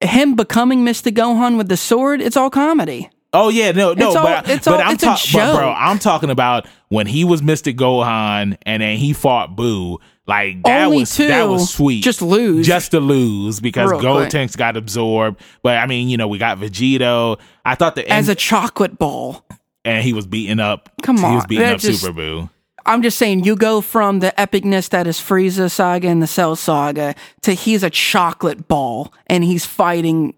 [0.00, 2.20] him becoming Mystic Gohan with the sword.
[2.22, 3.10] It's all comedy.
[3.32, 5.72] Oh yeah, no, no, It's all- but, it's but all- I'm talking, bro.
[5.76, 9.98] I'm talking about when he was Mystic Gohan and then he fought Buu.
[10.26, 12.02] Like that Only was that was sweet.
[12.04, 12.64] just lose.
[12.66, 14.30] just to lose because Real quick.
[14.30, 15.40] Tanks got absorbed.
[15.62, 17.38] But I mean, you know, we got Vegito.
[17.64, 19.44] I thought the As a chocolate ball.
[19.84, 20.88] and he was beating up.
[21.02, 22.50] Come on, he was beating up just- Super Buu.
[22.90, 26.56] I'm just saying, you go from the epicness that is Frieza saga and the Cell
[26.56, 30.34] saga to he's a chocolate ball and he's fighting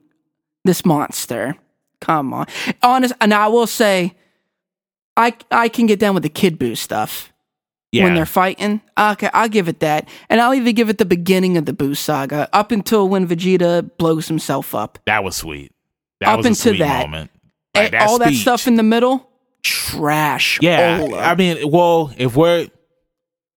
[0.65, 1.57] this monster.
[2.01, 2.47] Come on,
[2.83, 3.15] honest.
[3.21, 4.15] And I will say,
[5.17, 7.33] I I can get down with the Kid Buu stuff
[7.93, 8.81] Yeah, when they're fighting.
[8.99, 11.97] Okay, I'll give it that, and I'll even give it the beginning of the Buu
[11.97, 14.99] saga up until when Vegeta blows himself up.
[15.07, 15.73] that was sweet.
[16.21, 17.03] That Up was a into sweet that.
[17.09, 17.31] moment.
[17.75, 19.29] Like, all that stuff in the middle,
[19.63, 20.59] trash.
[20.61, 22.69] Yeah, I mean, well, if we're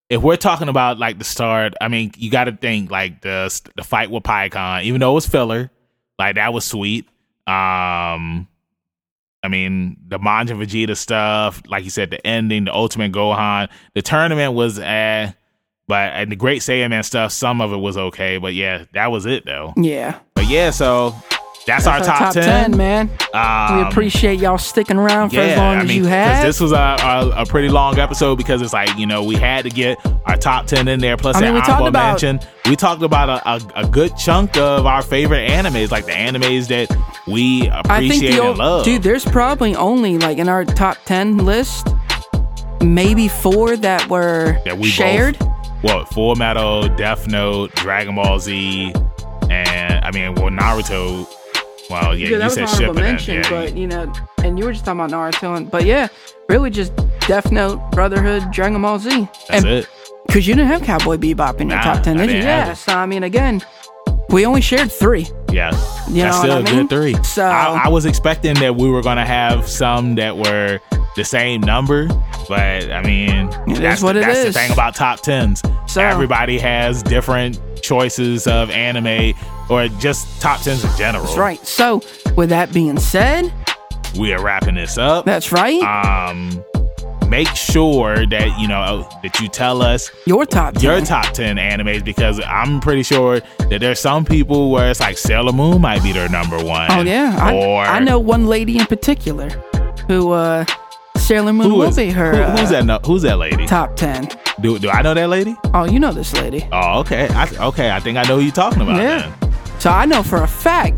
[0.09, 3.61] if we're talking about like the start, I mean, you got to think like the
[3.75, 5.71] the fight with Pikkon, even though it was filler,
[6.19, 7.07] like that was sweet.
[7.47, 8.47] Um,
[9.43, 14.01] I mean, the Majin Vegeta stuff, like you said, the ending, the Ultimate Gohan, the
[14.01, 15.31] tournament was eh,
[15.87, 19.25] but and the Great Saiyaman stuff, some of it was okay, but yeah, that was
[19.25, 19.73] it though.
[19.77, 20.19] yeah.
[20.33, 21.15] But yeah, so
[21.65, 22.77] that's, That's our top, 10.
[22.77, 23.09] man.
[23.33, 26.43] Um, We appreciate y'all sticking around for as yeah, long I as mean, you have.
[26.45, 29.63] This was a, a, a pretty long episode because it's like you know we had
[29.63, 31.17] to get our top ten in there.
[31.17, 32.39] Plus, I mean, we talked honorable about- mention.
[32.69, 36.67] We talked about a, a, a good chunk of our favorite animes, like the animes
[36.69, 36.89] that
[37.27, 38.85] we I think appreciate and old, love.
[38.85, 41.87] dude, there's probably only like in our top ten list,
[42.81, 45.37] maybe four that were that we shared.
[45.39, 45.49] Both,
[45.81, 48.93] what Full Metal, Death Note, Dragon Ball Z,
[49.49, 51.27] and I mean, well, Naruto.
[51.89, 53.27] Well, yeah, you said Shippuden.
[53.27, 54.11] yeah, but you know,
[54.43, 56.07] and you were just talking about Naruto, and, but yeah,
[56.49, 59.09] really just Death Note, Brotherhood, Dragon Ball Z,
[59.49, 59.89] that's and it.
[60.27, 62.37] because you didn't have Cowboy Bebop in your top ten, did you?
[62.37, 62.75] Yeah, it.
[62.77, 63.61] so I mean, again,
[64.29, 65.27] we only shared three.
[65.51, 65.71] Yeah,
[66.09, 66.87] You that's know still what I a mean?
[66.87, 67.23] good three.
[67.23, 70.79] So- I, I was expecting that we were gonna have some that were
[71.15, 72.07] the same number,
[72.49, 75.61] but I mean, It that's is what the, it that's the thing about top tens.
[75.87, 79.33] So- Everybody has different choices of anime
[79.69, 81.23] or just top tens in general.
[81.25, 81.65] That's right.
[81.65, 82.01] So,
[82.35, 83.51] with that being said,
[84.17, 85.25] we are wrapping this up.
[85.25, 85.81] That's right.
[85.81, 86.63] Um,
[87.29, 90.83] make sure that you know that you tell us your top 10.
[90.83, 93.39] your top 10 animes because I'm pretty sure
[93.69, 96.87] that there's some people where it's like Sailor Moon might be their number one.
[96.91, 99.49] Oh yeah, I, or I know one lady in particular
[100.07, 100.65] who uh
[101.17, 102.85] Sailor Moon who will is be her who- who's that?
[102.85, 103.65] No, who's that lady?
[103.65, 104.29] top ten.
[104.61, 105.55] Do, do I know that lady?
[105.73, 106.65] Oh, you know this lady.
[106.71, 107.27] Oh, okay.
[107.29, 109.01] I, okay, I think I know who you're talking about.
[109.01, 109.33] Yeah.
[109.41, 109.44] Then.
[109.79, 110.97] So I know for a fact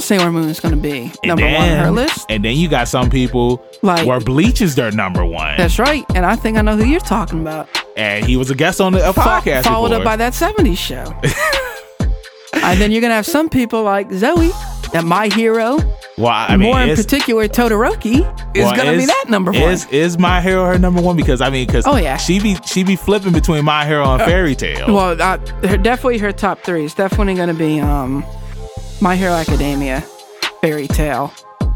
[0.00, 2.26] Sailor Moon is going to be number one on her list.
[2.28, 6.04] And then you got some people Like- where Bleach is their number one, That's right,
[6.14, 7.68] and I think I know who you're talking about.
[7.96, 9.62] and he was a guest on the, a Fo- podcast.
[9.64, 10.00] followed before.
[10.00, 11.14] up by that '70s show.
[12.52, 14.50] and then you're gonna have some people like Zoe,
[14.92, 15.78] that my hero.
[16.18, 18.20] well, I mean, More in particular, Todoroki
[18.56, 19.62] is well, gonna be that number one.
[19.62, 21.16] Is is my hero her number one?
[21.16, 22.16] Because I mean, because Oh, yeah.
[22.16, 24.92] she be she be flipping between my hero and Fairy Tail.
[24.94, 28.24] Well, uh, her, definitely her top three is definitely going to be um,
[29.00, 30.02] My Hero Academia,
[30.60, 31.32] Fairy Tail,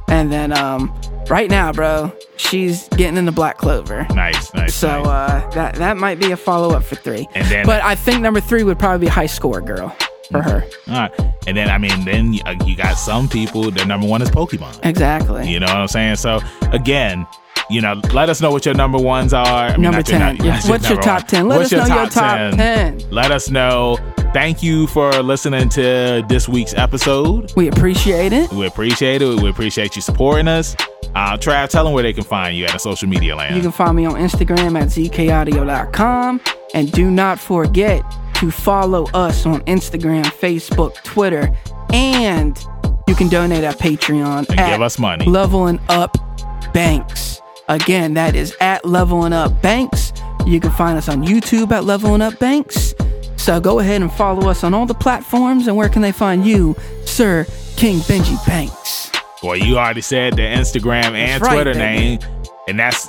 [0.09, 0.93] and then um,
[1.31, 4.07] right now, bro, she's getting into Black Clover.
[4.15, 4.75] nice, nice.
[4.75, 5.07] So nice.
[5.07, 7.27] uh, that that might be a follow up for three.
[7.35, 9.97] And then- but I think number three would probably be High Score Girl
[10.31, 10.65] for her.
[10.89, 11.13] All right.
[11.47, 14.85] And then, I mean, then you, uh, got some people, their number one is Pokemon.
[14.85, 15.49] Exactly.
[15.49, 16.17] You know what I'm saying?
[16.17, 16.41] So,
[16.73, 17.27] again,
[17.71, 19.45] you know, let us know what your number ones are.
[19.45, 20.37] I mean, Number not 10.
[20.37, 21.49] nu- Yeah, what's your top 10?
[21.49, 23.11] Let What's us know your top 10.
[23.11, 23.99] Let us know.
[24.33, 27.53] Thank you for listening to this week's episode.
[27.57, 28.53] We appreciate it.
[28.53, 29.41] We appreciate it.
[29.41, 30.77] We appreciate you supporting us.
[31.15, 33.57] Uh, Trav, tell them where they can find you at a social media land.
[33.57, 36.41] You can find me on Instagram at zkaudio.com.
[36.75, 38.03] And do not forget
[38.37, 41.57] to follow us on Instagram, Facebook, Twitter,
[41.93, 42.59] and
[43.09, 45.25] you can donate at Patreon And at give us money.
[45.27, 46.17] Leveling Up
[46.73, 47.41] Banks.
[47.69, 50.13] Again, that is at Leveling Up Banks.
[50.47, 52.95] You can find us on YouTube at Leveling Up Banks.
[53.37, 55.67] So go ahead and follow us on all the platforms.
[55.69, 57.47] And where can they find you, Sir
[57.77, 59.11] King Benji Banks?
[59.43, 62.19] Well, you already said the Instagram and That's Twitter baby.
[62.19, 62.19] name,
[62.69, 63.09] and that's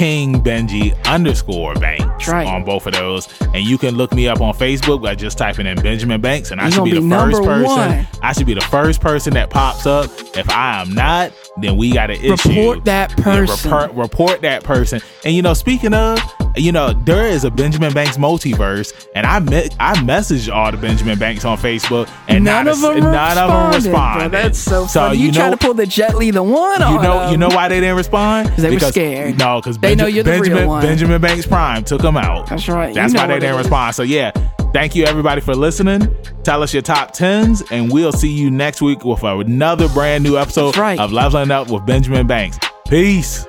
[0.00, 2.46] King Benji underscore Banks right.
[2.46, 3.28] on both of those.
[3.52, 6.58] And you can look me up on Facebook by just typing in Benjamin Banks, and
[6.58, 7.64] I You should gonna be the first person.
[7.66, 8.06] one.
[8.22, 10.06] I should be the first person that pops up.
[10.34, 13.70] If I am not, then we got to issue Report that Yeah, person.
[13.70, 15.02] report, report that person.
[15.26, 16.18] And you know, speaking of,
[16.56, 20.76] you know, there is a Benjamin Banks multiverse, and I met I messaged all the
[20.76, 23.76] Benjamin Banks on Facebook, and none of a, them none of them bro.
[23.76, 24.32] responded.
[24.32, 25.18] That's so funny.
[25.18, 27.40] you, you try to pull the Jet Li the one on you know, you them.
[27.40, 28.48] know why they didn't respond?
[28.48, 29.38] Because they were scared.
[29.38, 30.82] No, because They know you're the real Benjamin, one.
[30.82, 32.48] Benjamin Banks Prime took them out.
[32.48, 32.94] That's right.
[32.94, 33.64] That's You why they didn't it is.
[33.64, 33.94] respond.
[33.94, 34.30] So yeah,
[34.72, 36.14] thank you everybody for listening.
[36.42, 40.36] Tell us your top tens, and we'll see you next week with another brand new
[40.38, 40.98] episode That's right.
[40.98, 42.58] of Leveling Up with Benjamin Banks.
[42.88, 43.46] Peace.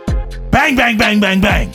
[0.52, 1.74] Bang, bang, bang, bang, bang.